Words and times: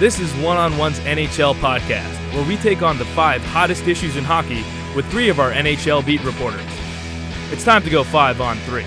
This 0.00 0.18
is 0.18 0.32
One 0.36 0.56
on 0.56 0.78
One's 0.78 0.98
NHL 1.00 1.56
podcast, 1.56 2.32
where 2.32 2.48
we 2.48 2.56
take 2.56 2.80
on 2.80 2.96
the 2.96 3.04
five 3.04 3.44
hottest 3.44 3.86
issues 3.86 4.16
in 4.16 4.24
hockey 4.24 4.64
with 4.96 5.04
three 5.10 5.28
of 5.28 5.38
our 5.38 5.52
NHL 5.52 6.06
beat 6.06 6.24
reporters. 6.24 6.64
It's 7.50 7.64
time 7.64 7.82
to 7.82 7.90
go 7.90 8.02
five 8.02 8.40
on 8.40 8.56
three. 8.60 8.86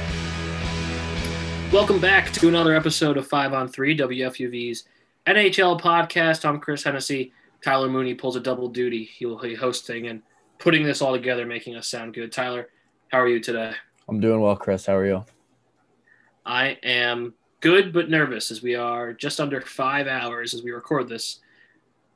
Welcome 1.72 2.00
back 2.00 2.32
to 2.32 2.48
another 2.48 2.74
episode 2.76 3.18
of 3.18 3.28
Five 3.28 3.54
on 3.54 3.68
Three, 3.68 3.96
WFUV's 3.96 4.86
NHL 5.28 5.80
podcast. 5.80 6.46
I'm 6.46 6.60
Chris 6.60 6.84
Hennessy. 6.84 7.32
Tyler 7.64 7.90
Mooney 7.90 8.16
pulls 8.16 8.36
a 8.36 8.40
double 8.40 8.68
duty. 8.68 9.04
He 9.04 9.28
will 9.28 9.38
be 9.38 9.54
hosting 9.54 10.08
and 10.08 10.24
putting 10.58 10.82
this 10.82 11.00
all 11.00 11.14
together, 11.14 11.46
making 11.46 11.76
us 11.76 11.88
sound 11.88 12.16
good. 12.16 12.32
Tyler, 12.32 12.70
how 13.10 13.20
are 13.20 13.28
you 13.28 13.40
today? 13.40 13.74
I'm 14.10 14.20
doing 14.20 14.42
well, 14.42 14.56
Chris. 14.56 14.88
How 14.88 14.96
are 14.96 15.06
you? 15.06 15.26
I 16.44 16.80
am 16.82 17.36
good 17.64 17.94
but 17.94 18.10
nervous 18.10 18.52
as 18.52 18.62
we 18.62 18.76
are 18.76 19.14
just 19.14 19.40
under 19.40 19.62
five 19.62 20.06
hours 20.06 20.54
as 20.54 20.64
we 20.64 20.72
record 20.72 21.08
this 21.08 21.40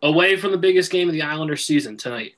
away 0.01 0.35
from 0.35 0.51
the 0.51 0.57
biggest 0.57 0.91
game 0.91 1.07
of 1.07 1.13
the 1.13 1.21
Islanders 1.21 1.65
season 1.65 1.95
tonight 1.95 2.33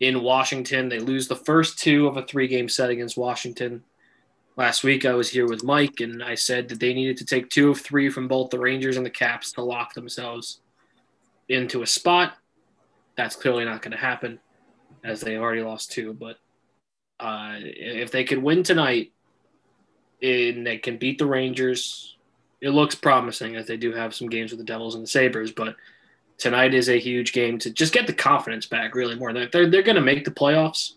in 0.00 0.22
Washington. 0.22 0.90
They 0.90 0.98
lose 0.98 1.26
the 1.26 1.36
first 1.36 1.78
two 1.78 2.06
of 2.06 2.18
a 2.18 2.26
three 2.26 2.46
game 2.46 2.68
set 2.68 2.90
against 2.90 3.16
Washington. 3.16 3.82
Last 4.58 4.84
week, 4.84 5.06
I 5.06 5.14
was 5.14 5.30
here 5.30 5.48
with 5.48 5.64
Mike, 5.64 6.00
and 6.00 6.22
I 6.22 6.34
said 6.34 6.68
that 6.68 6.80
they 6.80 6.92
needed 6.92 7.16
to 7.16 7.24
take 7.24 7.48
two 7.48 7.70
of 7.70 7.80
three 7.80 8.10
from 8.10 8.28
both 8.28 8.50
the 8.50 8.58
Rangers 8.58 8.98
and 8.98 9.06
the 9.06 9.10
Caps 9.10 9.52
to 9.52 9.62
lock 9.62 9.94
themselves 9.94 10.60
into 11.48 11.80
a 11.80 11.86
spot. 11.86 12.34
That's 13.16 13.36
clearly 13.36 13.64
not 13.64 13.80
going 13.80 13.92
to 13.92 13.96
happen 13.96 14.38
as 15.02 15.22
they 15.22 15.38
already 15.38 15.62
lost 15.62 15.92
two. 15.92 16.12
But 16.12 16.36
uh, 17.18 17.54
if 17.58 18.10
they 18.10 18.24
could 18.24 18.42
win 18.42 18.62
tonight 18.62 19.12
and 20.22 20.66
they 20.66 20.76
can 20.76 20.98
beat 20.98 21.18
the 21.18 21.26
Rangers, 21.26 22.14
it 22.60 22.70
looks 22.70 22.94
promising 22.94 23.56
as 23.56 23.66
they 23.66 23.76
do 23.76 23.92
have 23.92 24.14
some 24.14 24.28
games 24.28 24.50
with 24.50 24.58
the 24.58 24.64
Devils 24.64 24.94
and 24.94 25.04
the 25.04 25.08
Sabres. 25.08 25.52
But 25.52 25.76
tonight 26.38 26.74
is 26.74 26.88
a 26.88 26.98
huge 26.98 27.32
game 27.32 27.58
to 27.58 27.70
just 27.70 27.92
get 27.92 28.06
the 28.06 28.12
confidence 28.12 28.66
back, 28.66 28.94
really, 28.94 29.16
more. 29.16 29.32
They're, 29.32 29.48
they're, 29.48 29.70
they're 29.70 29.82
going 29.82 29.96
to 29.96 30.02
make 30.02 30.24
the 30.24 30.30
playoffs. 30.30 30.92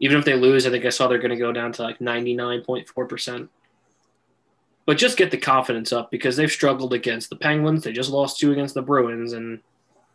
Even 0.00 0.18
if 0.18 0.24
they 0.24 0.34
lose, 0.34 0.66
I 0.66 0.70
think 0.70 0.84
I 0.84 0.90
saw 0.90 1.06
they're 1.06 1.18
going 1.18 1.30
to 1.30 1.36
go 1.36 1.52
down 1.52 1.72
to 1.72 1.82
like 1.82 1.98
99.4%. 1.98 3.48
But 4.86 4.98
just 4.98 5.16
get 5.16 5.30
the 5.30 5.38
confidence 5.38 5.92
up 5.92 6.10
because 6.10 6.36
they've 6.36 6.50
struggled 6.50 6.92
against 6.92 7.30
the 7.30 7.36
Penguins. 7.36 7.84
They 7.84 7.92
just 7.92 8.10
lost 8.10 8.38
two 8.38 8.52
against 8.52 8.74
the 8.74 8.82
Bruins, 8.82 9.32
and 9.32 9.60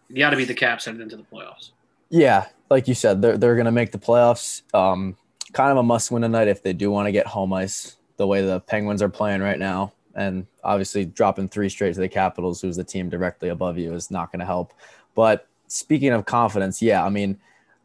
you 0.10 0.18
got 0.18 0.30
to 0.30 0.38
beat 0.38 0.46
the 0.46 0.54
Caps 0.54 0.86
headed 0.86 1.02
into 1.02 1.18
the 1.18 1.24
playoffs. 1.24 1.72
Yeah, 2.10 2.48
like 2.70 2.88
you 2.88 2.94
said, 2.94 3.22
they're, 3.22 3.38
they're 3.38 3.56
going 3.56 3.66
to 3.66 3.72
make 3.72 3.92
the 3.92 3.98
playoffs. 3.98 4.62
Um, 4.74 5.18
kind 5.54 5.72
of 5.72 5.78
a 5.78 5.84
must 5.84 6.12
win 6.12 6.22
tonight 6.22 6.48
if 6.48 6.62
they 6.62 6.74
do 6.74 6.92
want 6.92 7.08
to 7.08 7.12
get 7.12 7.26
home 7.26 7.52
ice 7.52 7.96
the 8.18 8.28
way 8.28 8.46
the 8.46 8.60
Penguins 8.60 9.02
are 9.02 9.10
playing 9.10 9.42
right 9.42 9.58
now 9.58 9.94
and 10.20 10.46
obviously 10.66 11.06
dropping 11.06 11.48
three 11.48 11.70
straight 11.70 11.94
to 11.94 12.00
the 12.02 12.10
Capitals, 12.10 12.62
who's 12.62 12.76
the 12.76 12.84
team 12.84 13.08
directly 13.08 13.48
above 13.48 13.78
you, 13.78 13.94
is 13.94 14.12
not 14.12 14.34
going 14.34 14.42
to 14.42 14.46
help. 14.46 14.74
But 15.16 15.48
speaking 15.68 16.10
of 16.10 16.26
confidence, 16.26 16.82
yeah, 16.82 17.06
I 17.06 17.10
mean, 17.10 17.40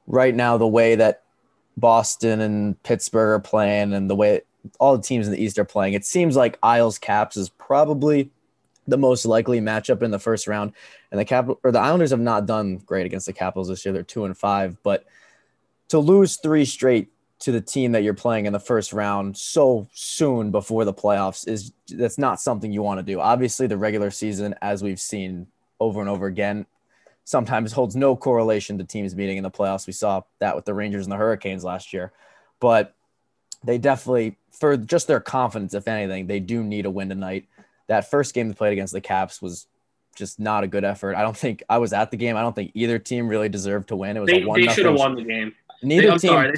right 0.08 0.34
now 0.34 0.58
the 0.58 0.66
way 0.66 0.96
that 0.96 1.22
Boston 1.76 2.40
and 2.40 2.82
Pittsburgh 2.82 3.38
are 3.38 3.40
playing, 3.40 3.92
and 3.92 4.10
the 4.10 4.16
way 4.16 4.40
all 4.80 4.96
the 4.96 5.02
teams 5.02 5.28
in 5.28 5.32
the 5.32 5.40
East 5.40 5.60
are 5.60 5.64
playing, 5.64 5.94
it 5.94 6.04
seems 6.04 6.34
like 6.34 6.58
Isles 6.60 6.98
Caps 6.98 7.36
is 7.36 7.50
probably 7.50 8.30
the 8.88 8.98
most 8.98 9.24
likely 9.24 9.60
matchup 9.60 10.02
in 10.02 10.10
the 10.10 10.18
first 10.18 10.48
round. 10.48 10.72
And 11.12 11.20
the 11.20 11.24
Cap 11.24 11.48
or 11.62 11.70
the 11.70 11.78
Islanders 11.78 12.10
have 12.10 12.18
not 12.18 12.46
done 12.46 12.78
great 12.78 13.06
against 13.06 13.26
the 13.26 13.32
Capitals 13.32 13.68
this 13.68 13.84
year; 13.84 13.92
they're 13.92 14.02
two 14.02 14.24
and 14.24 14.36
five, 14.36 14.76
but 14.82 15.04
to 15.86 16.00
lose 16.00 16.34
three 16.36 16.64
straight 16.64 17.12
to 17.40 17.52
the 17.52 17.60
team 17.60 17.92
that 17.92 18.02
you're 18.02 18.14
playing 18.14 18.46
in 18.46 18.52
the 18.52 18.60
first 18.60 18.92
round 18.92 19.36
so 19.36 19.88
soon 19.92 20.50
before 20.50 20.84
the 20.84 20.94
playoffs 20.94 21.46
is 21.46 21.72
that's 21.88 22.18
not 22.18 22.40
something 22.40 22.72
you 22.72 22.82
want 22.82 22.98
to 22.98 23.02
do. 23.02 23.20
Obviously, 23.20 23.66
the 23.66 23.76
regular 23.76 24.10
season, 24.10 24.54
as 24.62 24.82
we've 24.82 25.00
seen 25.00 25.46
over 25.80 26.00
and 26.00 26.08
over 26.08 26.26
again, 26.26 26.66
sometimes 27.24 27.72
holds 27.72 27.96
no 27.96 28.16
correlation 28.16 28.78
to 28.78 28.84
teams 28.84 29.16
meeting 29.16 29.36
in 29.36 29.42
the 29.42 29.50
playoffs. 29.50 29.86
We 29.86 29.92
saw 29.92 30.22
that 30.38 30.54
with 30.54 30.64
the 30.64 30.74
Rangers 30.74 31.04
and 31.04 31.12
the 31.12 31.16
Hurricanes 31.16 31.64
last 31.64 31.92
year, 31.92 32.12
but 32.60 32.94
they 33.64 33.78
definitely, 33.78 34.36
for 34.52 34.76
just 34.76 35.06
their 35.06 35.20
confidence, 35.20 35.74
if 35.74 35.88
anything, 35.88 36.26
they 36.26 36.40
do 36.40 36.62
need 36.62 36.86
a 36.86 36.90
win 36.90 37.08
tonight. 37.08 37.46
That 37.88 38.10
first 38.10 38.34
game 38.34 38.48
they 38.48 38.54
played 38.54 38.72
against 38.72 38.92
the 38.92 39.00
Caps 39.00 39.42
was 39.42 39.66
just 40.14 40.38
not 40.38 40.64
a 40.64 40.66
good 40.66 40.84
effort. 40.84 41.16
I 41.16 41.22
don't 41.22 41.36
think 41.36 41.62
I 41.68 41.78
was 41.78 41.92
at 41.92 42.10
the 42.10 42.16
game. 42.16 42.36
I 42.36 42.42
don't 42.42 42.54
think 42.54 42.72
either 42.74 42.98
team 42.98 43.28
really 43.28 43.48
deserved 43.48 43.88
to 43.88 43.96
win. 43.96 44.16
It 44.16 44.20
was 44.20 44.30
they, 44.30 44.42
a 44.42 44.46
one. 44.46 44.60
They 44.60 44.68
should 44.68 44.86
have 44.86 44.94
won 44.94 45.16
the 45.16 45.24
game. 45.24 45.54
Neither 45.84 46.10
they, 46.10 46.18
team 46.18 46.30
sorry, 46.30 46.52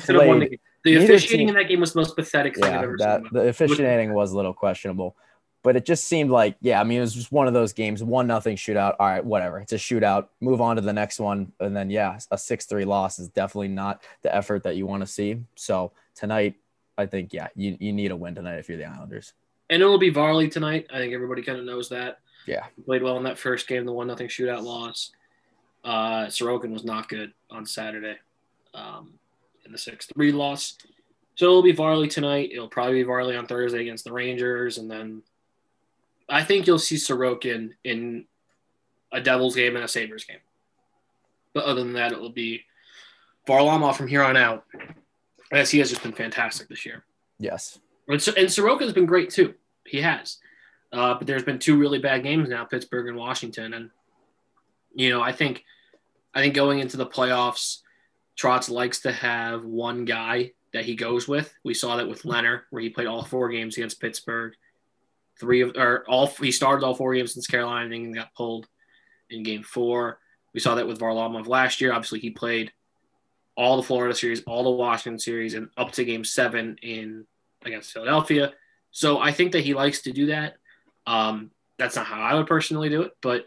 they. 0.49 0.59
The 0.87 0.95
officiating 1.03 1.39
team, 1.39 1.49
in 1.49 1.55
that 1.57 1.69
game 1.69 1.81
was 1.81 1.95
the 1.95 1.99
most 1.99 2.15
pathetic 2.15 2.55
thing 2.55 2.65
yeah, 2.65 2.79
I've 2.79 2.85
ever 2.85 2.97
that, 2.99 3.23
seen. 3.23 3.31
The 3.33 3.49
officiating 3.49 4.15
was 4.15 4.31
a 4.31 4.37
little 4.37 4.55
questionable, 4.55 5.17
but 5.65 5.75
it 5.75 5.85
just 5.85 6.05
seemed 6.05 6.31
like, 6.31 6.57
yeah, 6.61 6.81
I 6.81 6.85
mean, 6.85 6.99
it 6.99 7.01
was 7.01 7.15
just 7.15 7.33
one 7.33 7.49
of 7.49 7.55
those 7.55 7.73
games, 7.73 8.05
one 8.05 8.29
nothing 8.29 8.57
shootout. 8.57 8.95
All 9.01 9.09
right, 9.09 9.25
whatever. 9.25 9.59
It's 9.59 9.73
a 9.73 9.79
shootout. 9.79 10.29
Move 10.41 10.61
on 10.61 10.77
to 10.77 10.83
the 10.83 10.93
next 10.93 11.19
one, 11.19 11.51
and 11.59 11.77
then 11.77 11.91
yeah, 11.91 12.19
a 12.31 12.39
six 12.39 12.67
three 12.67 12.85
loss 12.85 13.19
is 13.19 13.29
definitely 13.29 13.67
not 13.67 14.05
the 14.23 14.33
effort 14.33 14.63
that 14.63 14.77
you 14.77 14.87
want 14.87 15.03
to 15.03 15.09
see. 15.09 15.43
So 15.57 15.91
tonight, 16.15 16.55
I 16.97 17.07
think 17.07 17.33
yeah, 17.33 17.49
you 17.57 17.77
you 17.81 17.93
need 17.93 18.13
a 18.13 18.17
win 18.17 18.37
tonight 18.37 18.59
if 18.59 18.69
you're 18.69 18.79
the 18.79 18.85
Islanders. 18.85 19.33
And 19.69 19.83
it'll 19.83 19.99
be 19.99 20.11
Varley 20.11 20.49
tonight. 20.49 20.87
I 20.93 20.99
think 20.99 21.13
everybody 21.13 21.43
kind 21.43 21.59
of 21.59 21.65
knows 21.65 21.89
that. 21.89 22.21
Yeah, 22.47 22.65
he 22.77 22.83
played 22.83 23.03
well 23.03 23.17
in 23.17 23.25
that 23.25 23.39
first 23.39 23.67
game, 23.67 23.85
the 23.87 23.93
one 23.93 24.07
nothing 24.07 24.29
shootout 24.29 24.63
loss. 24.63 25.11
Uh, 25.83 26.27
Sorokin 26.27 26.71
was 26.71 26.85
not 26.85 27.09
good 27.09 27.33
on 27.51 27.67
Saturday. 27.67 28.19
Um, 28.77 29.19
in 29.65 29.73
the 29.73 29.79
six 29.79 30.07
three 30.07 30.33
loss. 30.33 30.77
So 31.35 31.47
it'll 31.47 31.63
be 31.63 31.73
Varley 31.73 32.09
tonight. 32.09 32.51
It'll 32.53 32.69
probably 32.69 32.95
be 32.95 33.03
Varley 33.03 33.37
on 33.37 33.47
Thursday 33.47 33.81
against 33.81 34.05
the 34.05 34.13
Rangers, 34.13 34.79
and 34.79 34.91
then 34.91 35.23
I 36.29 36.45
think 36.45 36.67
you'll 36.67 36.79
see 36.79 36.97
Sorokin 36.97 37.73
in 37.85 38.25
a 39.13 39.21
Devils 39.21 39.55
game 39.55 39.77
and 39.77 39.85
a 39.85 39.89
Sabres 39.89 40.25
game. 40.25 40.39
But 41.53 41.65
other 41.65 41.83
than 41.83 41.95
that, 41.95 42.13
it 42.13 42.21
will 42.21 42.31
be 42.31 42.63
Varlamov 43.47 43.97
from 43.97 44.09
here 44.09 44.23
on 44.23 44.37
out, 44.37 44.65
as 45.53 45.71
he 45.71 45.79
has 45.79 45.91
just 45.91 46.03
been 46.03 46.13
fantastic 46.13 46.69
this 46.69 46.87
year. 46.87 47.05
Yes, 47.39 47.79
and, 48.09 48.15
and 48.15 48.49
Sorokin's 48.49 48.93
been 48.93 49.07
great 49.07 49.31
too. 49.31 49.55
He 49.85 50.01
has, 50.01 50.39
uh, 50.93 51.15
but 51.15 51.27
there's 51.27 51.45
been 51.45 51.59
two 51.59 51.79
really 51.79 51.99
bad 51.99 52.23
games 52.23 52.49
now, 52.49 52.65
Pittsburgh 52.65 53.09
and 53.09 53.17
Washington, 53.17 53.75
and 53.75 53.91
you 54.95 55.11
know 55.11 55.23
I 55.23 55.33
think 55.33 55.65
I 56.35 56.41
think 56.41 56.55
going 56.55 56.79
into 56.79 56.97
the 56.97 57.07
playoffs 57.07 57.81
Trotz 58.39 58.71
likes 58.71 59.01
to 59.01 59.13
have 59.13 59.65
one 59.65 60.05
guy 60.05 60.53
that 60.73 60.85
he 60.85 60.95
goes 60.95 61.27
with. 61.27 61.53
We 61.65 61.75
saw 61.75 61.97
that 61.97 62.09
with 62.09 62.23
Lehner, 62.23 62.63
where 62.71 62.83
he 62.83 62.91
played 62.91 63.07
all 63.07 63.25
four 63.25 63.49
games 63.49 63.77
against 63.77 64.01
Pittsburgh. 64.01 64.55
Three 65.39 65.63
of 65.63 65.73
or 65.77 66.05
all 66.09 66.27
he 66.27 66.53
started 66.53 66.85
all 66.85 66.95
four 66.95 67.15
games 67.15 67.33
against 67.33 67.51
Carolina 67.51 67.95
and 67.95 68.15
got 68.15 68.35
pulled 68.35 68.67
in 69.31 69.43
game 69.43 69.63
four. 69.63 70.19
We 70.55 70.61
saw 70.61 70.75
that 70.75 70.87
with 70.87 70.99
Varlamov 70.99 71.47
last 71.47 71.81
year. 71.81 71.93
Obviously, 71.93 72.21
he 72.21 72.31
played 72.31 72.73
all 73.57 73.77
the 73.77 73.83
Florida 73.83 74.15
series, 74.15 74.43
all 74.45 74.65
the 74.65 74.71
Washington 74.71 75.19
series, 75.19 75.55
and 75.55 75.69
up 75.77 75.93
to 75.93 76.05
game 76.05 76.25
seven 76.25 76.79
in 76.83 77.27
against 77.65 77.93
Philadelphia. 77.93 78.53
So 78.91 79.19
I 79.19 79.33
think 79.33 79.53
that 79.53 79.65
he 79.65 79.75
likes 79.75 80.03
to 80.03 80.13
do 80.13 80.27
that. 80.27 80.57
Um, 81.07 81.51
that's 81.79 81.97
not 81.97 82.07
how 82.07 82.21
I 82.21 82.35
would 82.35 82.47
personally 82.47 82.89
do 82.89 83.03
it, 83.03 83.13
but 83.21 83.47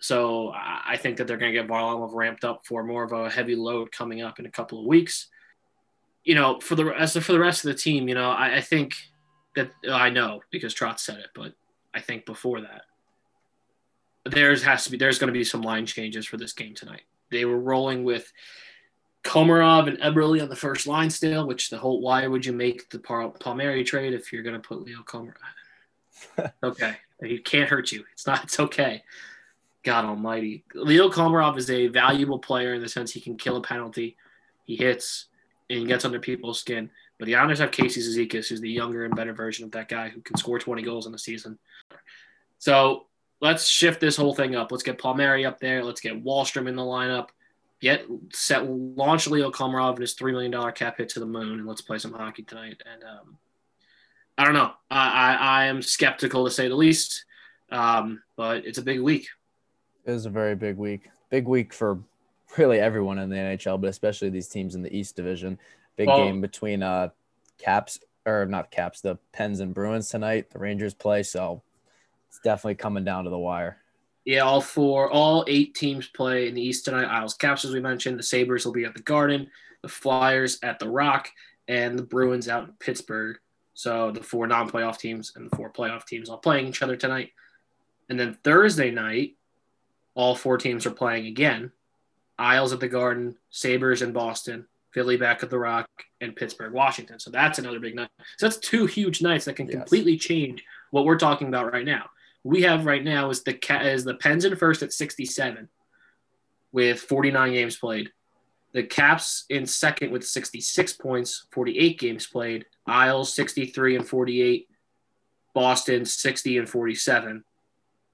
so 0.00 0.50
I 0.54 0.96
think 0.96 1.18
that 1.18 1.26
they're 1.26 1.36
going 1.36 1.52
to 1.52 1.60
get 1.60 1.68
Varlamov 1.68 2.14
ramped 2.14 2.42
up 2.42 2.66
for 2.66 2.82
more 2.82 3.04
of 3.04 3.12
a 3.12 3.28
heavy 3.28 3.54
load 3.54 3.92
coming 3.92 4.22
up 4.22 4.38
in 4.38 4.46
a 4.46 4.50
couple 4.50 4.80
of 4.80 4.86
weeks. 4.86 5.28
You 6.24 6.34
know, 6.34 6.58
for 6.60 6.74
the 6.74 6.86
as 6.86 7.16
for 7.16 7.32
the 7.32 7.38
rest 7.38 7.64
of 7.64 7.70
the 7.70 7.78
team, 7.78 8.08
you 8.08 8.14
know, 8.14 8.30
I, 8.30 8.56
I 8.56 8.60
think 8.62 8.94
that 9.56 9.70
uh, 9.86 9.92
I 9.92 10.08
know 10.08 10.40
because 10.50 10.74
Trotz 10.74 11.00
said 11.00 11.18
it, 11.18 11.28
but 11.34 11.52
I 11.92 12.00
think 12.00 12.24
before 12.24 12.62
that, 12.62 12.82
there's 14.24 14.62
has 14.62 14.84
to 14.84 14.90
be 14.90 14.96
there's 14.96 15.18
going 15.18 15.32
to 15.32 15.38
be 15.38 15.44
some 15.44 15.62
line 15.62 15.84
changes 15.84 16.26
for 16.26 16.38
this 16.38 16.54
game 16.54 16.74
tonight. 16.74 17.02
They 17.30 17.44
were 17.44 17.60
rolling 17.60 18.02
with 18.02 18.32
Komarov 19.22 19.86
and 19.86 19.98
Eberle 19.98 20.42
on 20.42 20.48
the 20.48 20.56
first 20.56 20.86
line 20.86 21.10
still, 21.10 21.46
which 21.46 21.68
the 21.68 21.78
whole 21.78 22.00
why 22.00 22.26
would 22.26 22.46
you 22.46 22.54
make 22.54 22.88
the 22.88 22.98
Palmieri 22.98 23.84
trade 23.84 24.14
if 24.14 24.32
you're 24.32 24.42
going 24.42 24.60
to 24.60 24.66
put 24.66 24.82
Leo 24.82 25.02
Komarov? 25.02 25.34
okay, 26.62 26.96
he 27.22 27.38
can't 27.38 27.68
hurt 27.68 27.92
you. 27.92 28.04
It's 28.12 28.26
not. 28.26 28.44
It's 28.44 28.60
okay. 28.60 29.02
God 29.82 30.04
Almighty, 30.04 30.64
Leo 30.74 31.08
Komarov 31.08 31.56
is 31.56 31.70
a 31.70 31.88
valuable 31.88 32.38
player 32.38 32.74
in 32.74 32.82
the 32.82 32.88
sense 32.88 33.12
he 33.12 33.20
can 33.20 33.36
kill 33.36 33.56
a 33.56 33.62
penalty, 33.62 34.16
he 34.64 34.76
hits, 34.76 35.26
and 35.70 35.86
gets 35.86 36.04
under 36.04 36.20
people's 36.20 36.60
skin. 36.60 36.90
But 37.18 37.26
the 37.26 37.36
Islanders 37.36 37.58
have 37.58 37.70
Casey 37.70 38.00
Cizikas, 38.00 38.48
who's 38.48 38.60
the 38.60 38.70
younger 38.70 39.04
and 39.04 39.14
better 39.14 39.32
version 39.32 39.64
of 39.64 39.72
that 39.72 39.88
guy 39.88 40.08
who 40.08 40.20
can 40.20 40.36
score 40.36 40.58
20 40.58 40.82
goals 40.82 41.06
in 41.06 41.14
a 41.14 41.18
season. 41.18 41.58
So 42.58 43.06
let's 43.40 43.66
shift 43.66 44.00
this 44.00 44.16
whole 44.16 44.34
thing 44.34 44.54
up. 44.54 44.70
Let's 44.70 44.82
get 44.82 44.98
Palmieri 44.98 45.44
up 45.44 45.60
there. 45.60 45.84
Let's 45.84 46.00
get 46.00 46.22
Wahlstrom 46.24 46.68
in 46.68 46.76
the 46.76 46.82
lineup. 46.82 47.28
Get 47.80 48.06
set, 48.32 48.68
launch 48.68 49.26
Leo 49.26 49.50
Komarov 49.50 49.92
and 49.92 50.00
his 50.00 50.12
three 50.12 50.32
million 50.32 50.50
dollar 50.50 50.72
cap 50.72 50.98
hit 50.98 51.08
to 51.10 51.20
the 51.20 51.26
moon, 51.26 51.60
and 51.60 51.66
let's 51.66 51.80
play 51.80 51.98
some 51.98 52.12
hockey 52.12 52.42
tonight. 52.42 52.82
And 52.92 53.02
um, 53.02 53.38
I 54.36 54.44
don't 54.44 54.52
know. 54.52 54.72
I, 54.90 55.08
I, 55.08 55.34
I 55.34 55.64
am 55.66 55.80
skeptical 55.80 56.44
to 56.44 56.50
say 56.50 56.68
the 56.68 56.74
least, 56.74 57.24
um, 57.70 58.22
but 58.36 58.66
it's 58.66 58.78
a 58.78 58.82
big 58.82 59.00
week. 59.00 59.28
It 60.04 60.12
was 60.12 60.26
a 60.26 60.30
very 60.30 60.54
big 60.54 60.76
week. 60.76 61.10
Big 61.30 61.46
week 61.46 61.72
for 61.72 61.98
really 62.56 62.80
everyone 62.80 63.18
in 63.18 63.30
the 63.30 63.36
NHL, 63.36 63.80
but 63.80 63.90
especially 63.90 64.30
these 64.30 64.48
teams 64.48 64.74
in 64.74 64.82
the 64.82 64.94
East 64.94 65.16
Division. 65.16 65.58
Big 65.96 66.08
well, 66.08 66.18
game 66.18 66.40
between 66.40 66.82
uh 66.82 67.08
Caps 67.58 68.00
or 68.26 68.46
not 68.46 68.70
Caps, 68.70 69.00
the 69.00 69.18
Pens 69.32 69.60
and 69.60 69.74
Bruins 69.74 70.08
tonight. 70.08 70.50
The 70.50 70.58
Rangers 70.58 70.94
play, 70.94 71.22
so 71.22 71.62
it's 72.28 72.40
definitely 72.40 72.76
coming 72.76 73.04
down 73.04 73.24
to 73.24 73.30
the 73.30 73.38
wire. 73.38 73.78
Yeah, 74.24 74.40
all 74.40 74.60
four, 74.60 75.10
all 75.10 75.44
eight 75.48 75.74
teams 75.74 76.06
play 76.08 76.48
in 76.48 76.54
the 76.54 76.62
East 76.62 76.84
tonight. 76.84 77.06
Isles 77.06 77.34
Caps, 77.34 77.64
as 77.64 77.72
we 77.72 77.80
mentioned. 77.80 78.18
The 78.18 78.22
Sabres 78.22 78.64
will 78.64 78.72
be 78.72 78.84
at 78.84 78.94
the 78.94 79.02
Garden, 79.02 79.50
the 79.82 79.88
Flyers 79.88 80.58
at 80.62 80.78
the 80.78 80.88
Rock, 80.88 81.30
and 81.68 81.98
the 81.98 82.02
Bruins 82.02 82.48
out 82.48 82.64
in 82.64 82.74
Pittsburgh. 82.78 83.38
So 83.74 84.10
the 84.10 84.22
four 84.22 84.46
non-playoff 84.46 84.98
teams 84.98 85.32
and 85.36 85.50
the 85.50 85.56
four 85.56 85.72
playoff 85.72 86.04
teams 86.04 86.28
all 86.28 86.36
playing 86.36 86.66
each 86.66 86.82
other 86.82 86.96
tonight. 86.96 87.30
And 88.10 88.20
then 88.20 88.36
Thursday 88.44 88.90
night, 88.90 89.36
all 90.14 90.34
four 90.34 90.58
teams 90.58 90.86
are 90.86 90.90
playing 90.90 91.26
again. 91.26 91.72
Isles 92.38 92.72
at 92.72 92.80
the 92.80 92.88
Garden, 92.88 93.36
Sabres 93.50 94.02
in 94.02 94.12
Boston, 94.12 94.66
Philly 94.92 95.16
back 95.16 95.42
at 95.42 95.50
the 95.50 95.58
Rock, 95.58 95.88
and 96.20 96.34
Pittsburgh, 96.34 96.72
Washington. 96.72 97.18
So 97.20 97.30
that's 97.30 97.58
another 97.58 97.80
big 97.80 97.94
night. 97.94 98.08
So 98.38 98.46
that's 98.46 98.56
two 98.58 98.86
huge 98.86 99.22
nights 99.22 99.44
that 99.44 99.56
can 99.56 99.66
Yes. 99.66 99.76
completely 99.76 100.16
change 100.16 100.64
what 100.90 101.04
we're 101.04 101.18
talking 101.18 101.48
about 101.48 101.72
right 101.72 101.84
now. 101.84 102.10
We 102.42 102.62
have 102.62 102.86
right 102.86 103.04
now 103.04 103.30
is 103.30 103.42
the 103.42 103.58
is 103.86 104.04
the 104.04 104.14
Pens 104.14 104.44
in 104.44 104.56
first 104.56 104.82
at 104.82 104.92
67 104.92 105.68
with 106.72 107.00
49 107.00 107.52
games 107.52 107.76
played. 107.76 108.10
The 108.72 108.82
Caps 108.84 109.44
in 109.50 109.66
second 109.66 110.10
with 110.10 110.24
66 110.24 110.92
points, 110.94 111.46
48 111.52 111.98
games 111.98 112.26
played. 112.26 112.66
Isles 112.86 113.34
63 113.34 113.96
and 113.96 114.08
48. 114.08 114.68
Boston 115.54 116.04
60 116.04 116.58
and 116.58 116.68
47. 116.68 117.44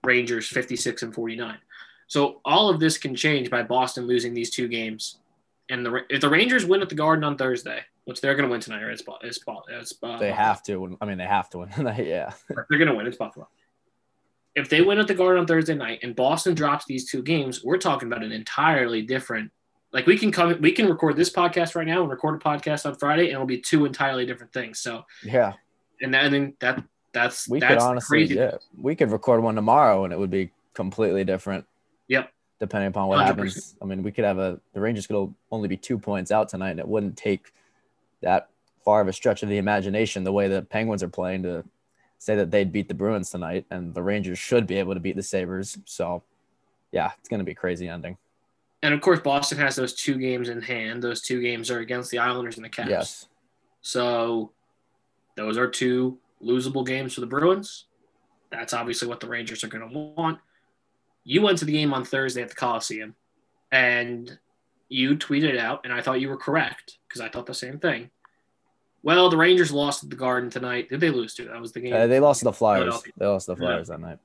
Rangers 0.02 0.48
56 0.48 1.02
and 1.02 1.14
49. 1.14 1.58
So 2.06 2.40
all 2.44 2.68
of 2.68 2.80
this 2.80 2.98
can 2.98 3.14
change 3.14 3.50
by 3.50 3.62
Boston 3.62 4.06
losing 4.06 4.34
these 4.34 4.50
two 4.50 4.68
games. 4.68 5.18
And 5.68 5.84
the 5.84 6.04
if 6.08 6.20
the 6.20 6.28
Rangers 6.28 6.64
win 6.64 6.82
at 6.82 6.88
the 6.88 6.94
Garden 6.94 7.24
on 7.24 7.36
Thursday, 7.36 7.80
which 8.04 8.20
they're 8.20 8.36
going 8.36 8.48
to 8.48 8.50
win 8.52 8.60
tonight, 8.60 8.82
or 8.82 8.90
it's 8.90 9.02
it's, 9.22 9.40
it's 9.68 9.94
uh, 10.02 10.16
They 10.18 10.30
have 10.30 10.62
to. 10.64 10.96
I 11.00 11.04
mean, 11.06 11.18
they 11.18 11.24
have 11.26 11.50
to 11.50 11.58
win. 11.58 11.70
yeah. 11.98 12.32
they're 12.48 12.78
going 12.78 12.86
to 12.86 12.94
win. 12.94 13.06
It's 13.06 13.16
Buffalo. 13.16 13.48
If 14.54 14.68
they 14.70 14.80
win 14.80 14.98
at 14.98 15.08
the 15.08 15.14
Garden 15.14 15.40
on 15.40 15.46
Thursday 15.46 15.74
night 15.74 16.00
and 16.02 16.14
Boston 16.14 16.54
drops 16.54 16.84
these 16.86 17.10
two 17.10 17.22
games, 17.22 17.62
we're 17.64 17.78
talking 17.78 18.10
about 18.10 18.22
an 18.22 18.32
entirely 18.32 19.02
different. 19.02 19.50
Like 19.92 20.06
we 20.06 20.16
can 20.16 20.30
come, 20.30 20.60
we 20.60 20.72
can 20.72 20.88
record 20.88 21.16
this 21.16 21.30
podcast 21.30 21.74
right 21.74 21.86
now 21.86 22.00
and 22.02 22.10
record 22.10 22.40
a 22.40 22.44
podcast 22.44 22.86
on 22.86 22.94
Friday, 22.94 23.24
and 23.24 23.32
it'll 23.32 23.46
be 23.46 23.60
two 23.60 23.84
entirely 23.84 24.24
different 24.24 24.52
things. 24.52 24.78
So, 24.78 25.04
Yeah. 25.24 25.54
and 26.00 26.14
then 26.14 26.32
and 26.32 26.52
that 26.60 26.82
that's 27.12 27.48
We 27.48 27.60
that's 27.60 27.74
could 27.74 27.82
honestly, 27.82 28.18
crazy. 28.18 28.34
yeah, 28.36 28.56
we 28.80 28.94
could 28.94 29.10
record 29.10 29.42
one 29.42 29.56
tomorrow 29.56 30.04
and 30.04 30.12
it 30.12 30.18
would 30.18 30.30
be 30.30 30.50
completely 30.74 31.24
different. 31.24 31.66
Yep. 32.08 32.32
Depending 32.58 32.88
upon 32.88 33.08
what 33.08 33.18
100%. 33.18 33.26
happens. 33.26 33.76
I 33.82 33.84
mean, 33.84 34.02
we 34.02 34.12
could 34.12 34.24
have 34.24 34.38
a, 34.38 34.60
the 34.72 34.80
Rangers 34.80 35.06
could 35.06 35.34
only 35.50 35.68
be 35.68 35.76
two 35.76 35.98
points 35.98 36.30
out 36.30 36.48
tonight 36.48 36.70
and 36.70 36.80
it 36.80 36.88
wouldn't 36.88 37.16
take 37.16 37.52
that 38.22 38.48
far 38.84 39.00
of 39.00 39.08
a 39.08 39.12
stretch 39.12 39.42
of 39.42 39.48
the 39.48 39.58
imagination 39.58 40.24
the 40.24 40.32
way 40.32 40.48
the 40.48 40.62
Penguins 40.62 41.02
are 41.02 41.08
playing 41.08 41.42
to 41.42 41.64
say 42.18 42.36
that 42.36 42.50
they'd 42.50 42.72
beat 42.72 42.88
the 42.88 42.94
Bruins 42.94 43.30
tonight 43.30 43.66
and 43.70 43.92
the 43.94 44.02
Rangers 44.02 44.38
should 44.38 44.66
be 44.66 44.76
able 44.78 44.94
to 44.94 45.00
beat 45.00 45.16
the 45.16 45.22
Sabres. 45.22 45.78
So, 45.84 46.22
yeah, 46.92 47.10
it's 47.18 47.28
going 47.28 47.40
to 47.40 47.44
be 47.44 47.52
a 47.52 47.56
crazy 47.56 47.88
ending. 47.88 48.16
And 48.82 48.94
of 48.94 49.00
course, 49.00 49.20
Boston 49.20 49.58
has 49.58 49.76
those 49.76 49.94
two 49.94 50.16
games 50.16 50.48
in 50.48 50.62
hand. 50.62 51.02
Those 51.02 51.20
two 51.20 51.42
games 51.42 51.70
are 51.70 51.80
against 51.80 52.10
the 52.10 52.18
Islanders 52.18 52.56
and 52.56 52.64
the 52.64 52.68
Caps. 52.68 52.88
Yes. 52.88 53.26
So 53.80 54.52
those 55.34 55.58
are 55.58 55.68
two 55.68 56.18
losable 56.42 56.86
games 56.86 57.14
for 57.14 57.20
the 57.20 57.26
Bruins. 57.26 57.84
That's 58.50 58.72
obviously 58.72 59.08
what 59.08 59.20
the 59.20 59.28
Rangers 59.28 59.64
are 59.64 59.68
going 59.68 59.88
to 59.88 59.98
want. 59.98 60.38
You 61.28 61.42
went 61.42 61.58
to 61.58 61.64
the 61.64 61.72
game 61.72 61.92
on 61.92 62.04
Thursday 62.04 62.40
at 62.40 62.48
the 62.48 62.54
Coliseum 62.54 63.16
and 63.72 64.38
you 64.88 65.16
tweeted 65.16 65.58
out, 65.58 65.80
and 65.82 65.92
I 65.92 66.00
thought 66.00 66.20
you 66.20 66.28
were 66.28 66.36
correct 66.36 66.98
because 67.08 67.20
I 67.20 67.28
thought 67.28 67.46
the 67.46 67.52
same 67.52 67.80
thing. 67.80 68.10
Well, 69.02 69.28
the 69.28 69.36
Rangers 69.36 69.72
lost 69.72 70.04
at 70.04 70.10
the 70.10 70.16
Garden 70.16 70.50
tonight. 70.50 70.88
Did 70.88 71.00
they 71.00 71.10
lose 71.10 71.34
to? 71.34 71.44
That 71.46 71.60
was 71.60 71.72
the 71.72 71.80
game. 71.80 71.92
Uh, 71.92 72.06
they 72.06 72.20
lost 72.20 72.40
to 72.40 72.44
the 72.44 72.52
Flyers. 72.52 73.02
They 73.16 73.26
lost 73.26 73.46
to 73.46 73.54
the 73.56 73.60
Yeah. 73.60 73.68
Flyers 73.68 73.88
that 73.88 74.00
night. 74.00 74.18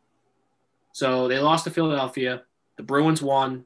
so 0.91 1.27
they 1.27 1.39
lost 1.39 1.63
to 1.63 1.71
Philadelphia. 1.71 2.43
The 2.77 2.83
Bruins 2.83 3.21
won. 3.21 3.65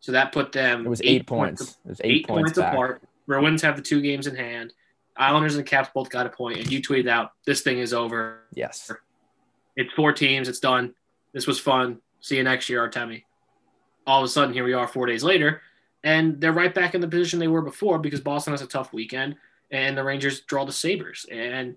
So 0.00 0.12
that 0.12 0.32
put 0.32 0.52
them 0.52 0.86
It 0.86 0.88
was 0.88 1.00
eight, 1.04 1.26
points. 1.26 1.78
It 1.84 1.88
was 1.88 2.00
eight, 2.04 2.20
eight 2.20 2.26
points, 2.26 2.52
points, 2.52 2.58
apart. 2.58 3.02
Bruins 3.26 3.62
have 3.62 3.76
the 3.76 3.82
two 3.82 4.00
games 4.00 4.26
in 4.26 4.34
hand. 4.36 4.72
Islanders 5.16 5.56
and 5.56 5.64
Caps 5.66 5.90
both 5.94 6.10
got 6.10 6.26
a 6.26 6.30
point, 6.30 6.58
and 6.58 6.70
you 6.70 6.80
tweeted 6.82 7.08
out, 7.08 7.32
"This 7.46 7.62
thing 7.62 7.78
is 7.78 7.94
over. 7.94 8.40
Yes. 8.54 8.90
It's 9.76 9.92
four 9.94 10.12
teams. 10.12 10.48
It's 10.48 10.58
done. 10.60 10.94
This 11.32 11.46
was 11.46 11.58
fun. 11.58 12.00
See 12.24 12.38
you 12.38 12.42
next 12.42 12.70
year, 12.70 12.88
Artemi." 12.88 13.24
All 14.06 14.20
of 14.20 14.24
a 14.24 14.28
sudden, 14.28 14.54
here 14.54 14.64
we 14.64 14.72
are, 14.72 14.88
four 14.88 15.04
days 15.04 15.22
later, 15.22 15.60
and 16.02 16.40
they're 16.40 16.52
right 16.52 16.74
back 16.74 16.94
in 16.94 17.02
the 17.02 17.06
position 17.06 17.38
they 17.38 17.48
were 17.48 17.60
before 17.60 17.98
because 17.98 18.22
Boston 18.22 18.54
has 18.54 18.62
a 18.62 18.66
tough 18.66 18.94
weekend, 18.94 19.36
and 19.70 19.94
the 19.94 20.02
Rangers 20.02 20.40
draw 20.40 20.64
the 20.64 20.72
Sabres. 20.72 21.26
And 21.30 21.76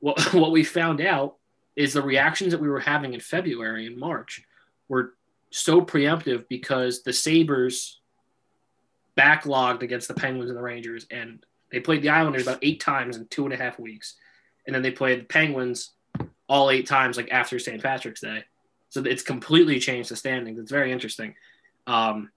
what 0.00 0.20
what 0.34 0.52
we 0.52 0.62
found 0.62 1.00
out 1.00 1.36
is 1.74 1.94
the 1.94 2.02
reactions 2.02 2.52
that 2.52 2.60
we 2.60 2.68
were 2.68 2.80
having 2.80 3.14
in 3.14 3.20
February 3.20 3.86
and 3.86 3.96
March 3.96 4.42
were 4.88 5.14
so 5.50 5.80
preemptive 5.80 6.46
because 6.48 7.02
the 7.02 7.14
Sabres 7.14 7.98
backlogged 9.16 9.80
against 9.80 10.06
the 10.08 10.14
Penguins 10.14 10.50
and 10.50 10.58
the 10.58 10.62
Rangers, 10.62 11.06
and 11.10 11.46
they 11.72 11.80
played 11.80 12.02
the 12.02 12.10
Islanders 12.10 12.42
about 12.42 12.58
eight 12.60 12.80
times 12.80 13.16
in 13.16 13.26
two 13.28 13.46
and 13.46 13.54
a 13.54 13.56
half 13.56 13.78
weeks, 13.78 14.16
and 14.66 14.74
then 14.74 14.82
they 14.82 14.90
played 14.90 15.20
the 15.20 15.24
Penguins 15.24 15.92
all 16.46 16.68
eight 16.68 16.86
times 16.86 17.16
like 17.16 17.30
after 17.30 17.58
St. 17.58 17.82
Patrick's 17.82 18.20
Day. 18.20 18.44
So 18.90 19.02
it's 19.04 19.22
completely 19.22 19.78
changed 19.78 20.10
the 20.10 20.16
standings. 20.16 20.58
It's 20.58 20.70
very 20.70 20.92
interesting. 20.92 21.34
Um, 21.86 22.30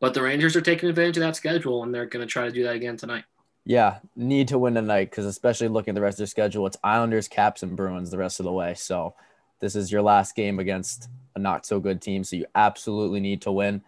but 0.00 0.14
the 0.14 0.22
Rangers 0.22 0.54
are 0.54 0.60
taking 0.60 0.88
advantage 0.88 1.16
of 1.16 1.22
that 1.22 1.36
schedule, 1.36 1.82
and 1.82 1.94
they're 1.94 2.06
going 2.06 2.26
to 2.26 2.30
try 2.30 2.44
to 2.44 2.52
do 2.52 2.64
that 2.64 2.76
again 2.76 2.96
tonight. 2.96 3.24
Yeah, 3.64 3.98
need 4.16 4.48
to 4.48 4.58
win 4.58 4.74
tonight 4.74 5.10
because 5.10 5.26
especially 5.26 5.68
looking 5.68 5.92
at 5.92 5.94
the 5.94 6.00
rest 6.00 6.14
of 6.14 6.18
their 6.18 6.26
schedule, 6.26 6.66
it's 6.66 6.78
Islanders, 6.82 7.28
Caps, 7.28 7.62
and 7.62 7.76
Bruins 7.76 8.10
the 8.10 8.16
rest 8.16 8.40
of 8.40 8.44
the 8.44 8.52
way. 8.52 8.74
So 8.74 9.14
this 9.60 9.76
is 9.76 9.92
your 9.92 10.02
last 10.02 10.34
game 10.34 10.58
against 10.58 11.08
a 11.34 11.38
not 11.38 11.66
so 11.66 11.80
good 11.80 12.00
team. 12.00 12.24
So 12.24 12.36
you 12.36 12.46
absolutely 12.54 13.20
need 13.20 13.42
to 13.42 13.52
win. 13.52 13.82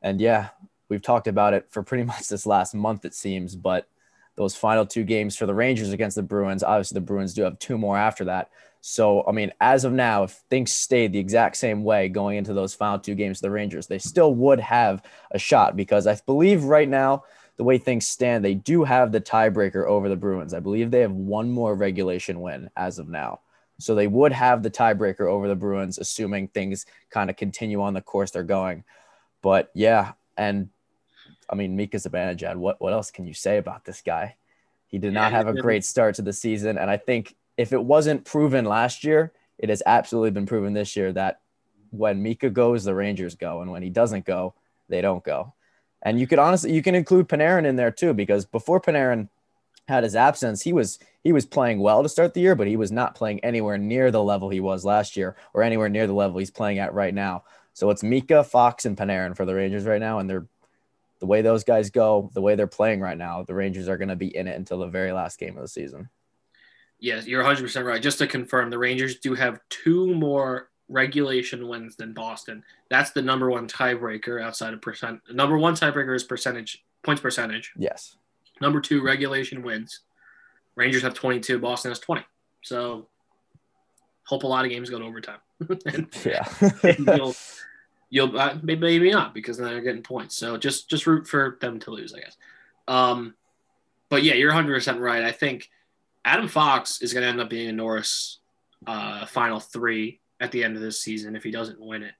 And 0.00 0.20
yeah, 0.20 0.50
we've 0.88 1.02
talked 1.02 1.26
about 1.26 1.52
it 1.52 1.66
for 1.70 1.82
pretty 1.82 2.04
much 2.06 2.28
this 2.28 2.46
last 2.46 2.74
month, 2.74 3.04
it 3.04 3.14
seems. 3.14 3.56
But 3.56 3.88
those 4.36 4.56
final 4.56 4.86
two 4.86 5.04
games 5.04 5.36
for 5.36 5.46
the 5.46 5.54
Rangers 5.54 5.92
against 5.92 6.16
the 6.16 6.22
Bruins, 6.22 6.62
obviously 6.62 6.94
the 6.94 7.06
Bruins 7.06 7.34
do 7.34 7.42
have 7.42 7.58
two 7.58 7.76
more 7.76 7.98
after 7.98 8.24
that. 8.26 8.50
So, 8.88 9.24
I 9.26 9.32
mean, 9.32 9.52
as 9.60 9.82
of 9.82 9.92
now, 9.92 10.22
if 10.22 10.30
things 10.48 10.70
stayed 10.70 11.12
the 11.12 11.18
exact 11.18 11.56
same 11.56 11.82
way 11.82 12.08
going 12.08 12.36
into 12.36 12.54
those 12.54 12.72
final 12.72 13.00
two 13.00 13.16
games 13.16 13.40
for 13.40 13.48
the 13.48 13.50
Rangers, 13.50 13.88
they 13.88 13.98
still 13.98 14.32
would 14.36 14.60
have 14.60 15.02
a 15.32 15.40
shot 15.40 15.74
because 15.74 16.06
I 16.06 16.16
believe 16.24 16.62
right 16.62 16.88
now, 16.88 17.24
the 17.56 17.64
way 17.64 17.78
things 17.78 18.06
stand, 18.06 18.44
they 18.44 18.54
do 18.54 18.84
have 18.84 19.10
the 19.10 19.20
tiebreaker 19.20 19.84
over 19.84 20.08
the 20.08 20.14
Bruins. 20.14 20.54
I 20.54 20.60
believe 20.60 20.92
they 20.92 21.00
have 21.00 21.10
one 21.10 21.50
more 21.50 21.74
regulation 21.74 22.40
win 22.40 22.70
as 22.76 23.00
of 23.00 23.08
now. 23.08 23.40
So 23.80 23.96
they 23.96 24.06
would 24.06 24.30
have 24.30 24.62
the 24.62 24.70
tiebreaker 24.70 25.26
over 25.26 25.48
the 25.48 25.56
Bruins, 25.56 25.98
assuming 25.98 26.46
things 26.46 26.86
kind 27.10 27.28
of 27.28 27.34
continue 27.34 27.82
on 27.82 27.92
the 27.92 28.00
course 28.00 28.30
they're 28.30 28.44
going. 28.44 28.84
But 29.42 29.68
yeah, 29.74 30.12
and 30.36 30.68
I 31.50 31.56
mean, 31.56 31.74
Mika 31.74 31.96
Zibanejad, 31.96 32.54
what, 32.54 32.80
what 32.80 32.92
else 32.92 33.10
can 33.10 33.26
you 33.26 33.34
say 33.34 33.58
about 33.58 33.84
this 33.84 34.00
guy? 34.00 34.36
He 34.86 34.98
did 34.98 35.12
not 35.12 35.32
have 35.32 35.48
a 35.48 35.60
great 35.60 35.84
start 35.84 36.14
to 36.14 36.22
the 36.22 36.32
season. 36.32 36.78
And 36.78 36.88
I 36.88 36.98
think 36.98 37.34
if 37.56 37.72
it 37.72 37.82
wasn't 37.82 38.24
proven 38.24 38.64
last 38.64 39.04
year, 39.04 39.32
it 39.58 39.68
has 39.68 39.82
absolutely 39.86 40.30
been 40.30 40.46
proven 40.46 40.74
this 40.74 40.96
year 40.96 41.12
that 41.12 41.40
when 41.90 42.22
Mika 42.22 42.50
goes, 42.50 42.84
the 42.84 42.94
Rangers 42.94 43.34
go. 43.34 43.62
And 43.62 43.70
when 43.70 43.82
he 43.82 43.90
doesn't 43.90 44.26
go, 44.26 44.54
they 44.88 45.00
don't 45.00 45.24
go. 45.24 45.54
And 46.02 46.20
you 46.20 46.26
could 46.26 46.38
honestly 46.38 46.72
you 46.72 46.82
can 46.82 46.94
include 46.94 47.28
Panarin 47.28 47.66
in 47.66 47.76
there 47.76 47.90
too, 47.90 48.12
because 48.12 48.44
before 48.44 48.80
Panarin 48.80 49.28
had 49.88 50.04
his 50.04 50.14
absence, 50.14 50.62
he 50.62 50.72
was 50.72 50.98
he 51.24 51.32
was 51.32 51.46
playing 51.46 51.80
well 51.80 52.02
to 52.02 52.08
start 52.08 52.34
the 52.34 52.40
year, 52.40 52.54
but 52.54 52.66
he 52.66 52.76
was 52.76 52.92
not 52.92 53.14
playing 53.14 53.40
anywhere 53.40 53.78
near 53.78 54.10
the 54.10 54.22
level 54.22 54.48
he 54.48 54.60
was 54.60 54.84
last 54.84 55.16
year 55.16 55.36
or 55.54 55.62
anywhere 55.62 55.88
near 55.88 56.06
the 56.06 56.12
level 56.12 56.38
he's 56.38 56.50
playing 56.50 56.78
at 56.78 56.94
right 56.94 57.14
now. 57.14 57.44
So 57.72 57.90
it's 57.90 58.02
Mika, 58.02 58.44
Fox, 58.44 58.84
and 58.84 58.96
Panarin 58.96 59.36
for 59.36 59.44
the 59.44 59.54
Rangers 59.54 59.84
right 59.84 60.00
now, 60.00 60.18
and 60.18 60.30
they're 60.30 60.46
the 61.18 61.26
way 61.26 61.42
those 61.42 61.64
guys 61.64 61.90
go, 61.90 62.30
the 62.34 62.42
way 62.42 62.54
they're 62.54 62.66
playing 62.66 63.00
right 63.00 63.16
now, 63.16 63.42
the 63.42 63.54
Rangers 63.54 63.88
are 63.88 63.96
going 63.96 64.08
to 64.08 64.16
be 64.16 64.34
in 64.36 64.46
it 64.46 64.56
until 64.56 64.78
the 64.78 64.86
very 64.86 65.12
last 65.12 65.38
game 65.38 65.56
of 65.56 65.62
the 65.62 65.68
season. 65.68 66.10
Yes, 66.98 67.26
you're 67.26 67.42
100% 67.44 67.84
right. 67.84 68.02
Just 68.02 68.18
to 68.18 68.26
confirm, 68.26 68.70
the 68.70 68.78
Rangers 68.78 69.18
do 69.18 69.34
have 69.34 69.60
two 69.68 70.14
more 70.14 70.70
regulation 70.88 71.68
wins 71.68 71.96
than 71.96 72.12
Boston. 72.12 72.62
That's 72.90 73.10
the 73.10 73.22
number 73.22 73.50
one 73.50 73.68
tiebreaker 73.68 74.42
outside 74.42 74.72
of 74.72 74.80
percent. 74.80 75.20
Number 75.30 75.58
one 75.58 75.74
tiebreaker 75.74 76.14
is 76.14 76.24
percentage, 76.24 76.84
points 77.02 77.20
percentage. 77.20 77.72
Yes. 77.76 78.16
Number 78.60 78.80
two, 78.80 79.02
regulation 79.02 79.62
wins. 79.62 80.00
Rangers 80.76 81.02
have 81.02 81.14
22, 81.14 81.58
Boston 81.58 81.90
has 81.90 81.98
20. 81.98 82.22
So 82.62 83.08
hope 84.24 84.42
a 84.44 84.46
lot 84.46 84.64
of 84.64 84.70
games 84.70 84.88
go 84.90 84.98
to 84.98 85.04
overtime. 85.04 85.38
and 85.86 86.08
Yeah. 86.24 86.44
you'll, 86.98 87.34
you'll 88.10 88.38
uh, 88.38 88.58
maybe, 88.62 88.80
maybe 88.80 89.10
not 89.10 89.34
because 89.34 89.58
then 89.58 89.68
they're 89.68 89.80
getting 89.80 90.02
points. 90.02 90.36
So 90.36 90.56
just 90.56 90.88
just 90.88 91.06
root 91.06 91.26
for 91.26 91.58
them 91.60 91.78
to 91.80 91.90
lose, 91.90 92.14
I 92.14 92.20
guess. 92.20 92.36
Um, 92.88 93.34
but 94.08 94.22
yeah, 94.22 94.34
you're 94.34 94.50
100 94.50 94.72
percent 94.74 95.00
right. 95.00 95.22
I 95.24 95.32
think 95.32 95.70
Adam 96.26 96.48
Fox 96.48 97.00
is 97.00 97.12
going 97.14 97.22
to 97.22 97.28
end 97.28 97.40
up 97.40 97.48
being 97.48 97.68
a 97.68 97.72
Norris 97.72 98.40
uh, 98.86 99.24
final 99.26 99.60
three 99.60 100.20
at 100.40 100.50
the 100.52 100.64
end 100.64 100.74
of 100.76 100.82
this 100.82 101.00
season 101.00 101.36
if 101.36 101.44
he 101.44 101.52
doesn't 101.52 101.80
win 101.80 102.02
it. 102.02 102.14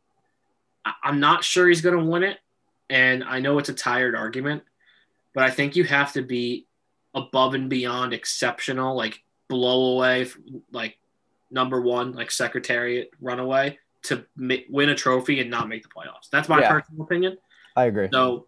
I- 0.84 0.94
I'm 1.02 1.18
not 1.20 1.42
sure 1.44 1.66
he's 1.68 1.80
going 1.82 1.98
to 1.98 2.04
win 2.04 2.22
it, 2.22 2.38
and 2.88 3.24
I 3.24 3.40
know 3.40 3.58
it's 3.58 3.68
a 3.68 3.74
tired 3.74 4.14
argument, 4.14 4.62
but 5.34 5.42
I 5.42 5.50
think 5.50 5.74
you 5.74 5.82
have 5.84 6.12
to 6.12 6.22
be 6.22 6.66
above 7.14 7.54
and 7.54 7.68
beyond 7.68 8.12
exceptional, 8.14 8.96
like 8.96 9.22
blow 9.48 9.96
away, 9.96 10.28
like 10.70 10.98
number 11.50 11.80
one, 11.80 12.12
like 12.12 12.30
Secretariat 12.30 13.10
runaway 13.20 13.78
to 14.04 14.24
ma- 14.36 14.54
win 14.70 14.88
a 14.90 14.94
trophy 14.94 15.40
and 15.40 15.50
not 15.50 15.68
make 15.68 15.82
the 15.82 15.88
playoffs. 15.88 16.30
That's 16.30 16.48
my 16.48 16.60
Yeah. 16.60 16.70
personal 16.70 17.02
opinion. 17.02 17.38
I 17.74 17.86
agree. 17.86 18.08
So 18.12 18.46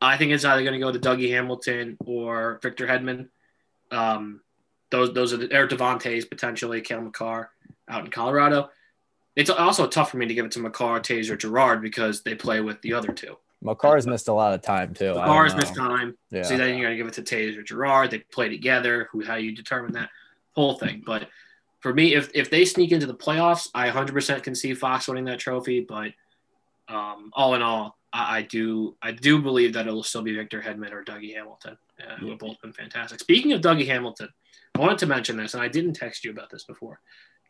I 0.00 0.16
think 0.16 0.30
it's 0.32 0.44
either 0.44 0.62
going 0.62 0.74
to 0.74 0.78
go 0.78 0.92
to 0.92 0.98
Dougie 1.00 1.30
Hamilton 1.30 1.96
or 2.04 2.60
Victor 2.62 2.86
Hedman. 2.86 3.28
Um, 3.90 4.40
those 4.94 5.12
those 5.12 5.32
are 5.32 5.38
the, 5.38 5.56
or 5.56 5.66
Devon 5.66 5.98
Toews 5.98 6.28
potentially, 6.28 6.80
Cale 6.80 7.00
Makar 7.00 7.50
out 7.88 8.04
in 8.04 8.10
Colorado. 8.10 8.70
It's 9.36 9.50
also 9.50 9.88
tough 9.88 10.10
for 10.10 10.16
me 10.16 10.26
to 10.26 10.34
give 10.34 10.44
it 10.44 10.52
to 10.52 10.60
Makar, 10.60 11.00
Toews, 11.00 11.28
or 11.28 11.36
Girard 11.36 11.82
because 11.82 12.22
they 12.22 12.34
play 12.34 12.60
with 12.60 12.80
the 12.82 12.92
other 12.92 13.12
two. 13.12 13.36
Makar's 13.64 14.06
missed 14.06 14.28
a 14.28 14.32
lot 14.32 14.52
of 14.52 14.62
time 14.62 14.94
too. 14.94 15.14
Makar's 15.14 15.56
missed 15.56 15.74
time. 15.74 16.16
Yeah. 16.30 16.42
So 16.42 16.56
then 16.56 16.78
you're 16.78 16.90
to 16.90 16.96
give 16.96 17.08
it 17.08 17.14
to 17.14 17.22
Toews 17.22 17.58
or 17.58 17.62
Girard. 17.62 18.10
They 18.10 18.18
play 18.18 18.48
together. 18.48 19.08
Who 19.10 19.24
how 19.24 19.36
you 19.36 19.52
determine 19.52 19.92
that 19.94 20.10
whole 20.52 20.74
thing. 20.74 21.02
But 21.04 21.28
for 21.80 21.92
me, 21.92 22.14
if 22.14 22.30
if 22.34 22.50
they 22.50 22.64
sneak 22.64 22.92
into 22.92 23.06
the 23.06 23.14
playoffs, 23.14 23.68
I 23.74 23.90
100% 23.90 24.42
can 24.42 24.54
see 24.54 24.74
Fox 24.74 25.08
winning 25.08 25.24
that 25.24 25.40
trophy. 25.40 25.80
But 25.80 26.12
um, 26.88 27.30
all 27.32 27.54
in 27.54 27.62
all, 27.62 27.96
I, 28.12 28.38
I 28.38 28.42
do 28.42 28.96
I 29.02 29.10
do 29.10 29.42
believe 29.42 29.72
that 29.72 29.88
it'll 29.88 30.04
still 30.04 30.22
be 30.22 30.36
Victor 30.36 30.62
Hedman 30.62 30.92
or 30.92 31.02
Dougie 31.02 31.34
Hamilton, 31.34 31.76
uh, 32.00 32.16
who 32.16 32.30
have 32.30 32.38
both 32.38 32.60
been 32.60 32.72
fantastic. 32.72 33.18
Speaking 33.18 33.52
of 33.52 33.62
Dougie 33.62 33.86
Hamilton, 33.86 34.28
I 34.74 34.80
wanted 34.80 34.98
to 34.98 35.06
mention 35.06 35.36
this, 35.36 35.54
and 35.54 35.62
I 35.62 35.68
didn't 35.68 35.94
text 35.94 36.24
you 36.24 36.30
about 36.30 36.50
this 36.50 36.64
before. 36.64 37.00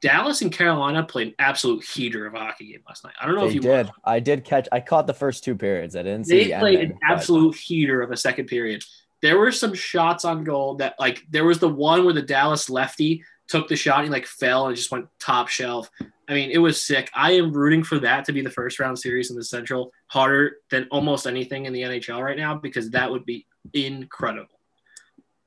Dallas 0.02 0.42
and 0.42 0.52
Carolina 0.52 1.02
played 1.04 1.28
an 1.28 1.34
absolute 1.38 1.82
heater 1.84 2.26
of 2.26 2.34
a 2.34 2.38
hockey 2.38 2.72
game 2.72 2.82
last 2.86 3.04
night. 3.04 3.14
I 3.20 3.24
don't 3.26 3.36
know 3.36 3.46
if 3.46 3.54
you 3.54 3.60
did. 3.60 3.86
watched. 3.86 3.98
I 4.04 4.20
did 4.20 4.44
catch. 4.44 4.68
I 4.70 4.80
caught 4.80 5.06
the 5.06 5.14
first 5.14 5.44
two 5.44 5.54
periods. 5.54 5.96
I 5.96 6.02
didn't 6.02 6.24
see 6.26 6.36
They 6.44 6.52
the 6.52 6.58
played 6.58 6.74
ending, 6.80 6.90
an 6.92 6.98
but- 7.00 7.12
absolute 7.12 7.54
heater 7.56 8.02
of 8.02 8.10
a 8.10 8.16
second 8.16 8.46
period. 8.46 8.82
There 9.22 9.38
were 9.38 9.52
some 9.52 9.72
shots 9.72 10.26
on 10.26 10.44
goal 10.44 10.74
that, 10.76 10.96
like, 10.98 11.22
there 11.30 11.46
was 11.46 11.58
the 11.58 11.68
one 11.68 12.04
where 12.04 12.12
the 12.12 12.20
Dallas 12.20 12.68
lefty 12.68 13.24
took 13.48 13.68
the 13.68 13.76
shot 13.76 13.98
and 14.00 14.06
he 14.08 14.10
like 14.10 14.26
fell 14.26 14.66
and 14.66 14.76
just 14.76 14.90
went 14.90 15.06
top 15.18 15.48
shelf. 15.48 15.88
I 16.28 16.34
mean, 16.34 16.50
it 16.50 16.58
was 16.58 16.82
sick. 16.82 17.10
I 17.14 17.32
am 17.32 17.52
rooting 17.52 17.82
for 17.82 17.98
that 18.00 18.24
to 18.26 18.32
be 18.32 18.42
the 18.42 18.50
first 18.50 18.78
round 18.78 18.98
series 18.98 19.30
in 19.30 19.36
the 19.36 19.44
Central 19.44 19.92
harder 20.08 20.56
than 20.70 20.86
almost 20.90 21.26
anything 21.26 21.64
in 21.64 21.72
the 21.72 21.82
NHL 21.82 22.22
right 22.22 22.36
now 22.36 22.54
because 22.56 22.90
that 22.90 23.10
would 23.10 23.24
be 23.24 23.46
incredible. 23.72 24.58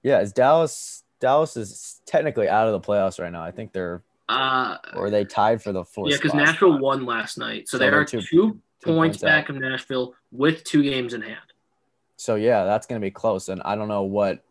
Yeah, 0.04 0.22
is 0.22 0.32
Dallas? 0.34 1.04
Dallas 1.20 1.58
is 1.58 2.02
technically 2.06 2.48
out 2.48 2.68
of 2.68 2.74
the 2.74 2.80
playoffs 2.88 3.20
right 3.20 3.32
now. 3.32 3.44
I 3.44 3.52
think 3.52 3.72
they're 3.74 4.04
Uh, 4.30 4.78
or 4.96 5.10
they 5.10 5.26
tied 5.26 5.62
for 5.64 5.72
the 5.72 5.84
fourth. 5.84 6.12
yeah, 6.12 6.18
because? 6.18 6.34
Nashville 6.34 6.78
won 6.80 7.06
last 7.06 7.38
night, 7.38 7.68
so, 7.68 7.78
So 7.78 7.84
they 7.84 7.90
they're 7.90 8.06
two, 8.06 8.22
two- 8.22 8.44
points 8.44 8.62
points 8.84 9.18
back 9.20 9.46
out. 9.46 9.50
of 9.52 9.56
Nashville 9.62 10.14
with 10.32 10.64
two 10.64 10.84
games 10.84 11.14
in 11.14 11.22
hand. 11.22 11.40
So 12.18 12.36
yeah, 12.36 12.64
that's 12.66 12.86
going 12.88 13.00
to 13.02 13.06
be 13.06 13.12
close, 13.12 13.50
and 13.50 13.62
I 13.64 13.76
don't 13.76 13.88
know 13.88 14.04
what 14.04 14.44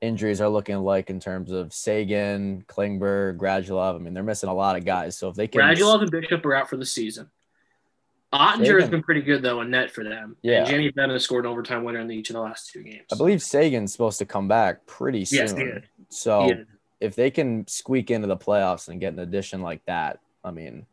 injuries 0.00 0.40
are 0.40 0.48
looking 0.48 0.76
like 0.78 1.08
in 1.10 1.18
terms 1.20 1.50
of 1.50 1.72
Seguin, 1.72 2.64
Klingberg, 2.68 3.38
Radulov. 3.38 3.94
I 3.96 3.98
mean, 3.98 4.12
they're 4.14 4.22
missing 4.22 4.48
a 4.50 4.54
lot 4.54 4.76
of 4.76 4.84
guys. 4.84 5.16
So 5.16 5.28
if 5.28 5.34
they 5.36 5.46
can, 5.48 5.60
Radulov 5.62 6.02
and 6.02 6.10
Bishop 6.10 6.44
are 6.44 6.54
out 6.54 6.68
for 6.68 6.76
the 6.76 6.84
season. 6.86 7.30
Oettinger 8.34 8.80
has 8.80 8.90
been 8.90 9.02
pretty 9.02 9.22
good 9.22 9.42
though 9.42 9.60
in 9.60 9.70
net 9.70 9.90
for 9.90 10.02
them. 10.02 10.36
Yeah. 10.42 10.60
and 10.60 10.66
Jamie 10.66 10.90
Benn 10.90 11.10
has 11.10 11.22
scored 11.22 11.46
an 11.46 11.52
overtime 11.52 11.84
winner 11.84 12.00
in 12.00 12.10
each 12.10 12.30
of 12.30 12.34
the 12.34 12.40
last 12.40 12.70
two 12.70 12.82
games. 12.82 13.06
I 13.12 13.16
believe 13.16 13.40
Seguin's 13.40 13.92
supposed 13.92 14.18
to 14.18 14.26
come 14.26 14.48
back 14.48 14.84
pretty 14.86 15.24
soon. 15.24 15.56
Yes. 15.56 15.82
So 16.08 16.50
if 17.00 17.14
they 17.14 17.30
can 17.30 17.66
squeak 17.68 18.10
into 18.10 18.26
the 18.26 18.36
playoffs 18.36 18.88
and 18.88 19.00
get 19.00 19.12
an 19.12 19.20
addition 19.20 19.62
like 19.62 19.84
that, 19.86 20.20
I 20.42 20.50
mean, 20.50 20.86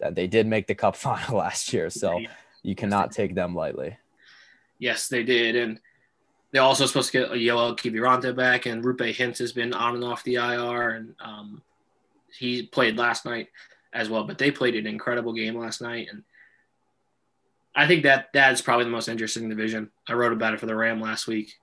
that 0.00 0.14
they 0.14 0.26
did 0.26 0.46
make 0.46 0.66
the 0.66 0.74
Cup 0.74 0.96
final 0.96 1.38
last 1.38 1.72
year, 1.72 1.90
so 1.90 2.20
you 2.62 2.74
cannot 2.74 3.12
take 3.12 3.34
them 3.34 3.54
lightly. 3.54 3.96
Yes, 4.78 5.08
they 5.08 5.22
did, 5.22 5.54
and 5.54 5.80
they're 6.50 6.62
also 6.62 6.86
supposed 6.86 7.12
to 7.12 7.20
get 7.20 7.30
a 7.30 7.34
Yoel 7.34 7.76
Kiviranta 7.76 8.34
back, 8.34 8.66
and 8.66 8.84
Roope 8.84 9.14
Hintz 9.14 9.38
has 9.38 9.52
been 9.52 9.72
on 9.72 9.94
and 9.94 10.04
off 10.04 10.24
the 10.24 10.34
IR, 10.34 10.90
and 10.90 11.14
um, 11.20 11.62
he 12.36 12.64
played 12.64 12.96
last 12.96 13.24
night 13.24 13.48
as 13.92 14.08
well. 14.08 14.24
But 14.24 14.38
they 14.38 14.50
played 14.50 14.76
an 14.76 14.86
incredible 14.86 15.32
game 15.32 15.56
last 15.56 15.80
night, 15.80 16.08
and 16.10 16.22
I 17.74 17.86
think 17.86 18.02
that 18.04 18.28
that's 18.32 18.60
probably 18.60 18.84
the 18.84 18.90
most 18.90 19.08
interesting 19.08 19.48
division. 19.48 19.90
I 20.08 20.14
wrote 20.14 20.32
about 20.32 20.54
it 20.54 20.60
for 20.60 20.66
the 20.66 20.76
Ram 20.76 21.00
last 21.00 21.26
week. 21.26 21.54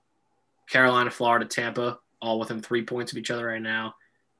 Carolina, 0.68 1.10
Florida, 1.10 1.46
Tampa, 1.46 1.98
all 2.20 2.38
within 2.38 2.60
three 2.60 2.84
points 2.84 3.12
of 3.12 3.18
each 3.18 3.30
other 3.30 3.46
right 3.46 3.62
now. 3.62 3.94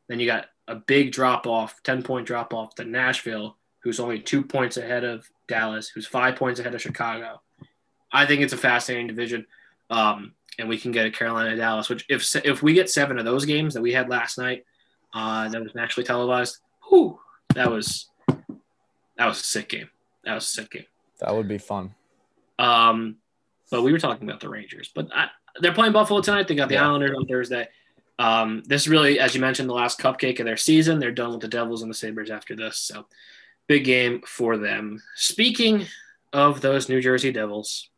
Then 0.08 0.20
you 0.20 0.26
got 0.26 0.46
a 0.68 0.76
big 0.76 1.12
drop 1.12 1.46
off, 1.46 1.82
ten 1.82 2.02
point 2.02 2.26
drop 2.26 2.54
off 2.54 2.74
to 2.76 2.84
Nashville, 2.84 3.56
who's 3.80 4.00
only 4.00 4.20
two 4.20 4.42
points 4.42 4.76
ahead 4.76 5.04
of 5.04 5.28
Dallas, 5.48 5.88
who's 5.88 6.06
five 6.06 6.36
points 6.36 6.60
ahead 6.60 6.74
of 6.74 6.82
Chicago. 6.82 7.40
I 8.12 8.26
think 8.26 8.42
it's 8.42 8.52
a 8.52 8.58
fascinating 8.58 9.06
division, 9.06 9.46
um, 9.88 10.34
and 10.58 10.68
we 10.68 10.78
can 10.78 10.92
get 10.92 11.06
a 11.06 11.10
Carolina 11.10 11.56
Dallas. 11.56 11.88
Which 11.88 12.04
if 12.08 12.34
if 12.44 12.62
we 12.62 12.74
get 12.74 12.90
seven 12.90 13.18
of 13.18 13.24
those 13.24 13.44
games 13.44 13.74
that 13.74 13.82
we 13.82 13.92
had 13.92 14.08
last 14.08 14.38
night, 14.38 14.64
uh, 15.14 15.48
that 15.48 15.62
was 15.62 15.74
naturally 15.74 16.06
televised, 16.06 16.58
whew, 16.88 17.18
that 17.54 17.70
was 17.70 18.08
that 18.28 19.26
was 19.26 19.40
a 19.40 19.44
sick 19.44 19.68
game. 19.68 19.90
That 20.24 20.34
was 20.34 20.44
a 20.44 20.48
sick 20.48 20.70
game. 20.70 20.84
That 21.20 21.34
would 21.34 21.48
be 21.48 21.58
fun. 21.58 21.94
Um, 22.58 23.16
but 23.70 23.82
we 23.82 23.92
were 23.92 23.98
talking 23.98 24.28
about 24.28 24.40
the 24.40 24.48
Rangers, 24.48 24.90
but 24.94 25.08
I, 25.14 25.28
they're 25.60 25.74
playing 25.74 25.92
Buffalo 25.92 26.20
tonight. 26.20 26.48
They 26.48 26.54
got 26.54 26.68
the 26.68 26.74
Yeah. 26.74 26.86
Islanders 26.88 27.16
on 27.16 27.26
Thursday. 27.26 27.68
Um, 28.18 28.62
this 28.66 28.86
really, 28.86 29.18
as 29.18 29.34
you 29.34 29.40
mentioned, 29.40 29.68
the 29.68 29.74
last 29.74 29.98
cupcake 29.98 30.40
of 30.40 30.46
their 30.46 30.56
season. 30.56 30.98
They're 30.98 31.10
done 31.12 31.32
with 31.32 31.40
the 31.40 31.48
Devils 31.48 31.82
and 31.82 31.90
the 31.90 31.94
Sabres 31.94 32.30
after 32.30 32.54
this. 32.54 32.78
So 32.78 33.06
big 33.66 33.84
game 33.84 34.20
for 34.26 34.58
them. 34.58 35.02
Speaking 35.16 35.86
of 36.32 36.60
those 36.60 36.88
New 36.88 37.00
Jersey 37.00 37.32
Devils, 37.32 37.88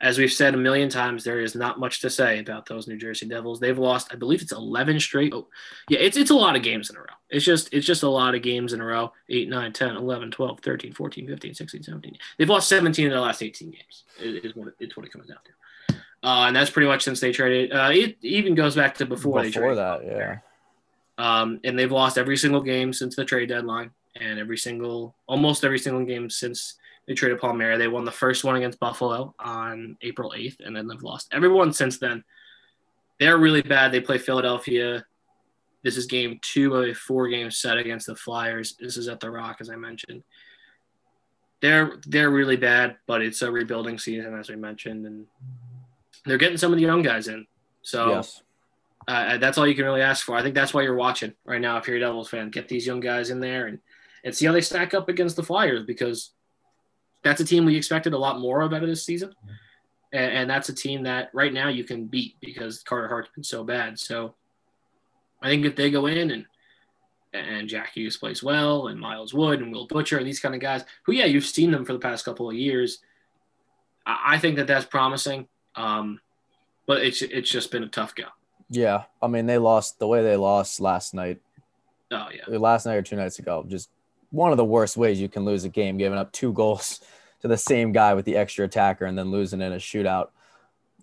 as 0.00 0.18
we've 0.18 0.32
said 0.32 0.52
a 0.52 0.58
million 0.58 0.90
times, 0.90 1.24
there 1.24 1.40
is 1.40 1.54
not 1.54 1.80
much 1.80 2.00
to 2.02 2.10
say 2.10 2.40
about 2.40 2.66
those 2.66 2.86
New 2.86 2.98
Jersey 2.98 3.26
Devils. 3.26 3.58
They've 3.58 3.78
lost, 3.78 4.08
I 4.12 4.16
believe 4.16 4.42
it's 4.42 4.52
11 4.52 5.00
straight. 5.00 5.32
Oh, 5.32 5.48
yeah, 5.88 6.00
it's, 6.00 6.16
it's 6.18 6.30
a 6.30 6.34
lot 6.34 6.56
of 6.56 6.62
games 6.62 6.90
in 6.90 6.96
a 6.96 7.00
row. 7.00 7.06
It's 7.30 7.44
just 7.44 7.72
it's 7.72 7.86
just 7.86 8.02
a 8.02 8.08
lot 8.08 8.34
of 8.34 8.42
games 8.42 8.72
in 8.72 8.80
a 8.80 8.84
row. 8.84 9.12
8, 9.28 9.48
9, 9.48 9.72
10, 9.72 9.96
11, 9.96 10.30
12, 10.30 10.60
13, 10.60 10.92
14, 10.92 11.26
15, 11.26 11.54
16, 11.54 11.82
17. 11.82 12.18
They've 12.38 12.48
lost 12.48 12.68
17 12.68 13.06
of 13.06 13.12
the 13.12 13.20
last 13.20 13.42
18 13.42 13.70
games. 13.70 14.04
Is 14.20 14.44
is 14.44 14.56
what 14.56 14.68
it, 14.68 14.74
it's 14.78 14.96
what 14.96 15.06
it 15.06 15.12
comes 15.12 15.28
down 15.28 15.38
to. 15.44 15.96
Uh, 16.22 16.46
and 16.46 16.56
that's 16.56 16.70
pretty 16.70 16.88
much 16.88 17.02
since 17.02 17.20
they 17.20 17.32
traded. 17.32 17.72
Uh, 17.72 17.90
it 17.92 18.16
even 18.22 18.54
goes 18.54 18.74
back 18.74 18.94
to 18.96 19.04
before, 19.06 19.42
they 19.42 19.48
Before 19.48 19.74
traded. 19.74 19.78
that, 19.78 20.04
yeah. 20.06 20.38
Um, 21.18 21.60
and 21.64 21.78
they've 21.78 21.92
lost 21.92 22.16
every 22.16 22.36
single 22.36 22.62
game 22.62 22.92
since 22.94 23.14
the 23.14 23.24
trade 23.26 23.50
deadline, 23.50 23.90
and 24.16 24.38
every 24.38 24.56
single, 24.56 25.14
almost 25.26 25.64
every 25.64 25.78
single 25.78 26.04
game 26.04 26.30
since 26.30 26.76
they 27.06 27.12
traded 27.14 27.40
Palmieri. 27.40 27.76
They 27.76 27.88
won 27.88 28.04
the 28.06 28.10
first 28.10 28.42
one 28.42 28.56
against 28.56 28.80
Buffalo 28.80 29.34
on 29.38 29.98
April 30.00 30.32
8th, 30.34 30.64
and 30.64 30.74
then 30.74 30.88
they've 30.88 31.02
lost 31.02 31.28
everyone 31.30 31.72
since 31.74 31.98
then. 31.98 32.24
They're 33.20 33.36
really 33.38 33.62
bad. 33.62 33.92
They 33.92 34.00
play 34.00 34.16
Philadelphia. 34.18 35.04
This 35.84 35.96
is 35.98 36.06
game 36.06 36.40
two 36.42 36.74
of 36.74 36.88
a 36.88 36.94
four 36.94 37.28
game 37.28 37.50
set 37.50 37.76
against 37.78 38.06
the 38.06 38.16
Flyers. 38.16 38.74
This 38.80 38.96
is 38.96 39.06
at 39.06 39.20
the 39.20 39.30
Rock, 39.30 39.58
as 39.60 39.70
I 39.70 39.76
mentioned. 39.76 40.24
They're 41.60 41.98
they're 42.06 42.30
really 42.30 42.56
bad, 42.56 42.96
but 43.06 43.22
it's 43.22 43.42
a 43.42 43.50
rebuilding 43.52 43.98
season, 43.98 44.34
as 44.38 44.48
we 44.48 44.56
mentioned, 44.56 45.06
and 45.06 45.26
they're 46.26 46.38
getting 46.38 46.56
some 46.58 46.72
of 46.72 46.78
the 46.78 46.84
young 46.84 47.02
guys 47.02 47.28
in. 47.28 47.46
So 47.82 48.10
Yes. 48.10 48.42
uh, 49.06 49.36
that's 49.38 49.56
all 49.58 49.66
you 49.66 49.74
can 49.74 49.84
really 49.84 50.02
ask 50.02 50.24
for. 50.24 50.34
I 50.36 50.42
think 50.42 50.54
that's 50.54 50.74
why 50.74 50.82
you're 50.82 50.94
watching 50.94 51.34
right 51.44 51.60
now. 51.60 51.76
If 51.76 51.86
you're 51.86 51.98
a 51.98 52.00
Devils 52.00 52.28
fan, 52.30 52.50
get 52.50 52.66
these 52.68 52.86
young 52.86 53.00
guys 53.00 53.30
in 53.30 53.40
there 53.40 53.66
and 53.66 53.78
and 54.24 54.34
see 54.34 54.46
how 54.46 54.52
they 54.52 54.62
stack 54.62 54.94
up 54.94 55.08
against 55.10 55.36
the 55.36 55.42
Flyers 55.42 55.84
because 55.84 56.30
that's 57.22 57.40
a 57.40 57.44
team 57.44 57.66
we 57.66 57.76
expected 57.76 58.14
a 58.14 58.18
lot 58.18 58.40
more 58.40 58.62
of 58.62 58.72
out 58.72 58.82
of 58.82 58.88
this 58.88 59.04
season, 59.04 59.34
and, 60.12 60.32
and 60.32 60.50
that's 60.50 60.70
a 60.70 60.74
team 60.74 61.02
that 61.04 61.28
right 61.34 61.52
now 61.52 61.68
you 61.68 61.84
can 61.84 62.06
beat 62.06 62.36
because 62.40 62.82
Carter 62.82 63.08
Hart's 63.08 63.28
been 63.34 63.44
so 63.44 63.64
bad. 63.64 63.98
So 63.98 64.34
I 65.44 65.48
think 65.48 65.66
if 65.66 65.76
they 65.76 65.90
go 65.90 66.06
in 66.06 66.30
and 66.30 66.46
and 67.34 67.68
Jack 67.68 67.92
Hughes 67.94 68.16
plays 68.16 68.42
well, 68.42 68.86
and 68.86 68.98
Miles 68.98 69.34
Wood 69.34 69.60
and 69.60 69.72
Will 69.72 69.86
Butcher 69.86 70.18
and 70.18 70.26
these 70.26 70.40
kind 70.40 70.54
of 70.54 70.60
guys, 70.60 70.84
who 71.02 71.12
yeah, 71.12 71.24
you've 71.26 71.44
seen 71.44 71.70
them 71.70 71.84
for 71.84 71.92
the 71.92 71.98
past 71.98 72.24
couple 72.24 72.48
of 72.48 72.56
years. 72.56 72.98
I, 74.06 74.34
I 74.34 74.38
think 74.38 74.56
that 74.56 74.66
that's 74.66 74.86
promising, 74.86 75.48
um, 75.74 76.20
but 76.86 77.04
it's 77.04 77.22
it's 77.22 77.50
just 77.50 77.70
been 77.70 77.82
a 77.82 77.88
tough 77.88 78.14
go. 78.14 78.24
Yeah. 78.70 79.04
I 79.20 79.26
mean, 79.26 79.46
they 79.46 79.58
lost 79.58 79.98
the 79.98 80.06
way 80.08 80.22
they 80.22 80.36
lost 80.36 80.80
last 80.80 81.12
night, 81.12 81.40
Oh 82.10 82.28
yeah. 82.34 82.56
last 82.56 82.86
night 82.86 82.94
or 82.94 83.02
two 83.02 83.16
nights 83.16 83.38
ago. 83.38 83.64
Just 83.68 83.90
one 84.30 84.50
of 84.50 84.56
the 84.56 84.64
worst 84.64 84.96
ways 84.96 85.20
you 85.20 85.28
can 85.28 85.44
lose 85.44 85.64
a 85.64 85.68
game, 85.68 85.98
giving 85.98 86.18
up 86.18 86.32
two 86.32 86.52
goals 86.52 87.00
to 87.42 87.48
the 87.48 87.58
same 87.58 87.92
guy 87.92 88.14
with 88.14 88.24
the 88.24 88.36
extra 88.36 88.64
attacker 88.64 89.04
and 89.04 89.18
then 89.18 89.30
losing 89.30 89.60
in 89.60 89.72
a 89.72 89.76
shootout. 89.76 90.28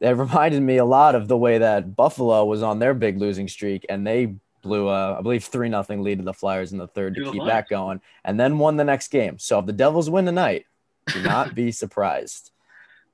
It 0.01 0.09
reminded 0.17 0.61
me 0.61 0.77
a 0.77 0.85
lot 0.85 1.15
of 1.15 1.27
the 1.27 1.37
way 1.37 1.57
that 1.59 1.95
Buffalo 1.95 2.43
was 2.45 2.61
on 2.63 2.79
their 2.79 2.93
big 2.93 3.17
losing 3.17 3.47
streak 3.47 3.85
and 3.87 4.05
they 4.05 4.33
blew 4.61 4.89
a, 4.89 5.17
I 5.17 5.21
believe, 5.21 5.43
3 5.45 5.69
nothing 5.69 6.01
lead 6.03 6.17
to 6.19 6.23
the 6.25 6.33
Flyers 6.33 6.71
in 6.71 6.77
the 6.77 6.87
third 6.87 7.15
To 7.15 7.31
keep 7.31 7.43
that 7.45 7.69
going 7.69 8.01
and 8.25 8.39
then 8.39 8.57
won 8.59 8.77
the 8.77 8.83
next 8.83 9.07
game. 9.07 9.39
So 9.39 9.59
if 9.59 9.65
the 9.65 9.73
Devils 9.73 10.09
win 10.09 10.25
tonight, 10.25 10.65
do 11.07 11.21
not 11.23 11.55
be 11.55 11.71
surprised. 11.83 12.51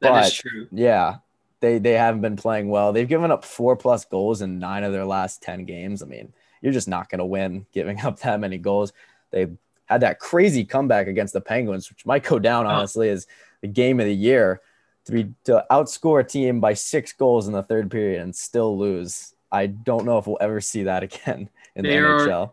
That 0.02 0.26
is 0.26 0.30
But- 0.42 0.50
true. 0.50 0.68
Yeah, 0.72 1.16
they 1.60 1.80
they 1.80 1.94
haven't 1.94 2.22
been 2.22 2.36
playing 2.36 2.70
well. 2.70 2.94
They've 2.94 3.08
given 3.08 3.32
up 3.32 3.44
four 3.44 3.76
plus 3.76 4.06
goals 4.06 4.42
in 4.42 4.60
nine 4.60 4.84
of 4.84 4.92
their 4.94 5.06
last 5.06 5.42
ten 5.42 5.66
games. 5.66 6.04
I 6.04 6.06
mean, 6.06 6.32
you're 6.62 6.74
just 6.74 6.88
not 6.88 7.10
going 7.10 7.20
to 7.20 7.26
win 7.26 7.66
giving 7.72 8.00
up 8.06 8.20
that 8.20 8.40
many 8.40 8.58
goals. 8.58 8.94
They 9.32 9.48
had 9.86 10.02
that 10.02 10.20
crazy 10.20 10.66
comeback 10.66 11.08
against 11.08 11.34
the 11.34 11.42
Penguins, 11.42 11.90
which 11.90 12.06
might 12.06 12.24
go 12.24 12.38
down 12.40 12.66
Oh. 12.66 12.70
honestly 12.70 13.10
as 13.10 13.26
the 13.62 13.68
game 13.68 14.00
of 14.00 14.06
the 14.06 14.14
year. 14.14 14.62
To 15.08 15.14
be 15.14 15.34
to 15.46 15.66
outscore 15.72 16.20
a 16.20 16.24
team 16.24 16.60
by 16.60 16.74
six 16.74 17.14
goals 17.14 17.48
in 17.48 17.54
the 17.54 17.64
third 17.64 17.90
period 17.90 18.22
and 18.22 18.36
still 18.36 18.78
lose. 18.78 19.34
I 19.52 19.68
don't 19.68 20.06
know 20.06 20.18
if 20.18 20.28
we'll 20.28 20.38
ever 20.42 20.60
see 20.62 20.84
that 20.84 21.02
again 21.04 21.50
in 21.76 21.84
the 21.84 21.90
They 21.90 21.98
are- 21.98 22.20
NHL. 22.20 22.52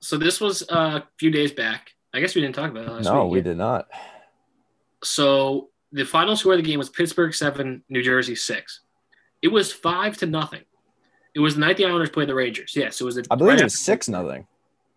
So 0.00 0.16
this 0.16 0.40
was 0.40 0.62
uh, 0.70 1.00
a 1.02 1.08
few 1.18 1.30
days 1.30 1.52
back. 1.52 1.92
I 2.14 2.20
guess 2.20 2.34
we 2.34 2.40
didn't 2.40 2.54
talk 2.54 2.70
about 2.70 2.86
it 2.86 2.90
last 2.90 3.04
no, 3.04 3.26
week. 3.26 3.32
we 3.34 3.40
did 3.42 3.58
not. 3.58 3.86
So 5.04 5.68
the 5.92 6.04
final 6.04 6.36
score 6.36 6.54
of 6.54 6.58
the 6.58 6.62
game 6.64 6.78
was 6.78 6.88
Pittsburgh 6.88 7.34
seven, 7.34 7.82
New 7.88 8.02
Jersey 8.02 8.34
six. 8.34 8.80
It 9.42 9.48
was 9.48 9.72
five 9.72 10.16
to 10.18 10.26
nothing. 10.26 10.62
It 11.34 11.40
was 11.40 11.54
the 11.54 11.60
night 11.60 11.76
the 11.76 11.84
Islanders 11.84 12.10
played 12.10 12.28
the 12.28 12.34
Rangers. 12.34 12.72
Yes, 12.74 13.00
it 13.00 13.04
was. 13.04 13.18
A, 13.18 13.22
I 13.30 13.36
believe 13.36 13.50
right 13.52 13.60
it 13.60 13.64
was 13.64 13.78
six 13.78 14.08
nothing. 14.08 14.46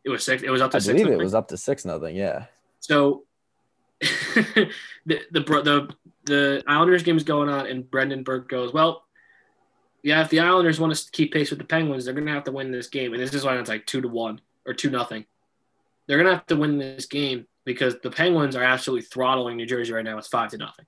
It 0.06 0.10
was 0.10 0.24
six. 0.24 0.42
It 0.42 0.50
was 0.50 0.62
up 0.62 0.72
to 0.72 0.78
I 0.78 0.80
six. 0.80 0.94
believe 1.02 1.20
it 1.20 1.24
was 1.24 1.34
up 1.34 1.50
to 1.50 1.58
six 1.58 1.86
nothing. 1.86 2.16
Yeah. 2.16 2.46
So 2.80 3.24
the 4.02 4.70
the 5.06 5.40
the 5.42 5.90
the 6.26 6.64
Islanders 6.68 7.04
game 7.04 7.18
is 7.18 7.24
going 7.24 7.50
on, 7.50 7.68
and 7.68 7.90
Brendan 7.90 8.24
Burke 8.24 8.50
goes, 8.50 8.74
"Well, 8.74 9.06
yeah, 10.02 10.22
if 10.22 10.30
the 10.30 10.40
Islanders 10.40 10.80
want 10.80 10.96
to 10.96 11.12
keep 11.12 11.34
pace 11.34 11.50
with 11.50 11.60
the 11.60 11.66
Penguins, 11.66 12.06
they're 12.06 12.14
going 12.14 12.28
to 12.28 12.34
have 12.34 12.46
to 12.46 12.52
win 12.52 12.72
this 12.72 12.88
game." 12.88 13.14
And 13.14 13.22
this 13.22 13.34
is 13.34 13.44
why 13.44 13.58
it's 13.58 13.70
like 13.70 13.86
two 13.86 14.02
to 14.02 14.08
one 14.08 14.42
or 14.66 14.74
two 14.74 14.90
nothing. 14.90 15.26
They're 16.08 16.18
going 16.18 16.30
to 16.30 16.36
have 16.36 16.46
to 16.48 16.56
win 16.56 16.78
this 16.78 17.06
game 17.06 17.48
because 17.66 18.00
the 18.02 18.12
Penguins 18.12 18.56
are 18.56 18.64
absolutely 18.64 19.06
throttling 19.06 19.58
New 19.58 19.66
Jersey 19.66 19.94
right 19.94 20.04
now. 20.04 20.18
It's 20.18 20.28
five 20.28 20.50
to 20.52 20.58
nothing. 20.58 20.86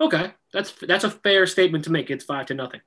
Okay, 0.00 0.32
that's 0.52 0.72
that's 0.72 1.04
a 1.04 1.10
fair 1.10 1.46
statement 1.46 1.84
to 1.84 1.92
make. 1.92 2.10
It's 2.10 2.24
five 2.24 2.46
to 2.46 2.54
nothing. 2.54 2.80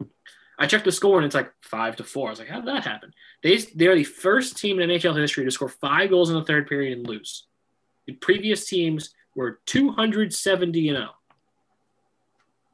I 0.58 0.68
checked 0.68 0.86
the 0.86 0.92
score 0.92 1.18
and 1.18 1.26
it's 1.26 1.36
like 1.36 1.52
five 1.62 1.96
to 1.98 2.04
four. 2.04 2.28
I 2.28 2.30
was 2.32 2.40
like, 2.40 2.48
how 2.48 2.60
did 2.60 2.68
that 2.68 2.86
happen? 2.86 3.14
They 3.42 3.58
they 3.58 3.88
are 3.88 3.96
the 3.96 4.04
first 4.04 4.58
team 4.58 4.80
in 4.80 4.90
NHL 4.90 5.20
history 5.20 5.46
to 5.46 5.52
score 5.52 5.70
five 5.70 6.10
goals 6.10 6.30
in 6.30 6.36
the 6.36 6.46
third 6.46 6.68
period 6.68 6.98
and 6.98 7.08
lose. 7.08 7.48
The 8.08 8.14
previous 8.14 8.68
teams 8.68 9.14
were 9.36 9.60
270 9.66 10.90
and 10.90 10.98
0. 10.98 11.10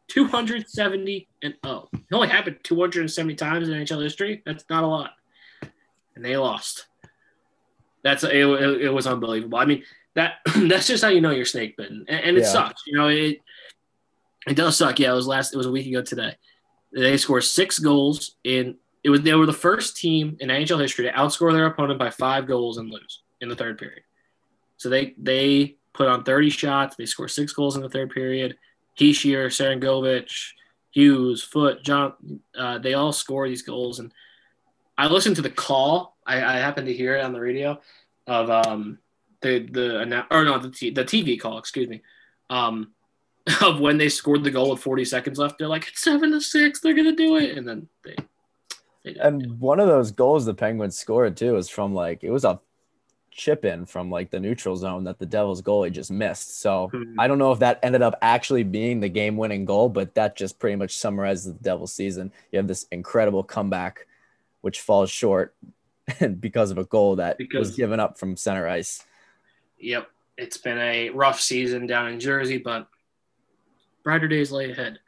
270 0.10 1.28
and 1.44 1.54
0. 1.66 1.89
It 1.94 2.01
only 2.13 2.28
happened 2.28 2.58
270 2.63 3.36
times 3.36 3.70
in 3.70 3.75
NHL 3.75 4.04
history. 4.04 4.42
That's 4.46 4.66
not 4.70 4.84
a 4.84 4.88
lot. 4.88 5.12
And 6.16 6.25
they 6.25 6.36
lost. 6.38 6.88
That's 8.04 8.24
it, 8.24 8.32
it, 8.36 8.82
it 8.84 8.94
was 8.94 9.08
unbelievable. 9.08 9.58
I 9.58 9.66
mean, 9.66 9.84
that 10.16 10.36
that's 10.56 10.88
just 10.88 11.04
how 11.04 11.10
you 11.10 11.22
know 11.22 11.32
you're 11.32 11.46
snake 11.46 11.78
bitten. 11.78 12.06
And, 12.08 12.24
and 12.24 12.38
it 12.38 12.42
Yeah. 12.42 12.50
sucks. 12.50 12.84
You 12.86 12.98
know, 12.98 13.08
it 13.08 13.39
it 14.48 14.56
does 14.56 14.78
suck. 14.78 15.00
Yeah, 15.00 15.12
it 15.12 15.16
was 15.16 15.28
last 15.28 15.54
it 15.54 15.58
was 15.58 15.66
a 15.68 15.72
week 15.72 15.88
ago 15.88 16.01
today. 16.01 16.36
They 16.94 17.18
scored 17.18 17.44
six 17.44 17.78
goals 17.80 18.36
in 18.44 18.75
it 19.04 19.10
was 19.10 19.22
they 19.22 19.34
were 19.34 19.46
the 19.46 19.54
first 19.54 19.96
team 19.98 20.36
in 20.39 20.50
NHL 20.50 20.82
history 20.82 21.06
to 21.06 21.12
outscore 21.12 21.54
their 21.54 21.68
opponent 21.68 22.00
by 22.00 22.10
five 22.10 22.48
goals 22.48 22.78
and 22.78 22.89
lose 22.89 23.22
in 23.42 23.48
the 23.48 23.56
third 23.56 23.78
period. 23.78 24.01
So 24.78 24.89
they 24.89 25.13
they 25.18 25.78
put 25.94 26.08
on 26.08 26.24
30 26.24 26.50
shots. 26.50 26.96
They 26.96 27.06
scored 27.06 27.32
six 27.32 27.54
goals 27.54 27.75
in 27.75 27.82
the 27.82 27.89
third 27.89 28.10
period. 28.12 28.58
Hischier, 29.00 29.48
Sharangovich, 29.48 30.51
Hughes, 30.91 31.41
Foote, 31.44 31.84
John, 31.84 32.13
uh, 32.58 32.77
they 32.79 32.94
all 32.94 33.13
score 33.13 33.48
these 33.48 33.62
goals. 33.62 34.00
And 34.00 34.12
I 34.98 35.08
listened 35.08 35.38
to 35.38 35.41
the 35.41 35.50
call. 35.50 36.18
I, 36.25 36.38
I 36.38 36.58
happened 36.58 36.88
to 36.88 36.94
hear 36.94 37.15
it 37.15 37.24
on 37.24 37.34
the 37.34 37.39
radio 37.39 37.79
of 38.27 38.50
um 38.50 39.00
the 39.41 39.60
the 39.60 40.25
or 40.29 40.46
no 40.46 40.60
the 40.60 40.70
t- 40.70 40.91
the 40.91 41.06
TV 41.06 41.39
call. 41.39 41.58
Excuse 41.58 41.88
me. 41.88 42.01
Um, 42.50 42.91
of 43.62 43.79
when 43.79 43.98
they 43.98 44.10
scored 44.10 44.44
the 44.44 44.51
goal 44.51 44.72
with 44.72 44.82
40 44.82 45.06
seconds 45.06 45.39
left. 45.39 45.58
They're 45.58 45.68
like 45.68 45.88
it's 45.88 46.01
seven 46.01 46.32
to 46.32 46.41
six. 46.41 46.79
They're 46.79 46.94
gonna 46.94 47.15
do 47.15 47.38
it, 47.38 47.58
and 47.58 47.68
then 47.68 47.88
they. 48.03 48.15
they. 49.03 49.15
And 49.15 49.60
one 49.60 49.79
of 49.79 49.88
those 49.88 50.12
goals 50.12 50.46
the 50.46 50.53
Penguins 50.53 50.98
scored 50.98 51.38
too 51.38 51.53
was 51.53 51.70
from 51.70 51.94
like 51.94 52.24
it 52.24 52.32
was 52.32 52.44
a 52.44 52.60
chip 53.32 53.66
in 53.66 53.86
from 53.86 54.10
like 54.12 54.30
the 54.32 54.40
neutral 54.40 54.76
zone 54.76 55.04
that 55.06 55.20
the 55.20 55.26
Devils 55.26 55.62
goalie 55.62 55.92
just 55.92 56.12
missed. 56.12 56.60
So 56.60 56.90
Mhm. 56.94 57.16
I 57.18 57.28
don't 57.28 57.38
know 57.38 57.52
if 57.52 57.60
that 57.60 57.80
ended 57.84 58.02
up 58.02 58.16
actually 58.22 58.64
being 58.64 59.00
the 59.00 59.10
game 59.10 59.38
winning 59.38 59.66
goal, 59.66 59.90
but 59.90 60.16
that 60.16 60.36
just 60.36 60.60
pretty 60.60 60.76
much 60.76 60.98
summarizes 60.98 61.54
the 61.54 61.64
Devils 61.64 61.94
season. 61.94 62.32
You 62.52 62.58
have 62.58 62.68
this 62.68 62.84
incredible 62.92 63.44
comeback, 63.44 64.08
which 64.62 64.82
falls 64.82 65.10
short 65.10 65.56
because 66.40 66.72
of 66.72 66.78
a 66.78 66.86
goal 66.86 67.15
that 67.18 67.38
Because- 67.38 67.68
was 67.70 67.76
given 67.76 68.00
up 68.00 68.18
from 68.18 68.36
center 68.36 68.68
ice. 68.68 69.06
Yep, 69.80 70.10
it's 70.38 70.58
been 70.58 70.78
a 70.78 71.10
rough 71.12 71.39
season 71.39 71.88
down 71.88 72.12
in 72.12 72.20
Jersey, 72.20 72.58
but 72.58 72.88
brighter 74.04 74.28
days 74.28 74.52
lay 74.52 74.72
ahead 74.72 75.00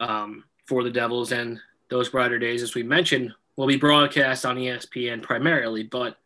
um, 0.00 0.44
for 0.66 0.82
the 0.82 0.90
Devils. 0.90 1.30
And 1.32 1.60
those 1.88 2.08
brighter 2.08 2.38
days, 2.38 2.62
as 2.62 2.74
we 2.74 2.82
mentioned, 2.82 3.32
will 3.56 3.66
be 3.66 3.76
broadcast 3.76 4.44
on 4.46 4.56
ESPN 4.56 5.22
primarily. 5.22 5.82
But 5.84 6.16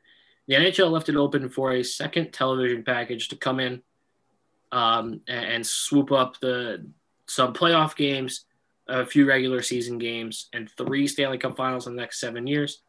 the 0.47 0.55
NHL 0.55 0.91
left 0.91 1.09
it 1.09 1.17
open 1.17 1.49
for 1.49 1.73
a 1.73 1.83
second 1.83 2.33
television 2.33 2.83
package 2.83 3.29
to 3.29 3.37
come 3.37 3.61
in 3.61 3.83
um, 4.73 5.21
and, 5.29 5.45
and 5.45 5.67
swoop 5.67 6.13
up 6.13 6.39
the 6.41 6.87
some 7.27 7.53
playoff 7.53 7.97
games, 7.97 8.45
a 8.89 9.05
few 9.05 9.27
regular 9.27 9.63
season 9.63 9.99
games, 9.99 10.49
and 10.53 10.71
three 10.71 11.07
Stanley 11.07 11.39
Cup 11.39 11.57
Finals 11.57 11.87
in 11.87 11.97
the 11.97 12.01
next 12.01 12.21
seven 12.21 12.47
years. 12.47 12.83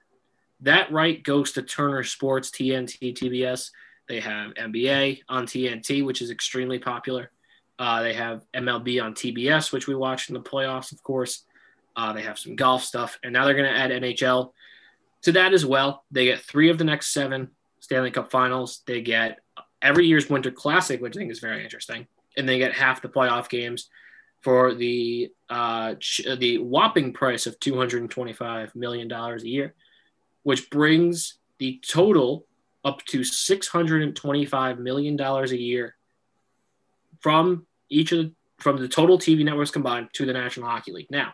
That 0.62 0.92
right 0.92 1.22
goes 1.22 1.52
to 1.54 1.62
Turner 1.62 2.04
Sports, 2.04 2.50
TNT, 2.52 3.16
TBS. 3.16 3.72
They 4.08 4.20
have 4.20 4.54
NBA 4.54 5.22
on 5.28 5.46
TNT, 5.46 6.06
which 6.06 6.22
is 6.22 6.32
extremely 6.32 6.80
popular. 6.80 7.32
Uh, 7.80 8.02
they 8.02 8.14
have 8.14 8.46
MLB 8.56 9.04
on 9.04 9.14
TBS, 9.14 9.72
which 9.72 9.88
we 9.88 9.96
watched 9.96 10.30
in 10.30 10.34
the 10.34 10.42
playoffs, 10.42 10.92
of 10.92 11.04
course. 11.04 11.44
Uh, 11.96 12.14
they 12.14 12.22
have 12.22 12.40
some 12.40 12.56
golf 12.56 12.84
stuff, 12.84 13.20
and 13.24 13.34
now 13.34 13.46
they're 13.46 13.56
going 13.56 13.72
to 13.72 13.78
add 13.78 13.92
NHL 13.92 14.52
to 15.24 15.32
that 15.34 15.54
as 15.54 15.66
well. 15.66 16.04
They 16.12 16.26
get 16.26 16.42
three 16.42 16.70
of 16.70 16.78
the 16.78 16.84
next 16.84 17.14
seven 17.14 17.50
Stanley 17.80 18.12
Cup 18.12 18.32
Finals. 18.32 18.82
They 18.86 19.02
get 19.02 19.40
every 19.82 20.08
year's 20.08 20.30
Winter 20.30 20.52
Classic, 20.52 21.02
which 21.02 21.16
I 21.16 21.20
think 21.20 21.32
is 21.32 21.40
very 21.40 21.64
interesting, 21.64 22.08
and 22.36 22.48
they 22.48 22.58
get 22.58 22.74
half 22.74 23.02
the 23.02 23.10
playoff 23.10 23.50
games 23.50 23.90
for 24.42 24.74
the 24.74 25.30
uh, 25.50 25.96
the 26.38 26.60
whopping 26.60 27.14
price 27.14 27.48
of 27.48 27.60
two 27.60 27.78
hundred 27.78 28.02
and 28.02 28.12
twenty 28.12 28.34
five 28.34 28.76
million 28.76 29.08
dollars 29.08 29.44
a 29.44 29.50
year, 29.50 29.76
which 30.44 30.70
brings 30.70 31.38
the 31.60 31.82
total 31.88 32.46
up 32.86 33.04
to 33.06 33.24
six 33.24 33.68
hundred 33.68 34.04
and 34.04 34.16
twenty 34.16 34.46
five 34.46 34.80
million 34.80 35.16
dollars 35.16 35.52
a 35.52 35.60
year 35.60 35.96
from 37.20 37.66
each 37.90 38.12
of 38.12 38.20
the, 38.20 38.34
from 38.60 38.78
the 38.78 38.88
total 38.88 39.18
TV 39.18 39.44
networks 39.44 39.72
combined 39.72 40.10
to 40.14 40.26
the 40.26 40.34
National 40.34 40.70
Hockey 40.70 40.92
League. 40.92 41.10
Now, 41.10 41.34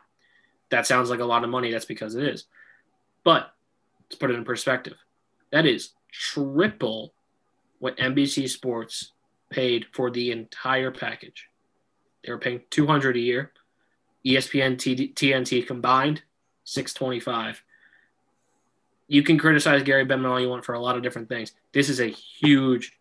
that 0.70 0.88
sounds 0.88 1.10
like 1.10 1.20
a 1.20 1.26
lot 1.26 1.44
of 1.44 1.50
money. 1.50 1.72
That's 1.72 1.86
because 1.86 2.16
it 2.16 2.24
is, 2.24 2.46
but 3.24 3.52
let's 4.06 4.16
put 4.20 4.32
it 4.32 4.36
in 4.36 4.44
perspective. 4.44 4.98
That 5.52 5.66
is 5.66 5.94
triple 6.12 7.14
what 7.80 7.98
NBC 7.98 8.50
Sports 8.50 9.12
paid 9.50 9.86
for 9.92 10.10
the 10.10 10.32
entire 10.32 10.92
package. 10.92 11.48
They 12.24 12.32
were 12.32 12.40
paying 12.40 12.62
200 12.70 13.16
a 13.16 13.20
year. 13.20 13.52
ESPN, 14.26 14.78
TNT 14.78 15.68
combined, 15.68 16.22
625. 16.64 17.62
You 19.08 19.22
can 19.22 19.38
criticize 19.38 19.84
Gary 19.84 20.06
Bettman 20.06 20.30
all 20.30 20.40
you 20.40 20.50
want 20.50 20.64
for 20.64 20.74
a 20.74 20.80
lot 20.80 20.96
of 20.96 21.04
different 21.04 21.28
things. 21.28 21.52
This 21.74 21.90
is 21.90 22.00
a 22.00 22.08
huge, 22.08 22.94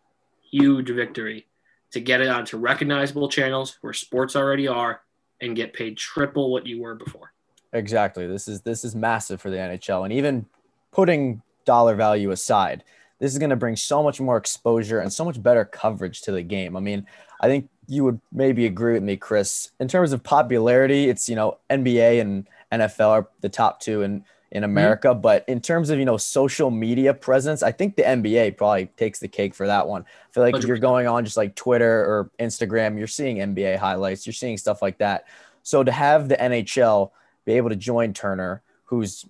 huge 0.51 0.89
victory 0.89 1.47
to 1.91 2.01
get 2.01 2.19
it 2.19 2.27
onto 2.27 2.57
recognizable 2.57 3.29
channels 3.29 3.77
where 3.81 3.93
sports 3.93 4.35
already 4.35 4.67
are 4.67 5.01
and 5.39 5.55
get 5.55 5.73
paid 5.73 5.97
triple 5.97 6.51
what 6.51 6.65
you 6.65 6.81
were 6.81 6.95
before. 6.95 7.31
Exactly. 7.71 8.27
This 8.27 8.47
is 8.47 8.61
this 8.61 8.83
is 8.83 8.95
massive 8.95 9.41
for 9.41 9.49
the 9.49 9.57
NHL, 9.57 10.03
and 10.03 10.13
even 10.13 10.45
putting 10.93 11.41
dollar 11.65 11.95
value 11.95 12.31
aside, 12.31 12.83
this 13.19 13.31
is 13.31 13.39
going 13.39 13.49
to 13.49 13.55
bring 13.55 13.75
so 13.75 14.03
much 14.03 14.19
more 14.21 14.37
exposure 14.37 14.99
and 14.99 15.11
so 15.11 15.25
much 15.25 15.41
better 15.41 15.65
coverage 15.65 16.21
to 16.21 16.31
the 16.31 16.41
game. 16.41 16.75
I 16.75 16.79
mean, 16.79 17.07
I 17.41 17.47
think 17.47 17.69
you 17.87 18.03
would 18.03 18.19
maybe 18.31 18.65
agree 18.65 18.93
with 18.93 19.03
me, 19.03 19.17
Chris. 19.17 19.71
In 19.79 19.87
terms 19.87 20.13
of 20.13 20.23
popularity, 20.23 21.09
it's 21.09 21.27
you 21.27 21.35
know 21.35 21.57
NBA 21.69 22.21
and 22.21 22.47
NFL 22.71 23.09
are 23.09 23.27
the 23.41 23.49
top 23.49 23.79
two 23.79 24.01
in 24.01 24.23
in 24.51 24.61
mm-hmm. 24.61 24.71
America, 24.71 25.15
but 25.15 25.43
in 25.47 25.59
terms 25.59 25.89
of 25.89 25.99
you 25.99 26.05
know 26.05 26.17
social 26.17 26.69
media 26.69 27.13
presence, 27.13 27.63
I 27.63 27.71
think 27.71 27.95
the 27.95 28.03
NBA 28.03 28.57
probably 28.57 28.85
takes 28.97 29.19
the 29.19 29.27
cake 29.27 29.55
for 29.55 29.67
that 29.67 29.87
one. 29.87 30.03
I 30.03 30.31
feel 30.31 30.43
like 30.43 30.55
if 30.55 30.65
you're 30.65 30.77
going 30.77 31.07
on 31.07 31.25
just 31.25 31.37
like 31.37 31.55
Twitter 31.55 32.01
or 32.05 32.31
Instagram, 32.39 32.97
you're 32.97 33.07
seeing 33.07 33.37
NBA 33.37 33.77
highlights, 33.77 34.25
you're 34.25 34.33
seeing 34.33 34.57
stuff 34.57 34.81
like 34.81 34.99
that. 34.99 35.25
So 35.63 35.83
to 35.83 35.91
have 35.91 36.29
the 36.29 36.35
NHL 36.35 37.11
be 37.45 37.53
able 37.53 37.69
to 37.69 37.75
join 37.75 38.13
Turner, 38.13 38.61
who's, 38.85 39.25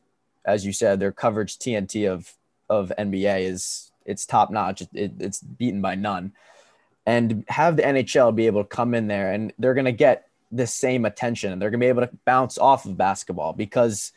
as 0.46 0.66
you 0.66 0.74
said, 0.74 1.00
their 1.00 1.12
coverage 1.12 1.58
TNT 1.58 2.10
of 2.10 2.34
of 2.70 2.92
NBA 2.98 3.46
is 3.46 3.92
it's 4.06 4.26
top 4.26 4.52
notch. 4.52 4.82
It, 4.82 4.90
it- 4.94 5.12
it's 5.20 5.42
beaten 5.42 5.82
by 5.82 5.96
none, 5.96 6.34
and 7.06 7.44
have 7.50 7.78
the 7.78 7.84
NHL 7.84 8.36
be 8.36 8.48
able 8.48 8.64
to 8.64 8.70
come 8.70 8.94
in 8.94 9.08
there 9.08 9.32
and 9.32 9.54
they're 9.60 9.74
gonna 9.74 9.92
get 9.92 10.28
the 10.52 10.68
same 10.68 11.06
attention 11.06 11.52
and 11.52 11.62
they're 11.62 11.70
gonna 11.72 11.80
be 11.80 11.88
able 11.88 12.06
to 12.06 12.12
bounce 12.26 12.58
off 12.58 12.86
of 12.86 12.98
basketball 12.98 13.54
because 13.54 14.12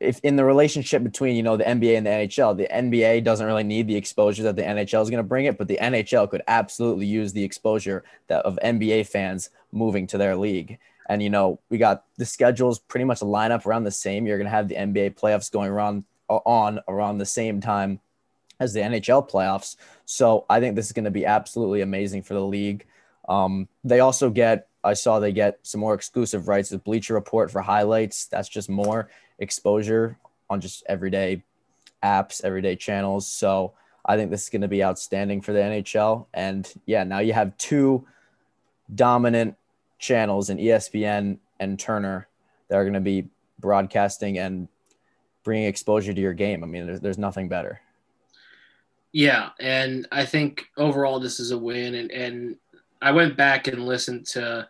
if 0.00 0.20
in 0.22 0.36
the 0.36 0.44
relationship 0.44 1.02
between 1.02 1.36
you 1.36 1.42
know 1.42 1.56
the 1.56 1.64
NBA 1.64 1.96
and 1.96 2.06
the 2.06 2.10
NHL, 2.10 2.56
the 2.56 2.66
NBA 2.70 3.24
doesn't 3.24 3.46
really 3.46 3.62
need 3.64 3.86
the 3.86 3.96
exposure 3.96 4.42
that 4.44 4.56
the 4.56 4.62
NHL 4.62 5.02
is 5.02 5.10
going 5.10 5.22
to 5.22 5.28
bring 5.28 5.46
it, 5.46 5.56
but 5.56 5.68
the 5.68 5.78
NHL 5.80 6.28
could 6.30 6.42
absolutely 6.48 7.06
use 7.06 7.32
the 7.32 7.42
exposure 7.44 8.04
that 8.26 8.44
of 8.44 8.58
NBA 8.62 9.06
fans 9.06 9.50
moving 9.72 10.06
to 10.08 10.18
their 10.18 10.36
league. 10.36 10.78
And 11.08 11.22
you 11.22 11.30
know, 11.30 11.60
we 11.68 11.78
got 11.78 12.04
the 12.16 12.24
schedules 12.24 12.78
pretty 12.78 13.04
much 13.04 13.22
line 13.22 13.52
up 13.52 13.66
around 13.66 13.84
the 13.84 13.90
same. 13.90 14.26
You're 14.26 14.38
going 14.38 14.46
to 14.46 14.50
have 14.50 14.68
the 14.68 14.76
NBA 14.76 15.18
playoffs 15.18 15.50
going 15.50 15.70
around 15.70 16.04
on 16.28 16.80
around 16.88 17.18
the 17.18 17.26
same 17.26 17.60
time 17.60 18.00
as 18.60 18.72
the 18.72 18.80
NHL 18.80 19.28
playoffs. 19.28 19.76
So 20.04 20.46
I 20.48 20.60
think 20.60 20.76
this 20.76 20.86
is 20.86 20.92
going 20.92 21.04
to 21.04 21.10
be 21.10 21.26
absolutely 21.26 21.80
amazing 21.80 22.22
for 22.22 22.34
the 22.34 22.44
league. 22.44 22.86
Um, 23.28 23.68
they 23.82 24.00
also 24.00 24.30
get, 24.30 24.68
I 24.82 24.94
saw 24.94 25.18
they 25.18 25.32
get 25.32 25.58
some 25.62 25.80
more 25.80 25.94
exclusive 25.94 26.48
rights 26.48 26.70
with 26.70 26.84
Bleacher 26.84 27.14
Report 27.14 27.50
for 27.50 27.62
highlights. 27.62 28.26
That's 28.26 28.48
just 28.48 28.68
more 28.68 29.10
exposure 29.38 30.18
on 30.48 30.60
just 30.60 30.84
everyday 30.86 31.42
apps, 32.02 32.44
everyday 32.44 32.76
channels. 32.76 33.26
So 33.26 33.72
I 34.04 34.16
think 34.16 34.30
this 34.30 34.44
is 34.44 34.50
going 34.50 34.62
to 34.62 34.68
be 34.68 34.84
outstanding 34.84 35.40
for 35.40 35.52
the 35.52 35.60
NHL. 35.60 36.26
And 36.34 36.70
yeah, 36.86 37.04
now 37.04 37.20
you 37.20 37.32
have 37.32 37.56
two 37.56 38.06
dominant 38.94 39.56
channels 40.04 40.50
and 40.50 40.60
ESPN 40.60 41.38
and 41.60 41.78
Turner 41.78 42.28
that 42.68 42.76
are 42.76 42.84
going 42.84 42.92
to 42.92 43.00
be 43.00 43.28
broadcasting 43.58 44.38
and 44.38 44.68
bringing 45.44 45.66
exposure 45.66 46.12
to 46.12 46.20
your 46.20 46.34
game. 46.34 46.62
I 46.62 46.66
mean, 46.66 46.86
there's, 46.86 47.00
there's 47.00 47.18
nothing 47.18 47.48
better. 47.48 47.80
Yeah, 49.12 49.50
and 49.60 50.06
I 50.12 50.26
think 50.26 50.66
overall 50.76 51.20
this 51.20 51.40
is 51.40 51.52
a 51.52 51.58
win. 51.58 51.94
And, 51.94 52.10
and 52.10 52.56
I 53.00 53.12
went 53.12 53.36
back 53.36 53.66
and 53.66 53.86
listened 53.86 54.26
to 54.28 54.68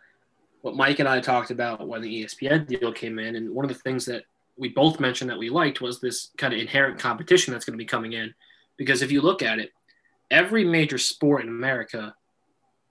what 0.61 0.75
Mike 0.75 0.99
and 0.99 1.09
I 1.09 1.19
talked 1.19 1.51
about 1.51 1.85
when 1.85 2.01
the 2.01 2.23
ESPN 2.23 2.65
deal 2.67 2.93
came 2.93 3.19
in. 3.19 3.35
And 3.35 3.49
one 3.49 3.65
of 3.65 3.69
the 3.69 3.81
things 3.81 4.05
that 4.05 4.23
we 4.57 4.69
both 4.69 5.01
mentioned 5.01 5.29
that 5.29 5.37
we 5.37 5.49
liked 5.49 5.81
was 5.81 5.99
this 5.99 6.29
kind 6.37 6.53
of 6.53 6.59
inherent 6.59 6.97
competition 6.97 7.51
that's 7.51 7.65
going 7.65 7.77
to 7.77 7.83
be 7.83 7.85
coming 7.85 8.13
in. 8.13 8.33
Because 8.77 9.01
if 9.01 9.11
you 9.11 9.21
look 9.21 9.41
at 9.41 9.59
it, 9.59 9.71
every 10.31 10.63
major 10.63 10.97
sport 10.97 11.43
in 11.43 11.49
America 11.49 12.15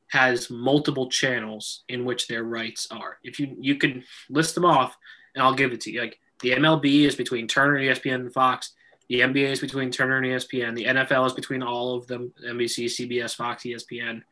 has 0.09 0.51
multiple 0.51 1.09
channels 1.09 1.83
in 1.88 2.05
which 2.05 2.29
their 2.29 2.45
rights 2.45 2.87
are. 2.90 3.19
If 3.23 3.40
you 3.40 3.57
you 3.59 3.77
can 3.77 4.05
list 4.29 4.55
them 4.55 4.64
off, 4.64 4.97
and 5.35 5.43
I'll 5.43 5.55
give 5.55 5.73
it 5.73 5.81
to 5.83 5.90
you. 5.90 6.01
Like 6.01 6.19
the 6.40 6.53
MLB 6.53 7.07
is 7.07 7.17
between 7.17 7.49
Turner, 7.49 7.79
ESPN, 7.79 8.17
and 8.17 8.33
Fox. 8.33 8.73
The 9.09 9.21
NBA 9.21 9.51
is 9.51 9.61
between 9.61 9.90
Turner 9.90 10.17
and 10.19 10.27
ESPN. 10.27 10.75
The 10.75 10.85
NFL 10.85 11.27
is 11.27 11.33
between 11.33 11.62
all 11.62 11.95
of 11.95 12.07
them: 12.07 12.33
NBC, 12.47 12.87
CBS, 12.87 13.35
Fox, 13.35 13.64
ESPN. 13.64 14.23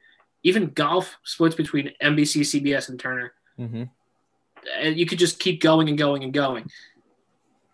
Even 0.45 0.71
golf 0.71 1.17
splits 1.25 1.55
between 1.55 1.93
NBC, 2.03 2.41
CBS, 2.41 2.89
and 2.89 2.99
Turner. 2.99 3.33
Mm-hmm. 3.59 3.85
And 4.79 4.97
you 4.97 5.07
could 5.07 5.19
just 5.19 5.39
keep 5.39 5.61
going 5.61 5.89
and 5.89 5.99
going 5.99 6.25
and 6.25 6.33
going. 6.33 6.71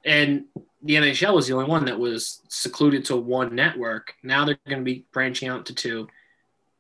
And 0.05 0.45
the 0.83 0.95
NHL 0.95 1.35
was 1.35 1.47
the 1.47 1.55
only 1.55 1.67
one 1.67 1.85
that 1.87 1.99
was 1.99 2.43
secluded 2.49 3.05
to 3.07 3.17
one 3.17 3.55
network. 3.55 4.15
Now 4.23 4.45
they're 4.45 4.59
going 4.67 4.79
to 4.79 4.85
be 4.85 5.05
branching 5.13 5.49
out 5.49 5.67
to 5.67 5.75
two. 5.75 6.09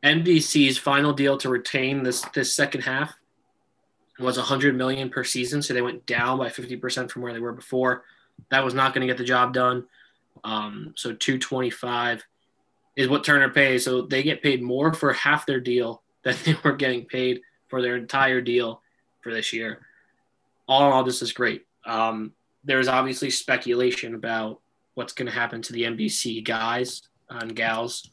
NBC's 0.04 0.78
final 0.78 1.12
deal 1.12 1.36
to 1.38 1.48
retain 1.48 2.02
this 2.02 2.22
this 2.34 2.54
second 2.54 2.82
half 2.82 3.14
was 4.18 4.36
100 4.36 4.76
million 4.76 5.10
per 5.10 5.24
season, 5.24 5.62
so 5.62 5.74
they 5.74 5.82
went 5.82 6.06
down 6.06 6.38
by 6.38 6.48
50% 6.48 7.10
from 7.10 7.22
where 7.22 7.32
they 7.32 7.40
were 7.40 7.52
before. 7.52 8.04
That 8.50 8.64
was 8.64 8.74
not 8.74 8.92
going 8.92 9.06
to 9.06 9.12
get 9.12 9.18
the 9.18 9.24
job 9.24 9.52
done. 9.52 9.86
Um, 10.44 10.92
so 10.96 11.12
225 11.12 12.24
is 12.96 13.08
what 13.08 13.24
Turner 13.24 13.48
pays. 13.48 13.84
So 13.84 14.02
they 14.02 14.22
get 14.22 14.42
paid 14.42 14.62
more 14.62 14.92
for 14.92 15.12
half 15.12 15.46
their 15.46 15.60
deal 15.60 16.02
than 16.22 16.36
they 16.44 16.56
were 16.64 16.74
getting 16.74 17.04
paid 17.04 17.40
for 17.68 17.80
their 17.80 17.96
entire 17.96 18.40
deal 18.40 18.82
for 19.20 19.32
this 19.32 19.52
year. 19.52 19.86
All 20.66 20.86
in 20.86 20.92
all, 20.92 21.04
this 21.04 21.22
is 21.22 21.32
great. 21.32 21.66
Um, 21.86 22.32
there's 22.64 22.88
obviously 22.88 23.30
speculation 23.30 24.14
about 24.14 24.60
what's 24.94 25.12
going 25.12 25.26
to 25.26 25.32
happen 25.32 25.62
to 25.62 25.72
the 25.72 25.84
NBC 25.84 26.44
guys 26.44 27.02
and 27.30 27.54
gals 27.54 28.10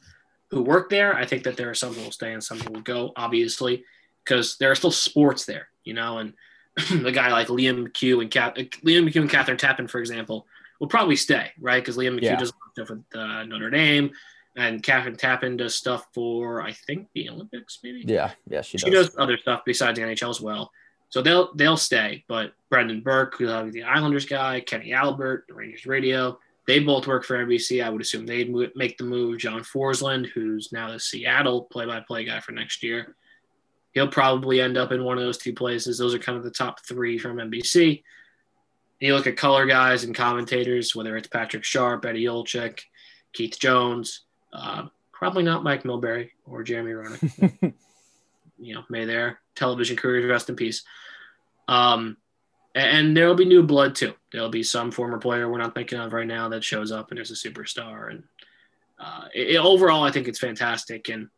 who 0.56 0.62
work 0.64 0.90
there. 0.90 1.14
I 1.14 1.26
think 1.26 1.44
that 1.44 1.58
there 1.58 1.70
are 1.70 1.74
some 1.74 1.94
who 1.94 2.02
will 2.02 2.12
stay 2.12 2.32
and 2.32 2.42
some 2.42 2.58
who 2.62 2.72
will 2.72 2.82
go, 2.82 3.12
obviously, 3.18 3.84
because 4.24 4.56
there 4.58 4.72
are 4.72 4.76
still 4.76 4.90
sports 4.90 5.46
there, 5.46 5.68
you 5.84 5.94
know. 5.94 6.20
And 6.20 6.34
the 7.04 7.12
guy 7.12 7.30
like 7.30 7.48
Liam 7.48 7.86
McHugh 7.90 8.22
and 8.22 8.32
Kat, 8.32 8.56
Liam 8.56 9.04
McHugh 9.06 9.18
and 9.22 9.30
Kathryn 9.30 9.58
Tappen, 9.60 9.90
for 9.90 10.00
example, 10.00 10.48
will 10.80 10.88
probably 10.88 11.18
stay, 11.18 11.52
right? 11.60 11.84
Because 11.84 11.98
Liam 11.98 12.16
McHugh 12.18 12.22
Yeah. 12.24 12.36
does 12.38 12.54
stuff 12.72 12.90
with 12.90 13.04
uh, 13.14 13.44
Notre 13.44 13.70
Dame, 13.70 14.12
and 14.56 14.82
Kathryn 14.82 15.18
Tappen 15.18 15.58
does 15.58 15.76
stuff 15.76 16.08
for 16.14 16.62
I 16.62 16.72
think 16.72 17.10
the 17.14 17.30
Olympics, 17.30 17.80
maybe 17.84 18.06
Yeah, 18.08 18.32
yeah, 18.50 18.62
she, 18.62 18.78
does. 18.78 18.86
she 18.88 18.90
does. 18.92 19.08
does 19.10 19.16
other 19.20 19.38
stuff 19.38 19.64
besides 19.66 20.00
the 20.00 20.06
NHL 20.06 20.30
as 20.30 20.40
well. 20.40 20.72
So 21.10 21.22
they'll 21.22 21.54
they'll 21.56 21.76
stay. 21.78 22.24
But 22.30 22.54
Brendan 22.70 23.02
Burke, 23.02 23.36
who's 23.38 23.74
the 23.74 23.84
Islanders 23.84 24.26
guy, 24.26 24.62
Kenny 24.62 24.94
Albert, 24.94 25.46
the 25.50 25.54
Rangers 25.54 25.86
radio, 25.86 26.40
they 26.68 26.80
both 26.80 27.08
work 27.08 27.24
for 27.24 27.38
NBC. 27.38 27.84
I 27.84 27.90
would 27.90 28.02
assume 28.02 28.26
they'd 28.26 28.54
make 28.76 28.98
the 28.98 29.04
move. 29.04 29.38
John 29.38 29.62
Forslund, 29.62 30.28
who's 30.28 30.72
now 30.72 30.92
the 30.92 31.00
Seattle 31.00 31.64
play-by-play 31.64 32.26
guy 32.26 32.40
for 32.40 32.52
next 32.52 32.82
year, 32.82 33.16
he'll 33.94 34.08
probably 34.08 34.62
end 34.62 34.78
up 34.78 34.92
in 34.92 35.04
one 35.04 35.18
of 35.18 35.24
those 35.24 35.38
two 35.38 35.54
places. 35.54 35.98
Those 35.98 36.14
are 36.14 36.20
kind 36.20 36.38
of 36.38 36.44
the 36.44 36.52
top 36.52 36.86
three 36.86 37.18
from 37.18 37.38
NBC. 37.38 38.04
You 39.00 39.14
look 39.14 39.28
at 39.28 39.38
color 39.38 39.66
guys 39.66 40.04
and 40.04 40.16
commentators, 40.16 40.96
whether 40.96 41.16
it's 41.18 41.28
Patrick 41.28 41.64
Sharp, 41.64 42.06
Eddie 42.06 42.26
Olczyk, 42.26 42.80
Keith 43.34 43.60
Jones, 43.60 44.22
uh, 44.54 44.88
probably 45.12 45.44
not 45.44 45.64
Mike 45.64 45.84
Milbury 45.84 46.32
or 46.46 46.64
Jeremy 46.64 46.92
Roenick 46.92 47.74
you 48.58 48.74
know, 48.74 48.84
may 48.90 49.06
their 49.06 49.40
television 49.56 49.96
careers 49.96 50.30
rest 50.30 50.50
in 50.50 50.56
peace. 50.56 50.84
Um, 51.68 52.18
and 52.76 53.16
there 53.16 53.28
will 53.28 53.36
be 53.36 53.46
new 53.46 53.64
blood 53.64 53.96
too. 53.96 54.14
There'll 54.32 54.50
be 54.50 54.64
some 54.64 54.92
former 54.92 55.18
player 55.18 55.50
we're 55.50 55.58
not 55.58 55.74
thinking 55.74 55.98
of 55.98 56.12
right 56.12 56.28
now 56.28 56.50
that 56.50 56.64
shows 56.64 56.92
up 56.92 57.10
and 57.10 57.20
is 57.20 57.32
a 57.32 57.34
superstar. 57.34 58.12
And 58.12 58.24
uh, 59.00 59.26
it, 59.34 59.58
overall, 59.58 60.04
I 60.04 60.12
think 60.12 60.28
it's 60.28 60.40
fantastic. 60.40 61.08
And 61.08 61.30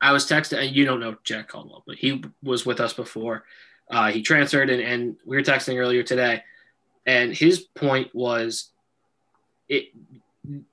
I 0.00 0.12
was 0.12 0.26
texting, 0.26 0.58
and 0.58 0.74
you 0.74 0.84
don't 0.84 1.00
know 1.00 1.16
Jack 1.22 1.48
Caldwell, 1.48 1.84
but 1.86 1.96
he 1.96 2.22
was 2.42 2.66
with 2.66 2.80
us 2.80 2.92
before. 2.92 3.44
Uh, 3.88 4.10
he 4.10 4.22
transferred, 4.22 4.70
and, 4.70 4.82
and 4.82 5.16
we 5.24 5.36
were 5.36 5.42
texting 5.42 5.78
earlier 5.78 6.02
today. 6.02 6.42
And 7.06 7.32
his 7.32 7.60
point 7.60 8.12
was, 8.14 8.70
it 9.68 9.90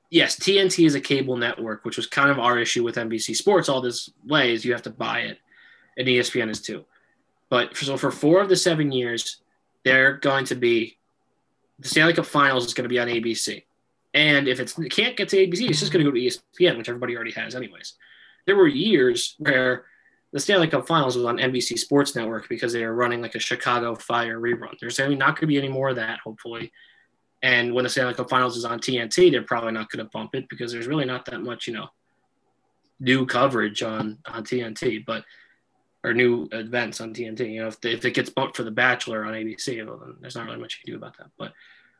yes, 0.09 0.37
TNT 0.37 0.85
is 0.85 0.95
a 0.95 1.01
cable 1.01 1.37
network, 1.37 1.85
which 1.85 1.97
was 1.97 2.07
kind 2.07 2.31
of 2.31 2.39
our 2.39 2.57
issue 2.57 2.83
with 2.83 2.95
NBC 2.95 3.35
Sports 3.35 3.69
all 3.69 3.81
this 3.81 4.09
way 4.25 4.53
is 4.53 4.65
you 4.65 4.71
have 4.71 4.83
to 4.83 4.89
buy 4.89 5.19
it, 5.19 5.39
and 5.97 6.07
ESPN 6.07 6.49
is 6.49 6.61
too. 6.61 6.85
But 7.49 7.77
for, 7.77 7.85
so 7.85 7.97
for 7.97 8.11
four 8.11 8.41
of 8.41 8.49
the 8.49 8.55
seven 8.55 8.91
years, 8.91 9.37
they're 9.87 10.17
going 10.17 10.45
to 10.45 10.55
be 10.55 10.97
the 11.79 11.87
Stanley 11.87 12.13
Cup 12.13 12.25
Finals 12.25 12.65
is 12.65 12.73
going 12.73 12.83
to 12.83 12.89
be 12.89 12.99
on 12.99 13.07
ABC, 13.07 13.63
and 14.13 14.47
if 14.47 14.59
it's, 14.59 14.77
it 14.79 14.89
can't 14.91 15.15
get 15.15 15.29
to 15.29 15.37
ABC, 15.37 15.69
it's 15.69 15.79
just 15.79 15.91
going 15.91 16.03
to 16.03 16.11
go 16.11 16.15
to 16.15 16.19
ESPN, 16.19 16.77
which 16.77 16.89
everybody 16.89 17.15
already 17.15 17.31
has 17.31 17.55
anyways. 17.55 17.93
There 18.45 18.55
were 18.55 18.67
years 18.67 19.35
where 19.37 19.85
the 20.33 20.39
Stanley 20.39 20.67
Cup 20.67 20.87
Finals 20.87 21.15
was 21.15 21.25
on 21.25 21.37
NBC 21.37 21.77
Sports 21.77 22.15
Network 22.15 22.49
because 22.49 22.73
they 22.73 22.83
were 22.85 22.95
running 22.95 23.21
like 23.21 23.35
a 23.35 23.39
Chicago 23.39 23.95
Fire 23.95 24.39
rerun. 24.39 24.77
There's 24.79 24.97
not 24.97 25.07
going 25.07 25.35
to 25.35 25.47
be 25.47 25.57
any 25.57 25.69
more 25.69 25.89
of 25.89 25.97
that, 25.97 26.19
hopefully. 26.23 26.71
And 27.43 27.73
when 27.73 27.83
the 27.83 27.89
Stanley 27.89 28.15
Cup 28.15 28.29
Finals 28.29 28.57
is 28.57 28.65
on 28.65 28.79
TNT, 28.79 29.31
they're 29.31 29.43
probably 29.43 29.71
not 29.71 29.89
going 29.91 30.03
to 30.03 30.09
bump 30.11 30.33
it 30.33 30.49
because 30.49 30.71
there's 30.71 30.87
really 30.87 31.05
not 31.05 31.25
that 31.25 31.41
much, 31.41 31.67
you 31.67 31.73
know, 31.73 31.87
new 32.99 33.25
coverage 33.25 33.83
on 33.83 34.17
on 34.25 34.43
TNT, 34.43 35.05
but 35.05 35.23
or 36.07 36.13
new 36.13 36.47
events 36.51 37.01
on 37.01 37.13
TNT. 37.13 37.53
You 37.53 37.61
know, 37.61 37.67
if, 37.67 37.83
if 37.83 38.05
it 38.05 38.13
gets 38.13 38.29
bumped 38.29 38.57
for 38.57 38.63
The 38.63 38.71
Bachelor 38.71 39.25
on 39.25 39.33
ABC, 39.33 39.85
well, 39.85 39.97
then 39.97 40.15
there's 40.19 40.35
not 40.35 40.45
really 40.45 40.59
much 40.59 40.79
you 40.79 40.85
can 40.85 40.99
do 40.99 41.05
about 41.05 41.17
that. 41.17 41.27
But 41.37 41.53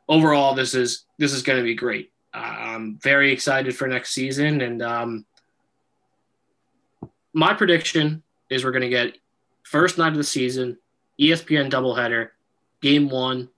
overall, 0.08 0.54
this 0.54 0.74
is 0.74 1.04
this 1.18 1.32
is 1.32 1.42
going 1.42 1.58
to 1.58 1.64
be 1.64 1.74
great. 1.74 2.12
Uh, 2.34 2.38
I'm 2.38 2.98
very 2.98 3.32
excited 3.32 3.76
for 3.76 3.86
next 3.86 4.12
season, 4.12 4.60
and 4.60 4.82
um, 4.82 5.26
my 7.32 7.54
prediction 7.54 8.22
is 8.50 8.64
we're 8.64 8.72
going 8.72 8.82
to 8.82 8.88
get 8.88 9.18
first 9.62 9.98
night 9.98 10.12
of 10.12 10.16
the 10.16 10.24
season, 10.24 10.78
ESPN 11.20 11.70
doubleheader, 11.70 12.30
game 12.80 13.08
one, 13.08 13.48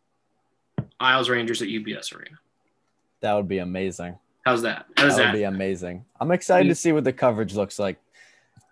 Isles 0.98 1.28
Rangers 1.28 1.62
at 1.62 1.68
UBS 1.68 2.14
Arena. 2.14 2.36
That 3.20 3.34
would 3.34 3.48
be 3.48 3.58
amazing. 3.58 4.18
How's 4.44 4.62
that? 4.62 4.86
How's 4.96 5.16
that 5.16 5.22
that? 5.22 5.32
would 5.32 5.38
be 5.38 5.44
amazing. 5.44 6.04
I'm 6.20 6.30
excited 6.30 6.68
to 6.68 6.74
see 6.74 6.92
what 6.92 7.04
the 7.04 7.12
coverage 7.12 7.54
looks 7.54 7.78
like. 7.78 7.98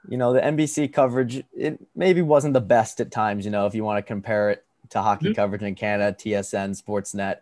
You 0.09 0.17
know, 0.17 0.33
the 0.33 0.41
NBC 0.41 0.93
coverage, 0.93 1.45
it 1.55 1.79
maybe 1.95 2.23
wasn't 2.23 2.55
the 2.55 2.61
best 2.61 2.99
at 3.01 3.11
times, 3.11 3.45
you 3.45 3.51
know, 3.51 3.67
if 3.67 3.75
you 3.75 3.85
want 3.85 3.99
to 3.99 4.03
compare 4.03 4.51
it 4.51 4.65
to 4.91 5.03
hockey 5.03 5.27
Mhm. 5.31 5.37
coverage 5.37 5.63
in 5.63 5.75
Canada, 5.75 6.17
TSN, 6.17 6.73
Sportsnet. 6.73 7.37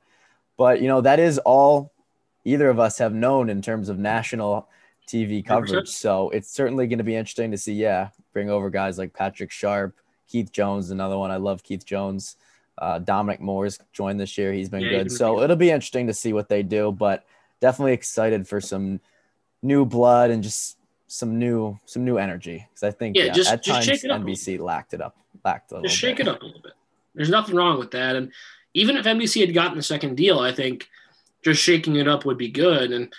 But, 0.57 0.81
you 0.83 0.89
know, 0.89 1.01
that 1.01 1.21
is 1.21 1.39
all 1.39 1.93
either 2.45 2.69
of 2.69 2.79
us 2.81 2.99
have 2.99 3.15
known 3.15 3.49
in 3.49 3.63
terms 3.63 3.89
of 3.89 3.99
national 3.99 4.69
TV 5.07 5.43
100%. 5.43 5.47
coverage. 5.47 5.89
So 5.91 6.31
it's 6.31 6.51
certainly 6.51 6.89
going 6.89 6.99
to 6.99 7.05
be 7.05 7.15
interesting 7.15 7.53
to 7.53 7.59
see, 7.59 7.75
yeah, 7.75 8.09
bring 8.33 8.51
over 8.51 8.69
guys 8.71 8.99
like 8.99 9.13
Patrick 9.13 9.53
Sharp, 9.53 9.95
Keith 10.27 10.51
Jones, 10.51 10.91
another 10.91 11.17
one. 11.17 11.31
I 11.31 11.37
love 11.37 11.63
Keith 11.63 11.85
Jones. 11.85 12.37
Uh, 12.79 12.99
Dominic 12.99 13.41
Moore's 13.41 13.79
joined 13.93 14.19
this 14.19 14.37
year. 14.37 14.53
He's 14.53 14.69
been 14.69 14.83
Yeah, 14.83 14.91
good. 15.05 15.13
So 15.13 15.37
good. 15.37 15.45
it'll 15.45 15.57
be 15.57 15.71
interesting 15.71 16.09
to 16.09 16.13
see 16.15 16.33
what 16.33 16.49
they 16.49 16.63
do, 16.65 16.91
but 16.91 17.25
definitely 17.61 17.93
excited 17.93 18.49
for 18.49 18.61
some 18.61 19.01
new 19.63 19.87
blood 19.87 20.31
and 20.31 20.43
just 20.43 20.76
some 21.09 21.39
new 21.39 21.79
some 21.87 22.05
new 22.05 22.19
energy 22.19 22.67
because 22.69 22.83
I 22.83 22.91
think 22.91 23.17
Yeah, 23.17 23.25
yeah, 23.27 23.33
just- 23.33 23.51
at 23.53 23.63
just 23.63 23.75
times 23.77 23.85
shake 23.87 24.05
it 24.05 24.11
up 24.11 24.21
a 24.21 24.25
NBC 24.25 24.59
lacked 24.59 24.95
it 24.95 25.01
up, 25.01 25.17
lacked 25.45 25.71
a 25.73 25.77
little 25.77 25.89
Just 25.89 25.99
shake 26.01 26.17
bit. 26.19 26.27
it 26.27 26.31
up 26.31 26.43
a 26.43 26.45
little 26.45 26.61
bit. 26.61 26.73
There's 27.15 27.31
nothing 27.31 27.55
wrong 27.55 27.79
with 27.79 27.93
that. 27.93 28.17
And 28.17 28.33
even 28.75 28.97
if 28.97 29.07
NBC 29.07 29.41
had 29.41 29.55
gotten 29.55 29.77
the 29.77 29.83
second 29.83 30.17
deal, 30.17 30.39
I 30.39 30.53
think 30.53 30.89
just 31.45 31.63
shaking 31.63 31.97
it 31.97 32.07
up 32.09 32.25
would 32.27 32.37
be 32.37 32.51
good. 32.51 32.93
And 32.93 33.13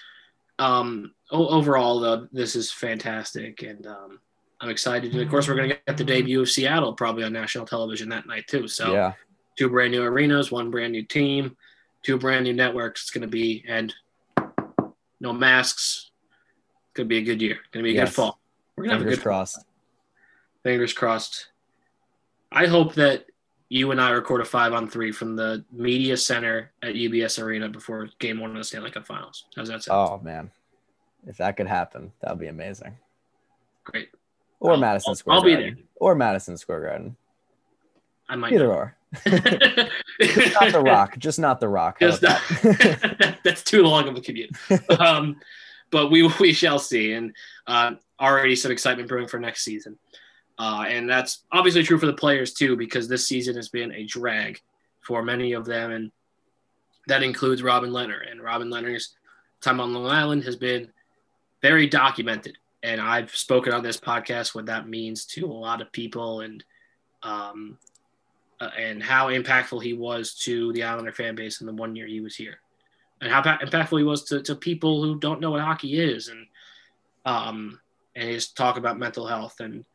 um, 0.60 1.14
overall, 1.32 2.00
though, 2.00 2.28
this 2.32 2.56
is 2.56 2.72
fantastic. 2.72 3.64
And 3.64 3.88
um, 3.88 4.20
I'm 4.62 4.70
excited. 4.70 5.14
And 5.14 5.22
of 5.22 5.30
course, 5.30 5.48
we're 5.48 5.56
going 5.56 5.70
to 5.70 5.80
get 5.88 5.98
the 5.98 6.04
debut 6.04 6.42
of 6.42 6.50
Seattle 6.50 6.94
probably 6.94 7.24
on 7.24 7.34
national 7.34 7.66
television 7.66 8.10
that 8.10 8.28
night, 8.28 8.48
too. 8.48 8.68
So 8.68 8.94
Yeah, 8.94 9.14
two 9.58 9.70
brand 9.70 9.92
new 9.92 10.04
arenas, 10.04 10.52
one 10.52 10.70
brand 10.70 10.92
new 10.92 11.04
team, 11.04 11.58
two 12.04 12.20
brand 12.20 12.44
new 12.44 12.54
networks. 12.54 13.02
It's 13.04 13.12
going 13.12 13.24
to 13.24 13.28
be, 13.28 13.64
and 13.68 13.94
no 15.20 15.34
masks. 15.34 16.07
To 16.98 17.06
be 17.06 17.18
a 17.18 17.22
good 17.22 17.42
year. 17.42 17.60
To 17.72 17.82
be 17.82 17.92
a 17.92 17.94
Yes. 17.94 18.10
good 18.10 18.16
fall. 18.16 18.40
We're 18.76 18.84
going 18.84 18.90
to 18.90 18.96
have 18.96 19.02
a 19.02 19.06
fingers 19.06 19.18
good 19.20 19.24
crossed. 19.24 19.66
fingers 20.64 20.94
crossed. 20.94 21.48
I 22.52 22.66
hope 22.68 22.94
that 22.96 23.26
you 23.70 23.92
and 23.92 24.00
I 24.02 24.10
record 24.12 24.42
a 24.42 24.46
five 24.46 24.74
on 24.74 24.88
three 24.90 25.12
from 25.12 25.36
the 25.36 25.64
media 25.72 26.16
center 26.18 26.72
at 26.82 26.96
UBS 26.96 27.42
Arena 27.42 27.70
before 27.70 28.10
game 28.20 28.40
one 28.40 28.52
of 28.52 28.56
the 28.58 28.64
Stanley 28.64 28.92
Cup 28.92 29.06
finals. 29.06 29.46
How's 29.56 29.68
that 29.70 29.84
sound? 29.84 30.10
Oh 30.12 30.24
man, 30.24 30.52
If 31.28 31.38
that 31.38 31.56
could 31.58 31.68
happen, 31.68 32.12
that 32.22 32.32
would 32.32 32.40
be 32.40 32.48
amazing. 32.48 32.98
Great. 33.84 34.10
Or 34.60 34.72
I'll- 34.72 34.78
Madison 34.78 35.12
I'll- 35.12 35.16
Square 35.16 35.36
I'll 35.36 35.44
be 35.44 35.54
Garden. 35.54 35.84
Or 35.98 36.16
Madison 36.16 36.58
Square 36.58 36.82
Garden. 36.84 37.16
I 38.30 38.36
might. 38.38 38.54
Either 38.54 38.74
or. 38.74 38.96
Not 39.26 40.72
the 40.72 40.82
rock. 40.84 41.18
Just 41.18 41.38
not 41.40 41.60
the 41.60 41.70
rock. 41.70 42.00
Just 42.00 42.22
that? 42.22 42.42
that- 42.64 43.40
that's 43.44 43.64
too 43.64 43.84
long 43.84 44.08
of 44.08 44.16
a 44.18 44.22
commute. 44.22 44.52
Um, 45.00 45.40
but 45.92 46.12
we 46.12 46.24
we 46.40 46.54
shall 46.54 46.80
see, 46.80 47.14
and 47.14 47.36
uh, 47.68 47.92
already 48.20 48.56
some 48.56 48.72
excitement 48.72 49.10
brewing 49.10 49.28
for 49.28 49.40
next 49.40 49.64
season. 49.64 49.98
Uh, 50.60 50.86
and 50.88 51.08
that's 51.08 51.44
obviously 51.52 51.84
true 51.84 52.00
for 52.00 52.08
the 52.08 52.14
players 52.14 52.54
too, 52.54 52.76
because 52.76 53.08
this 53.08 53.28
season 53.28 53.56
has 53.56 53.70
been 53.70 53.94
a 53.94 54.06
drag 54.06 54.60
for 55.02 55.22
many 55.24 55.54
of 55.54 55.66
them, 55.66 55.92
and 55.92 56.12
that 57.08 57.24
includes 57.24 57.62
Robin 57.62 57.92
Lehner. 57.92 58.30
And 58.30 58.42
Robin 58.42 58.70
Lehner's 58.70 59.16
time 59.62 59.80
on 59.80 59.94
Long 59.94 60.08
Island 60.08 60.44
has 60.46 60.56
been 60.56 60.90
very 61.62 61.88
documented, 61.88 62.58
and 62.84 63.00
I've 63.00 63.36
spoken 63.36 63.74
on 63.74 63.84
this 63.84 64.00
podcast 64.00 64.56
what 64.56 64.66
that 64.66 64.88
means 64.90 65.26
to 65.28 65.46
a 65.46 65.54
lot 65.54 65.82
of 65.82 65.92
people, 65.92 66.42
and 66.42 66.64
um, 67.24 67.78
uh, 68.60 68.70
and 68.78 69.04
how 69.04 69.28
impactful 69.28 69.84
he 69.84 69.94
was 69.94 70.34
to 70.34 70.74
the 70.74 70.84
Islander 70.84 71.12
fan 71.12 71.36
base 71.36 71.62
in 71.62 71.68
the 71.68 71.74
one 71.74 71.96
year 71.96 72.08
he 72.08 72.22
was 72.22 72.36
here, 72.36 72.60
and 73.22 73.32
how 73.32 73.42
impactful 73.42 73.98
he 73.98 74.04
was 74.04 74.24
to, 74.26 74.42
to 74.44 74.56
people 74.56 75.04
who 75.04 75.20
don't 75.20 75.42
know 75.42 75.52
what 75.52 75.62
hockey 75.62 76.00
is, 76.00 76.28
and 76.28 76.46
um, 77.26 77.80
and 78.16 78.30
his 78.30 78.48
talk 78.48 78.78
about 78.78 79.00
mental 79.00 79.28
health. 79.28 79.60
And 79.60 79.86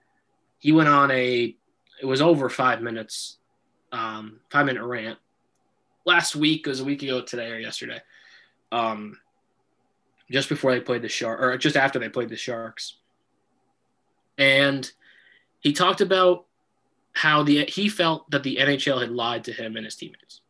he 0.59 0.73
went 0.73 0.89
on 0.89 1.11
a, 1.11 1.57
it 2.01 2.07
was 2.07 2.21
over 2.21 2.49
five 2.49 2.83
minutes, 2.83 3.39
um, 3.91 4.41
five 4.51 4.67
minute 4.67 4.85
rant 4.85 5.19
last 6.05 6.37
week, 6.37 6.67
it 6.67 6.71
was 6.71 6.81
a 6.81 6.85
week 6.85 7.03
ago 7.03 7.23
today 7.23 7.51
or 7.51 7.59
yesterday, 7.59 8.01
um, 8.71 9.19
just 10.31 10.49
before 10.49 10.73
they 10.73 10.81
played 10.81 11.03
the 11.03 11.09
Shark, 11.09 11.41
or 11.41 11.57
just 11.59 11.77
after 11.77 11.99
they 11.99 12.09
played 12.09 12.29
the 12.29 12.37
Sharks, 12.37 12.97
and 14.39 14.91
he 15.61 15.73
talked 15.73 16.01
about 16.01 16.47
how 17.13 17.43
the 17.43 17.65
he 17.67 17.89
felt 17.89 18.31
that 18.31 18.43
the 18.43 18.57
NHL 18.57 19.01
had 19.01 19.11
lied 19.11 19.45
to 19.45 19.53
him 19.53 19.77
and 19.77 19.85
his 19.85 19.97
teammates. 19.97 20.41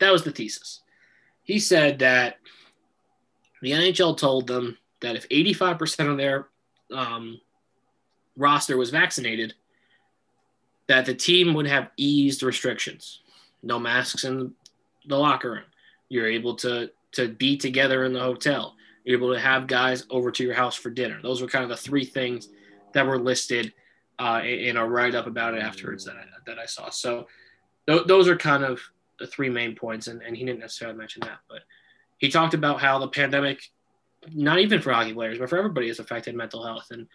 That 0.00 0.12
was 0.12 0.24
the 0.24 0.30
thesis. 0.30 0.82
He 1.44 1.58
said 1.58 2.00
that 2.00 2.38
the 3.62 3.70
NHL 3.72 4.16
told 4.16 4.46
them 4.46 4.76
that 5.00 5.16
if 5.16 5.28
85% 5.28 6.10
of 6.10 6.16
their 6.16 6.48
um, 6.92 7.40
roster 8.36 8.76
was 8.76 8.90
vaccinated, 8.90 9.54
that 10.86 11.06
the 11.06 11.14
team 11.14 11.54
would 11.54 11.66
have 11.66 11.90
eased 11.96 12.42
restrictions. 12.42 13.20
No 13.62 13.78
masks 13.78 14.24
in 14.24 14.52
the 15.06 15.18
locker 15.18 15.52
room. 15.52 15.64
You're 16.08 16.28
able 16.28 16.54
to 16.56 16.90
to 17.12 17.28
be 17.28 17.56
together 17.56 18.04
in 18.04 18.12
the 18.12 18.20
hotel. 18.20 18.74
You're 19.04 19.18
able 19.18 19.32
to 19.32 19.38
have 19.38 19.68
guys 19.68 20.04
over 20.10 20.32
to 20.32 20.42
your 20.42 20.54
house 20.54 20.74
for 20.74 20.90
dinner. 20.90 21.20
Those 21.22 21.40
were 21.40 21.46
kind 21.46 21.62
of 21.62 21.70
the 21.70 21.76
three 21.76 22.04
things 22.04 22.48
that 22.92 23.06
were 23.06 23.18
listed 23.18 23.72
uh, 24.18 24.40
in 24.44 24.76
a 24.76 24.86
write 24.86 25.14
up 25.14 25.26
about 25.26 25.54
it 25.54 25.62
afterwards 25.62 26.04
that 26.04 26.16
I, 26.16 26.24
that 26.46 26.58
I 26.58 26.66
saw. 26.66 26.90
So 26.90 27.28
th- 27.86 28.06
those 28.06 28.28
are 28.28 28.36
kind 28.36 28.64
of 28.64 28.80
the 29.18 29.26
three 29.26 29.48
main 29.48 29.74
points, 29.74 30.06
and, 30.06 30.22
and 30.22 30.36
he 30.36 30.44
didn't 30.44 30.60
necessarily 30.60 30.96
mention 30.96 31.20
that, 31.22 31.38
but 31.48 31.60
he 32.18 32.28
talked 32.28 32.54
about 32.54 32.80
how 32.80 32.98
the 32.98 33.08
pandemic, 33.08 33.60
not 34.32 34.58
even 34.58 34.80
for 34.80 34.92
hockey 34.92 35.12
players, 35.12 35.38
but 35.38 35.48
for 35.50 35.58
everybody, 35.58 35.88
has 35.88 35.98
affected 35.98 36.34
mental 36.34 36.64
health, 36.64 36.86
and 36.90 37.06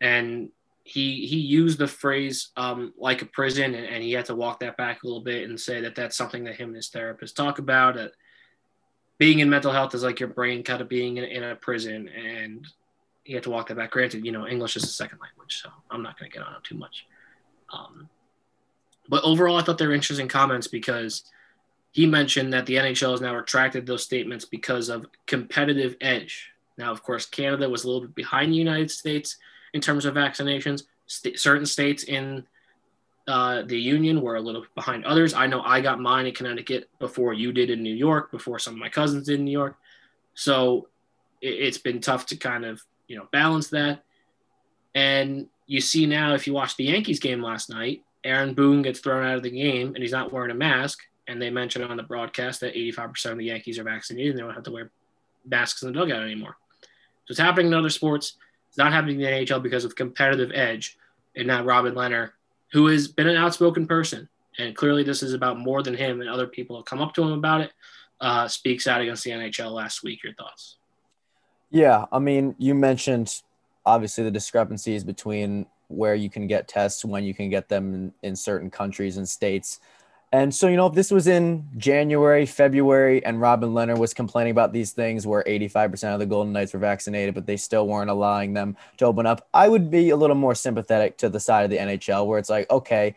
and 0.00 0.50
he 0.84 1.26
he 1.26 1.38
used 1.38 1.78
the 1.78 1.86
phrase 1.86 2.50
um, 2.56 2.92
like 2.98 3.22
a 3.22 3.26
prison, 3.26 3.74
and, 3.74 3.86
and 3.86 4.02
he 4.02 4.12
had 4.12 4.26
to 4.26 4.34
walk 4.34 4.60
that 4.60 4.76
back 4.76 5.02
a 5.02 5.06
little 5.06 5.22
bit 5.22 5.48
and 5.48 5.58
say 5.58 5.80
that 5.80 5.94
that's 5.94 6.16
something 6.16 6.44
that 6.44 6.56
him 6.56 6.68
and 6.68 6.76
his 6.76 6.88
therapist 6.88 7.36
talk 7.36 7.58
about. 7.58 7.96
That 7.96 8.12
being 9.18 9.38
in 9.38 9.48
mental 9.48 9.72
health 9.72 9.94
is 9.94 10.02
like 10.02 10.20
your 10.20 10.28
brain 10.28 10.62
kind 10.62 10.82
of 10.82 10.88
being 10.88 11.16
in, 11.16 11.24
in 11.24 11.42
a 11.42 11.56
prison, 11.56 12.08
and 12.08 12.66
he 13.24 13.32
had 13.32 13.42
to 13.44 13.50
walk 13.50 13.68
that 13.68 13.76
back. 13.76 13.90
Granted, 13.90 14.24
you 14.24 14.32
know, 14.32 14.46
English 14.46 14.76
is 14.76 14.84
a 14.84 14.88
second 14.88 15.18
language, 15.20 15.62
so 15.62 15.70
I'm 15.90 16.02
not 16.02 16.18
going 16.18 16.30
to 16.30 16.38
get 16.38 16.46
on 16.46 16.54
it 16.54 16.64
too 16.64 16.76
much. 16.76 17.06
Um, 17.72 18.08
but 19.08 19.24
overall, 19.24 19.56
I 19.56 19.62
thought 19.62 19.78
they 19.78 19.86
were 19.86 19.94
interesting 19.94 20.28
comments 20.28 20.68
because 20.68 21.24
he 21.94 22.06
mentioned 22.06 22.52
that 22.52 22.66
the 22.66 22.74
NHL 22.74 23.12
has 23.12 23.20
now 23.20 23.36
retracted 23.36 23.86
those 23.86 24.02
statements 24.02 24.44
because 24.44 24.88
of 24.88 25.06
competitive 25.28 25.94
edge. 26.00 26.50
Now, 26.76 26.90
of 26.90 27.04
course, 27.04 27.24
Canada 27.24 27.70
was 27.70 27.84
a 27.84 27.86
little 27.86 28.02
bit 28.02 28.16
behind 28.16 28.50
the 28.50 28.56
United 28.56 28.90
States 28.90 29.36
in 29.74 29.80
terms 29.80 30.04
of 30.04 30.14
vaccinations. 30.14 30.82
St- 31.06 31.38
certain 31.38 31.64
states 31.64 32.02
in 32.02 32.48
uh, 33.28 33.62
the 33.62 33.78
union 33.78 34.22
were 34.22 34.34
a 34.34 34.40
little 34.40 34.64
behind 34.74 35.04
others. 35.04 35.34
I 35.34 35.46
know 35.46 35.62
I 35.62 35.80
got 35.80 36.00
mine 36.00 36.26
in 36.26 36.34
Connecticut 36.34 36.90
before 36.98 37.32
you 37.32 37.52
did 37.52 37.70
in 37.70 37.84
New 37.84 37.94
York, 37.94 38.32
before 38.32 38.58
some 38.58 38.74
of 38.74 38.80
my 38.80 38.88
cousins 38.88 39.26
did 39.26 39.38
in 39.38 39.44
New 39.44 39.52
York. 39.52 39.76
So 40.34 40.88
it, 41.40 41.54
it's 41.54 41.78
been 41.78 42.00
tough 42.00 42.26
to 42.26 42.36
kind 42.36 42.64
of 42.64 42.82
you 43.06 43.16
know 43.16 43.28
balance 43.30 43.68
that. 43.68 44.02
And 44.96 45.46
you 45.68 45.80
see 45.80 46.06
now, 46.06 46.34
if 46.34 46.48
you 46.48 46.54
watch 46.54 46.76
the 46.76 46.86
Yankees 46.86 47.20
game 47.20 47.40
last 47.40 47.70
night, 47.70 48.02
Aaron 48.24 48.52
Boone 48.52 48.82
gets 48.82 48.98
thrown 48.98 49.24
out 49.24 49.36
of 49.36 49.44
the 49.44 49.50
game 49.50 49.94
and 49.94 49.98
he's 49.98 50.10
not 50.10 50.32
wearing 50.32 50.50
a 50.50 50.54
mask. 50.54 50.98
And 51.26 51.40
they 51.40 51.50
mentioned 51.50 51.84
on 51.84 51.96
the 51.96 52.02
broadcast 52.02 52.60
that 52.60 52.74
85% 52.74 53.32
of 53.32 53.38
the 53.38 53.44
Yankees 53.44 53.78
are 53.78 53.84
vaccinated 53.84 54.30
and 54.30 54.38
they 54.38 54.42
don't 54.42 54.54
have 54.54 54.64
to 54.64 54.70
wear 54.70 54.90
masks 55.46 55.82
in 55.82 55.92
the 55.92 55.98
dugout 55.98 56.22
anymore. 56.22 56.56
So 57.26 57.32
it's 57.32 57.40
happening 57.40 57.68
in 57.68 57.74
other 57.74 57.90
sports. 57.90 58.36
It's 58.68 58.78
not 58.78 58.92
happening 58.92 59.20
in 59.20 59.22
the 59.22 59.30
NHL 59.30 59.62
because 59.62 59.84
of 59.84 59.96
competitive 59.96 60.50
edge. 60.54 60.98
And 61.36 61.46
now 61.46 61.64
Robin 61.64 61.94
Lehner, 61.94 62.32
who 62.72 62.86
has 62.88 63.08
been 63.08 63.28
an 63.28 63.36
outspoken 63.36 63.86
person, 63.86 64.28
and 64.58 64.76
clearly 64.76 65.02
this 65.02 65.22
is 65.22 65.32
about 65.32 65.58
more 65.58 65.82
than 65.82 65.94
him 65.94 66.20
and 66.20 66.28
other 66.28 66.46
people 66.46 66.76
have 66.76 66.84
come 66.84 67.00
up 67.00 67.14
to 67.14 67.22
him 67.22 67.32
about 67.32 67.62
it, 67.62 67.72
uh, 68.20 68.46
speaks 68.48 68.86
out 68.86 69.00
against 69.00 69.24
the 69.24 69.30
NHL 69.30 69.72
last 69.72 70.02
week. 70.02 70.22
Your 70.22 70.34
thoughts? 70.34 70.76
Yeah, 71.70 72.04
I 72.12 72.18
mean, 72.18 72.54
you 72.58 72.74
mentioned 72.74 73.42
obviously 73.84 74.24
the 74.24 74.30
discrepancies 74.30 75.04
between 75.04 75.66
where 75.88 76.14
you 76.14 76.30
can 76.30 76.46
get 76.46 76.68
tests, 76.68 77.04
when 77.04 77.24
you 77.24 77.34
can 77.34 77.50
get 77.50 77.68
them 77.68 77.94
in, 77.94 78.14
in 78.22 78.36
certain 78.36 78.70
countries 78.70 79.16
and 79.16 79.28
states. 79.28 79.80
And 80.34 80.52
so, 80.52 80.66
you 80.66 80.76
know, 80.76 80.88
if 80.88 80.94
this 80.94 81.12
was 81.12 81.28
in 81.28 81.68
January, 81.76 82.44
February, 82.44 83.24
and 83.24 83.40
Robin 83.40 83.70
Lehner 83.70 83.96
was 83.96 84.12
complaining 84.12 84.50
about 84.50 84.72
these 84.72 84.90
things 84.90 85.28
where 85.28 85.44
85% 85.44 86.12
of 86.12 86.18
the 86.18 86.26
Golden 86.26 86.52
Knights 86.52 86.72
were 86.72 86.80
vaccinated, 86.80 87.36
but 87.36 87.46
they 87.46 87.56
still 87.56 87.86
weren't 87.86 88.10
allowing 88.10 88.52
them 88.52 88.76
to 88.96 89.04
open 89.04 89.26
up, 89.26 89.46
I 89.54 89.68
would 89.68 89.92
be 89.92 90.10
a 90.10 90.16
little 90.16 90.34
more 90.34 90.56
sympathetic 90.56 91.18
to 91.18 91.28
the 91.28 91.38
side 91.38 91.62
of 91.62 91.70
the 91.70 91.76
NHL 91.76 92.26
where 92.26 92.40
it's 92.40 92.50
like, 92.50 92.68
okay, 92.68 93.14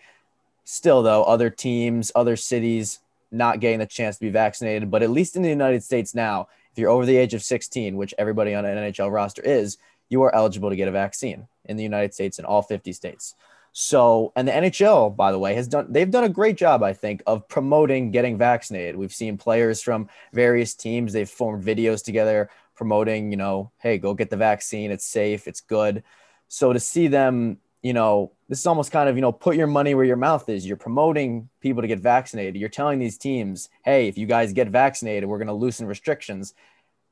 still 0.64 1.02
though, 1.02 1.24
other 1.24 1.50
teams, 1.50 2.12
other 2.14 2.36
cities 2.36 3.00
not 3.32 3.62
getting 3.62 3.80
the 3.80 3.88
chance 3.88 4.18
to 4.18 4.22
be 4.22 4.30
vaccinated, 4.30 4.92
but 4.92 5.02
at 5.02 5.10
least 5.10 5.36
in 5.36 5.42
the 5.42 5.50
United 5.50 5.82
States 5.82 6.14
now, 6.14 6.48
if 6.72 6.78
you're 6.78 6.92
over 6.92 7.08
the 7.08 7.18
age 7.18 7.34
of 7.34 7.42
16, 7.42 7.98
which 7.98 8.14
everybody 8.20 8.54
on 8.54 8.64
an 8.64 8.78
NHL 8.78 9.12
roster 9.12 9.42
is, 9.42 9.80
you 10.10 10.22
are 10.22 10.36
eligible 10.36 10.70
to 10.70 10.76
get 10.76 10.88
a 10.88 10.92
vaccine 10.92 11.48
in 11.66 11.78
the 11.78 11.84
United 11.84 12.14
States 12.14 12.38
in 12.38 12.46
all 12.46 12.62
50 12.62 12.94
states. 12.94 13.34
So, 13.74 14.34
and 14.36 14.48
the 14.48 14.52
NHL, 14.52 15.16
by 15.16 15.32
the 15.32 15.40
way, 15.40 15.54
has 15.54 15.68
done, 15.68 15.92
they've 15.92 16.10
done 16.10 16.24
a 16.24 16.30
great 16.30 16.58
job, 16.58 16.82
I 16.82 16.94
think, 16.94 17.22
of 17.28 17.48
promoting 17.48 18.10
getting 18.12 18.38
vaccinated. 18.38 18.96
We've 18.96 19.14
seen 19.14 19.38
players 19.38 19.82
from 19.82 20.10
various 20.34 20.74
teams, 20.74 21.14
they've 21.14 21.30
formed 21.30 21.64
videos 21.64 22.04
together 22.04 22.50
promoting, 22.78 23.32
you 23.32 23.38
know, 23.38 23.72
hey, 23.80 23.98
go 23.98 24.14
get 24.14 24.30
the 24.30 24.38
vaccine. 24.38 24.92
It's 24.92 25.04
safe, 25.04 25.48
it's 25.48 25.62
good. 25.62 26.04
So 26.48 26.72
to 26.72 26.80
see 26.80 27.08
them, 27.08 27.58
you 27.82 27.92
know, 27.92 28.32
this 28.48 28.60
is 28.60 28.68
almost 28.68 28.92
kind 28.92 29.10
of, 29.10 29.16
you 29.16 29.22
know, 29.22 29.32
put 29.32 29.58
your 29.58 29.68
money 29.68 29.96
where 29.96 30.06
your 30.06 30.16
mouth 30.16 30.48
is. 30.48 30.66
You're 30.66 30.78
promoting 30.78 31.50
people 31.60 31.82
to 31.82 31.88
get 31.88 32.00
vaccinated. 32.00 32.56
You're 32.56 32.70
telling 32.70 33.00
these 33.00 33.18
teams, 33.18 33.70
hey, 33.84 34.08
if 34.08 34.18
you 34.18 34.28
guys 34.28 34.54
get 34.54 34.70
vaccinated, 34.70 35.28
we're 35.28 35.40
going 35.40 35.48
to 35.48 35.54
loosen 35.54 35.88
restrictions. 35.88 36.54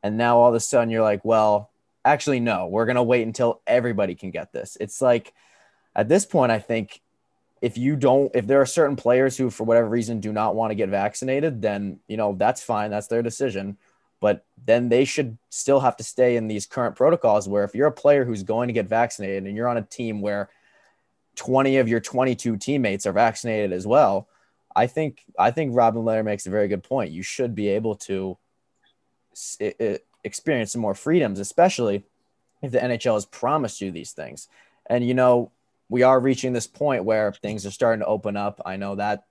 And 0.03 0.17
now 0.17 0.37
all 0.37 0.49
of 0.49 0.55
a 0.55 0.59
sudden 0.59 0.89
you're 0.89 1.01
like, 1.01 1.25
well, 1.25 1.71
actually, 2.05 2.39
no, 2.39 2.67
we're 2.67 2.85
going 2.85 2.95
to 2.95 3.03
wait 3.03 3.25
until 3.25 3.61
everybody 3.67 4.15
can 4.15 4.31
get 4.31 4.53
this. 4.53 4.77
It's 4.79 5.01
like, 5.01 5.33
at 5.95 6.09
this 6.09 6.25
point, 6.25 6.51
I 6.51 6.59
think 6.59 7.01
if 7.61 7.77
you 7.77 7.95
don't, 7.95 8.31
if 8.35 8.47
there 8.47 8.61
are 8.61 8.65
certain 8.65 8.95
players 8.95 9.37
who, 9.37 9.49
for 9.49 9.63
whatever 9.63 9.87
reason, 9.87 10.19
do 10.19 10.33
not 10.33 10.55
want 10.55 10.71
to 10.71 10.75
get 10.75 10.89
vaccinated, 10.89 11.61
then, 11.61 11.99
you 12.07 12.17
know, 12.17 12.35
that's 12.37 12.61
fine. 12.61 12.91
That's 12.91 13.07
their 13.07 13.23
decision. 13.23 13.77
But 14.19 14.45
then 14.65 14.89
they 14.89 15.05
should 15.05 15.37
still 15.49 15.79
have 15.79 15.97
to 15.97 16.03
stay 16.03 16.35
in 16.35 16.47
these 16.47 16.65
current 16.65 16.95
protocols 16.95 17.47
where 17.47 17.63
if 17.63 17.75
you're 17.75 17.87
a 17.87 17.91
player 17.91 18.25
who's 18.25 18.43
going 18.43 18.67
to 18.67 18.73
get 18.73 18.87
vaccinated 18.87 19.45
and 19.45 19.55
you're 19.55 19.67
on 19.67 19.77
a 19.77 19.81
team 19.81 20.21
where 20.21 20.49
20 21.35 21.77
of 21.77 21.87
your 21.87 21.99
22 21.99 22.57
teammates 22.57 23.05
are 23.05 23.13
vaccinated 23.13 23.73
as 23.73 23.85
well, 23.87 24.27
I 24.75 24.87
think, 24.87 25.23
I 25.39 25.51
think 25.51 25.75
Robin 25.75 26.03
Lehner 26.03 26.25
makes 26.25 26.45
a 26.45 26.49
very 26.49 26.67
good 26.67 26.83
point. 26.83 27.11
You 27.11 27.23
should 27.23 27.55
be 27.55 27.69
able 27.69 27.95
to 27.95 28.37
experience 30.23 30.71
some 30.71 30.81
more 30.81 30.95
freedoms, 30.95 31.39
especially 31.39 32.03
if 32.61 32.71
the 32.71 32.79
NHL 32.79 33.13
has 33.13 33.25
promised 33.25 33.81
you 33.81 33.91
these 33.91 34.11
things. 34.11 34.47
And, 34.87 35.05
you 35.05 35.13
know, 35.13 35.51
we 35.89 36.03
are 36.03 36.19
reaching 36.19 36.53
this 36.53 36.67
point 36.67 37.03
where 37.03 37.31
things 37.31 37.65
are 37.65 37.71
starting 37.71 37.99
to 38.01 38.07
open 38.07 38.35
up. 38.37 38.61
I 38.65 38.77
know 38.77 38.95
that 38.95 39.25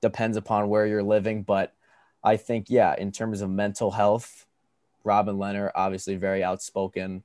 depends 0.00 0.36
upon 0.36 0.68
where 0.68 0.86
you're 0.86 1.02
living, 1.02 1.42
but 1.42 1.74
I 2.24 2.36
think, 2.36 2.66
yeah, 2.68 2.94
in 2.96 3.12
terms 3.12 3.40
of 3.40 3.50
mental 3.50 3.92
health, 3.92 4.46
Robin 5.04 5.36
Lehner, 5.36 5.70
obviously 5.74 6.16
very 6.16 6.42
outspoken, 6.42 7.22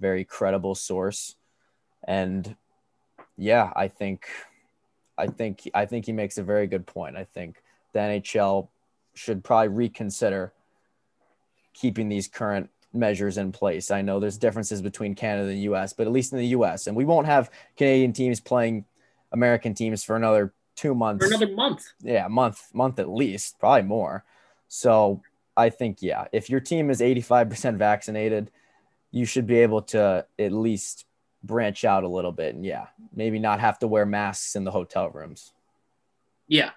very 0.00 0.24
credible 0.24 0.74
source. 0.74 1.36
And 2.06 2.56
yeah, 3.36 3.72
I 3.74 3.88
think, 3.88 4.26
I 5.16 5.26
think, 5.26 5.68
I 5.74 5.86
think 5.86 6.06
he 6.06 6.12
makes 6.12 6.38
a 6.38 6.42
very 6.42 6.66
good 6.66 6.86
point. 6.86 7.16
I 7.16 7.24
think 7.24 7.62
the 7.92 8.00
NHL 8.00 8.68
should 9.14 9.42
probably 9.44 9.68
reconsider 9.68 10.52
keeping 11.74 12.08
these 12.08 12.28
current 12.28 12.70
measures 12.92 13.38
in 13.38 13.52
place. 13.52 13.90
I 13.90 14.02
know 14.02 14.20
there's 14.20 14.38
differences 14.38 14.82
between 14.82 15.14
Canada 15.14 15.48
and 15.48 15.56
the 15.56 15.72
US, 15.72 15.92
but 15.92 16.06
at 16.06 16.12
least 16.12 16.32
in 16.32 16.38
the 16.38 16.48
US, 16.48 16.86
and 16.86 16.96
we 16.96 17.04
won't 17.04 17.26
have 17.26 17.50
Canadian 17.76 18.12
teams 18.12 18.40
playing 18.40 18.84
American 19.32 19.74
teams 19.74 20.04
for 20.04 20.16
another 20.16 20.52
two 20.76 20.94
months. 20.94 21.24
For 21.24 21.34
another 21.34 21.52
month. 21.54 21.84
Yeah, 22.00 22.28
month, 22.28 22.62
month 22.72 22.98
at 22.98 23.08
least, 23.08 23.58
probably 23.58 23.82
more. 23.82 24.24
So 24.68 25.22
I 25.56 25.70
think, 25.70 26.02
yeah, 26.02 26.26
if 26.32 26.48
your 26.48 26.60
team 26.60 26.90
is 26.90 27.00
85% 27.00 27.76
vaccinated, 27.76 28.50
you 29.10 29.24
should 29.24 29.46
be 29.46 29.58
able 29.58 29.82
to 29.82 30.26
at 30.38 30.52
least 30.52 31.04
branch 31.42 31.84
out 31.84 32.04
a 32.04 32.08
little 32.08 32.32
bit 32.32 32.54
and 32.54 32.64
yeah, 32.64 32.86
maybe 33.14 33.38
not 33.38 33.60
have 33.60 33.78
to 33.80 33.88
wear 33.88 34.04
masks 34.04 34.56
in 34.56 34.64
the 34.64 34.70
hotel 34.70 35.08
rooms. 35.10 35.52
Yeah, 36.46 36.70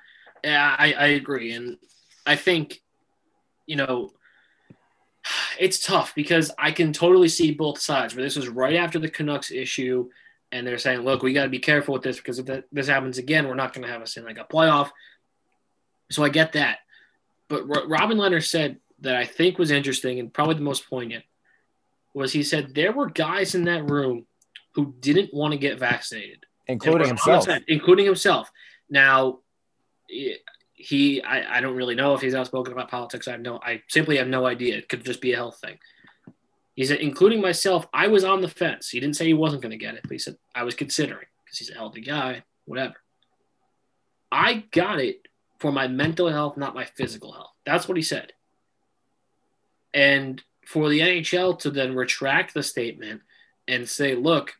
yeah, 0.43 0.75
I, 0.77 0.93
I 0.93 1.07
agree. 1.07 1.53
And 1.53 1.77
I 2.25 2.35
think, 2.35 2.81
you 3.65 3.75
know, 3.75 4.11
it's 5.61 5.79
tough 5.79 6.15
because 6.15 6.51
I 6.57 6.71
can 6.71 6.91
totally 6.91 7.29
see 7.29 7.51
both 7.51 7.79
sides. 7.79 8.15
But 8.15 8.23
this 8.23 8.35
was 8.35 8.49
right 8.49 8.75
after 8.75 8.97
the 8.97 9.07
Canucks 9.07 9.51
issue, 9.51 10.09
and 10.51 10.65
they're 10.65 10.79
saying, 10.79 11.01
"Look, 11.01 11.21
we 11.21 11.33
got 11.33 11.43
to 11.43 11.49
be 11.49 11.59
careful 11.59 11.93
with 11.93 12.01
this 12.01 12.17
because 12.17 12.39
if 12.39 12.63
this 12.71 12.87
happens 12.87 13.19
again, 13.19 13.47
we're 13.47 13.53
not 13.53 13.71
going 13.71 13.85
to 13.85 13.93
have 13.93 14.01
us 14.01 14.17
in 14.17 14.25
like 14.25 14.39
a 14.39 14.43
playoff." 14.43 14.89
So 16.09 16.23
I 16.23 16.29
get 16.29 16.53
that, 16.53 16.79
but 17.47 17.67
Robin 17.67 18.17
Lehner 18.17 18.43
said 18.43 18.79
that 19.01 19.15
I 19.15 19.25
think 19.25 19.59
was 19.59 19.69
interesting 19.69 20.19
and 20.19 20.33
probably 20.33 20.55
the 20.55 20.61
most 20.61 20.89
poignant 20.89 21.23
was 22.13 22.33
he 22.33 22.43
said 22.43 22.73
there 22.73 22.91
were 22.91 23.09
guys 23.09 23.55
in 23.55 23.65
that 23.65 23.89
room 23.89 24.25
who 24.73 24.93
didn't 24.99 25.33
want 25.33 25.51
to 25.53 25.59
get 25.59 25.79
vaccinated, 25.79 26.43
including 26.67 27.07
himself, 27.07 27.47
including 27.67 28.05
himself. 28.05 28.51
Now, 28.89 29.39
eh, 30.11 30.33
he 30.81 31.21
I, 31.21 31.57
I 31.57 31.61
don't 31.61 31.75
really 31.75 31.95
know 31.95 32.13
if 32.13 32.21
he's 32.21 32.35
outspoken 32.35 32.73
about 32.73 32.89
politics. 32.89 33.27
I 33.27 33.31
have 33.31 33.41
no 33.41 33.59
I 33.63 33.83
simply 33.87 34.17
have 34.17 34.27
no 34.27 34.45
idea. 34.45 34.77
It 34.77 34.89
could 34.89 35.05
just 35.05 35.21
be 35.21 35.33
a 35.33 35.37
health 35.37 35.59
thing. 35.59 35.77
He 36.75 36.85
said, 36.85 36.99
including 36.99 37.41
myself, 37.41 37.87
I 37.93 38.07
was 38.07 38.23
on 38.23 38.41
the 38.41 38.47
fence. 38.47 38.89
He 38.89 38.99
didn't 38.99 39.15
say 39.15 39.25
he 39.25 39.33
wasn't 39.33 39.61
going 39.61 39.71
to 39.71 39.77
get 39.77 39.95
it, 39.95 40.01
but 40.03 40.11
he 40.11 40.17
said 40.17 40.37
I 40.55 40.63
was 40.63 40.75
considering 40.75 41.27
because 41.45 41.57
he's 41.57 41.69
a 41.69 41.75
healthy 41.75 42.01
guy, 42.01 42.43
whatever. 42.65 42.95
I 44.31 44.65
got 44.71 44.99
it 44.99 45.27
for 45.59 45.71
my 45.71 45.87
mental 45.87 46.29
health, 46.29 46.57
not 46.57 46.73
my 46.73 46.85
physical 46.85 47.33
health. 47.33 47.51
That's 47.65 47.87
what 47.87 47.97
he 47.97 48.03
said. 48.03 48.33
And 49.93 50.41
for 50.65 50.89
the 50.89 51.01
NHL 51.01 51.59
to 51.59 51.69
then 51.69 51.95
retract 51.95 52.53
the 52.53 52.63
statement 52.63 53.21
and 53.67 53.87
say, 53.87 54.15
look, 54.15 54.53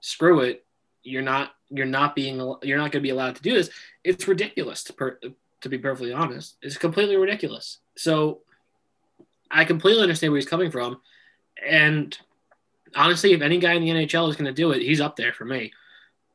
screw 0.00 0.40
it, 0.40 0.64
you're 1.02 1.22
not 1.22 1.52
you're 1.70 1.86
not 1.86 2.14
being 2.14 2.36
you're 2.62 2.78
not 2.78 2.92
going 2.92 3.00
to 3.02 3.08
be 3.08 3.10
allowed 3.10 3.36
to 3.36 3.42
do 3.42 3.54
this. 3.54 3.70
It's 4.04 4.28
ridiculous 4.28 4.84
to 4.84 4.92
per, 4.92 5.18
to 5.66 5.76
be 5.76 5.78
perfectly 5.78 6.12
honest. 6.12 6.56
It's 6.62 6.78
completely 6.78 7.16
ridiculous. 7.16 7.78
So 7.96 8.40
I 9.50 9.64
completely 9.64 10.02
understand 10.02 10.32
where 10.32 10.38
he's 10.38 10.48
coming 10.48 10.70
from. 10.70 11.00
And 11.66 12.16
honestly, 12.94 13.32
if 13.32 13.42
any 13.42 13.58
guy 13.58 13.72
in 13.74 13.82
the 13.82 13.90
NHL 13.90 14.30
is 14.30 14.36
going 14.36 14.46
to 14.46 14.52
do 14.52 14.70
it, 14.70 14.82
he's 14.82 15.00
up 15.00 15.16
there 15.16 15.32
for 15.32 15.44
me. 15.44 15.72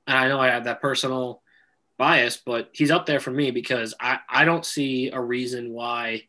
And 0.05 0.17
I 0.17 0.27
know 0.27 0.39
I 0.39 0.47
have 0.47 0.65
that 0.65 0.81
personal 0.81 1.41
bias, 1.97 2.37
but 2.37 2.69
he's 2.73 2.91
up 2.91 3.05
there 3.05 3.19
for 3.19 3.31
me 3.31 3.51
because 3.51 3.93
I, 3.99 4.19
I 4.27 4.45
don't 4.45 4.65
see 4.65 5.09
a 5.11 5.21
reason 5.21 5.71
why 5.71 6.23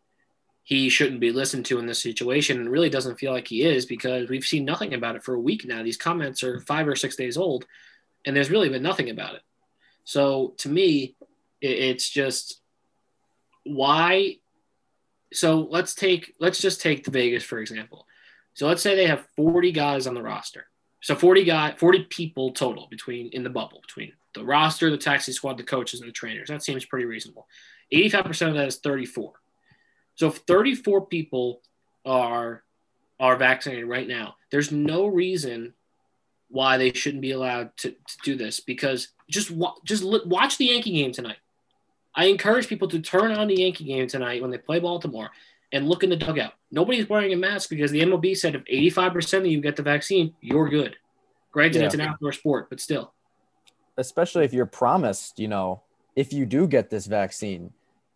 he 0.64 0.88
shouldn't 0.88 1.20
be 1.20 1.32
listened 1.32 1.66
to 1.66 1.78
in 1.78 1.86
this 1.86 2.00
situation 2.00 2.60
and 2.60 2.70
really 2.70 2.90
doesn't 2.90 3.18
feel 3.18 3.32
like 3.32 3.48
he 3.48 3.62
is 3.62 3.84
because 3.84 4.28
we've 4.28 4.44
seen 4.44 4.64
nothing 4.64 4.94
about 4.94 5.16
it 5.16 5.24
for 5.24 5.34
a 5.34 5.40
week 5.40 5.66
now. 5.66 5.82
These 5.82 5.96
comments 5.96 6.44
are 6.44 6.60
five 6.60 6.86
or 6.86 6.94
six 6.94 7.16
days 7.16 7.36
old 7.36 7.66
and 8.24 8.36
there's 8.36 8.50
really 8.50 8.68
been 8.68 8.82
nothing 8.82 9.10
about 9.10 9.34
it. 9.34 9.42
So 10.04 10.54
to 10.58 10.68
me, 10.68 11.16
it's 11.60 12.08
just 12.08 12.61
why. 13.64 14.36
So 15.32 15.66
let's 15.70 15.94
take 15.94 16.34
let's 16.38 16.60
just 16.60 16.80
take 16.80 17.04
the 17.04 17.10
Vegas 17.10 17.44
for 17.44 17.58
example. 17.58 18.06
So 18.54 18.66
let's 18.66 18.82
say 18.82 18.94
they 18.94 19.06
have 19.06 19.26
40 19.36 19.72
guys 19.72 20.06
on 20.06 20.14
the 20.14 20.22
roster. 20.22 20.66
So 21.00 21.14
40 21.14 21.44
guy 21.44 21.72
40 21.72 22.04
people 22.04 22.52
total 22.52 22.86
between 22.90 23.28
in 23.28 23.42
the 23.42 23.50
bubble 23.50 23.80
between 23.80 24.12
the 24.34 24.44
roster, 24.44 24.90
the 24.90 24.96
taxi 24.96 25.32
squad, 25.32 25.58
the 25.58 25.62
coaches, 25.62 26.00
and 26.00 26.08
the 26.08 26.12
trainers. 26.12 26.48
That 26.48 26.62
seems 26.62 26.84
pretty 26.84 27.06
reasonable. 27.06 27.46
85% 27.92 28.48
of 28.48 28.54
that 28.54 28.68
is 28.68 28.78
34. 28.78 29.32
So 30.14 30.28
if 30.28 30.36
34 30.36 31.06
people 31.06 31.60
are 32.04 32.62
are 33.20 33.36
vaccinated 33.36 33.86
right 33.86 34.08
now, 34.08 34.36
there's 34.50 34.72
no 34.72 35.06
reason 35.06 35.74
why 36.48 36.76
they 36.76 36.92
shouldn't 36.92 37.22
be 37.22 37.32
allowed 37.32 37.74
to, 37.78 37.90
to 37.90 38.18
do 38.24 38.36
this 38.36 38.60
because 38.60 39.08
just 39.30 39.52
just 39.84 40.04
watch 40.04 40.58
the 40.58 40.66
Yankee 40.66 40.92
game 40.92 41.12
tonight. 41.12 41.38
I 42.14 42.26
encourage 42.26 42.68
people 42.68 42.88
to 42.88 43.00
turn 43.00 43.32
on 43.32 43.48
the 43.48 43.56
Yankee 43.56 43.84
game 43.84 44.06
tonight 44.06 44.42
when 44.42 44.50
they 44.50 44.58
play 44.58 44.78
Baltimore 44.78 45.30
and 45.72 45.88
look 45.88 46.04
in 46.04 46.10
the 46.10 46.16
dugout. 46.16 46.52
Nobody's 46.70 47.08
wearing 47.08 47.32
a 47.32 47.36
mask 47.36 47.70
because 47.70 47.90
the 47.90 48.00
MLB 48.00 48.36
said 48.36 48.54
if 48.54 48.64
85% 48.96 49.38
of 49.38 49.46
you 49.46 49.60
get 49.60 49.76
the 49.76 49.82
vaccine, 49.82 50.34
you're 50.40 50.68
good. 50.68 50.96
Granted, 51.50 51.80
yeah. 51.80 51.86
it's 51.86 51.94
an 51.94 52.02
outdoor 52.02 52.32
sport, 52.32 52.68
but 52.68 52.80
still. 52.80 53.12
Especially 53.96 54.44
if 54.44 54.52
you're 54.52 54.66
promised, 54.66 55.38
you 55.38 55.48
know, 55.48 55.82
if 56.14 56.32
you 56.32 56.46
do 56.46 56.66
get 56.66 56.90
this 56.90 57.06
vaccine, 57.06 57.72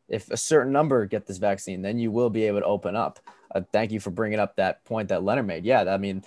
if 0.09 0.31
a 0.31 0.37
certain 0.37 0.73
number 0.73 1.05
get 1.07 1.27
this 1.27 1.39
vaccine, 1.39 1.83
then 1.83 1.99
you 1.99 2.11
will 2.11 2.31
be 2.31 2.45
able 2.45 2.61
to 2.61 2.67
open 2.67 2.95
up. 2.95 3.19
Uh, 3.55 3.63
thank 3.73 3.91
you 3.91 4.01
for 4.01 4.11
bringing 4.11 4.39
up 4.39 4.57
that 4.57 4.85
point 4.85 5.09
that 5.09 5.21
Lehner 5.21 5.45
made. 5.45 5.65
Yeah, 5.65 5.83
I 5.83 5.97
mean, 5.97 6.23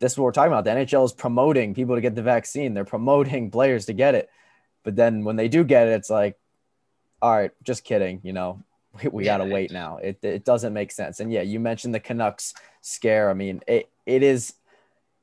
this 0.00 0.12
is 0.12 0.18
what 0.18 0.24
we're 0.24 0.32
talking 0.32 0.52
about. 0.52 0.64
The 0.64 0.70
NHL 0.70 1.04
is 1.04 1.12
promoting 1.12 1.74
people 1.74 1.94
to 1.94 2.00
get 2.00 2.14
the 2.14 2.22
vaccine. 2.22 2.74
They're 2.74 2.84
promoting 2.84 3.50
players 3.52 3.86
to 3.86 3.92
get 3.92 4.14
it. 4.14 4.30
But 4.84 4.96
then 4.96 5.24
when 5.24 5.36
they 5.36 5.48
do 5.48 5.64
get 5.64 5.88
it, 5.88 5.92
it's 5.92 6.10
like, 6.10 6.36
all 7.22 7.30
right, 7.30 7.52
just 7.62 7.84
kidding. 7.84 8.20
You 8.22 8.34
know, 8.34 8.62
we, 9.02 9.08
we 9.08 9.24
got 9.24 9.38
to 9.38 9.44
wait 9.46 9.70
now. 9.70 9.96
It, 9.98 10.18
it 10.22 10.44
doesn't 10.44 10.74
make 10.74 10.92
sense. 10.92 11.20
And 11.20 11.32
yeah, 11.32 11.42
you 11.42 11.60
mentioned 11.60 11.94
the 11.94 12.00
Canucks 12.00 12.52
scare. 12.82 13.30
I 13.30 13.34
mean, 13.34 13.62
it, 13.66 13.88
it 14.04 14.22
is, 14.22 14.54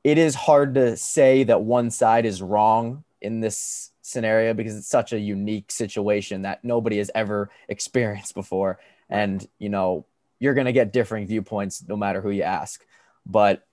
it 0.04 0.18
is 0.18 0.34
hard 0.34 0.74
to 0.76 0.96
say 0.96 1.44
that 1.44 1.62
one 1.62 1.92
side 1.92 2.26
is 2.26 2.42
wrong 2.42 3.04
in 3.22 3.42
this 3.42 3.92
scenario 4.02 4.54
because 4.54 4.76
it's 4.76 4.88
such 4.88 5.12
a 5.12 5.20
unique 5.20 5.72
situation 5.72 6.44
that 6.44 6.64
nobody 6.64 6.98
has 6.98 7.12
ever 7.14 7.52
experienced 7.70 8.34
before. 8.34 8.80
And, 9.10 9.46
you 9.60 9.70
know, 9.70 10.06
you're 10.40 10.54
going 10.54 10.66
to 10.66 10.74
get 10.74 10.94
differing 10.94 11.28
viewpoints 11.28 11.84
no 11.86 11.98
matter 11.98 12.22
who 12.22 12.30
you 12.32 12.44
ask. 12.44 12.86
But 13.26 13.68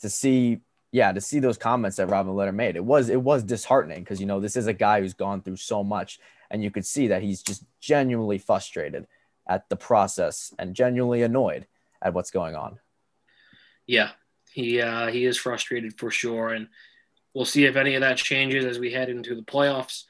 to 0.00 0.10
see 0.10 0.60
yeah 0.90 1.12
to 1.12 1.20
see 1.20 1.40
those 1.40 1.56
comments 1.56 1.96
that 1.96 2.08
robin 2.08 2.34
lehner 2.34 2.54
made 2.54 2.76
it 2.76 2.84
was 2.84 3.08
it 3.08 3.20
was 3.20 3.42
disheartening 3.42 4.00
because 4.00 4.20
you 4.20 4.26
know 4.26 4.38
this 4.38 4.56
is 4.56 4.66
a 4.66 4.72
guy 4.72 5.00
who's 5.00 5.14
gone 5.14 5.40
through 5.40 5.56
so 5.56 5.82
much 5.82 6.20
and 6.54 6.62
you 6.62 6.70
could 6.70 6.86
see 6.86 7.08
that 7.08 7.22
he's 7.22 7.42
just 7.42 7.64
genuinely 7.80 8.38
frustrated 8.38 9.06
at 9.46 9.68
the 9.68 9.76
process 9.76 10.54
and 10.58 10.74
genuinely 10.74 11.22
annoyed 11.22 11.66
at 12.00 12.14
what's 12.14 12.30
going 12.30 12.54
on. 12.54 12.78
Yeah 13.86 14.10
he 14.54 14.80
uh, 14.80 15.08
he 15.08 15.26
is 15.26 15.36
frustrated 15.36 15.98
for 15.98 16.10
sure 16.10 16.50
and 16.50 16.68
we'll 17.34 17.44
see 17.44 17.64
if 17.64 17.74
any 17.74 17.96
of 17.96 18.00
that 18.00 18.16
changes 18.16 18.64
as 18.64 18.78
we 18.78 18.92
head 18.92 19.10
into 19.10 19.34
the 19.34 19.42
playoffs. 19.42 20.04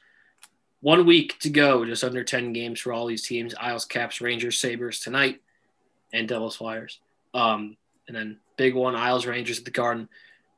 One 0.81 1.07
week 1.07 1.39
to 1.39 1.49
go 1.49 1.83
just 1.83 2.03
under 2.03 2.23
10 2.23 2.53
games 2.53 2.79
for 2.79 2.93
all 2.93 3.07
these 3.07 3.27
teams 3.27 3.55
isles 3.59 3.85
caps 3.85 4.21
rangers 4.21 4.59
sabres 4.59 4.99
tonight 4.99 5.41
and 6.13 6.27
devils 6.27 6.55
flyers. 6.55 6.99
Um, 7.33 7.75
and 8.07 8.15
then 8.15 8.37
big 8.55 8.75
one, 8.75 8.95
Isles 8.95 9.25
Rangers 9.25 9.57
at 9.57 9.65
the 9.65 9.71
Garden 9.71 10.07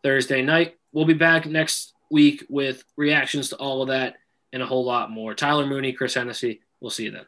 Thursday 0.03 0.41
night. 0.41 0.75
We'll 0.91 1.05
be 1.05 1.13
back 1.13 1.45
next 1.45 1.93
week 2.11 2.45
with 2.49 2.83
reactions 2.97 3.49
to 3.49 3.55
all 3.55 3.81
of 3.81 3.87
that 3.87 4.17
and 4.53 4.61
a 4.61 4.65
whole 4.65 4.85
lot 4.85 5.11
more. 5.11 5.33
Tyler 5.33 5.65
Mooney, 5.65 5.93
Chris 5.93 6.13
Hennessy. 6.13 6.61
We'll 6.79 6.91
see 6.91 7.05
you 7.05 7.11
then. 7.11 7.25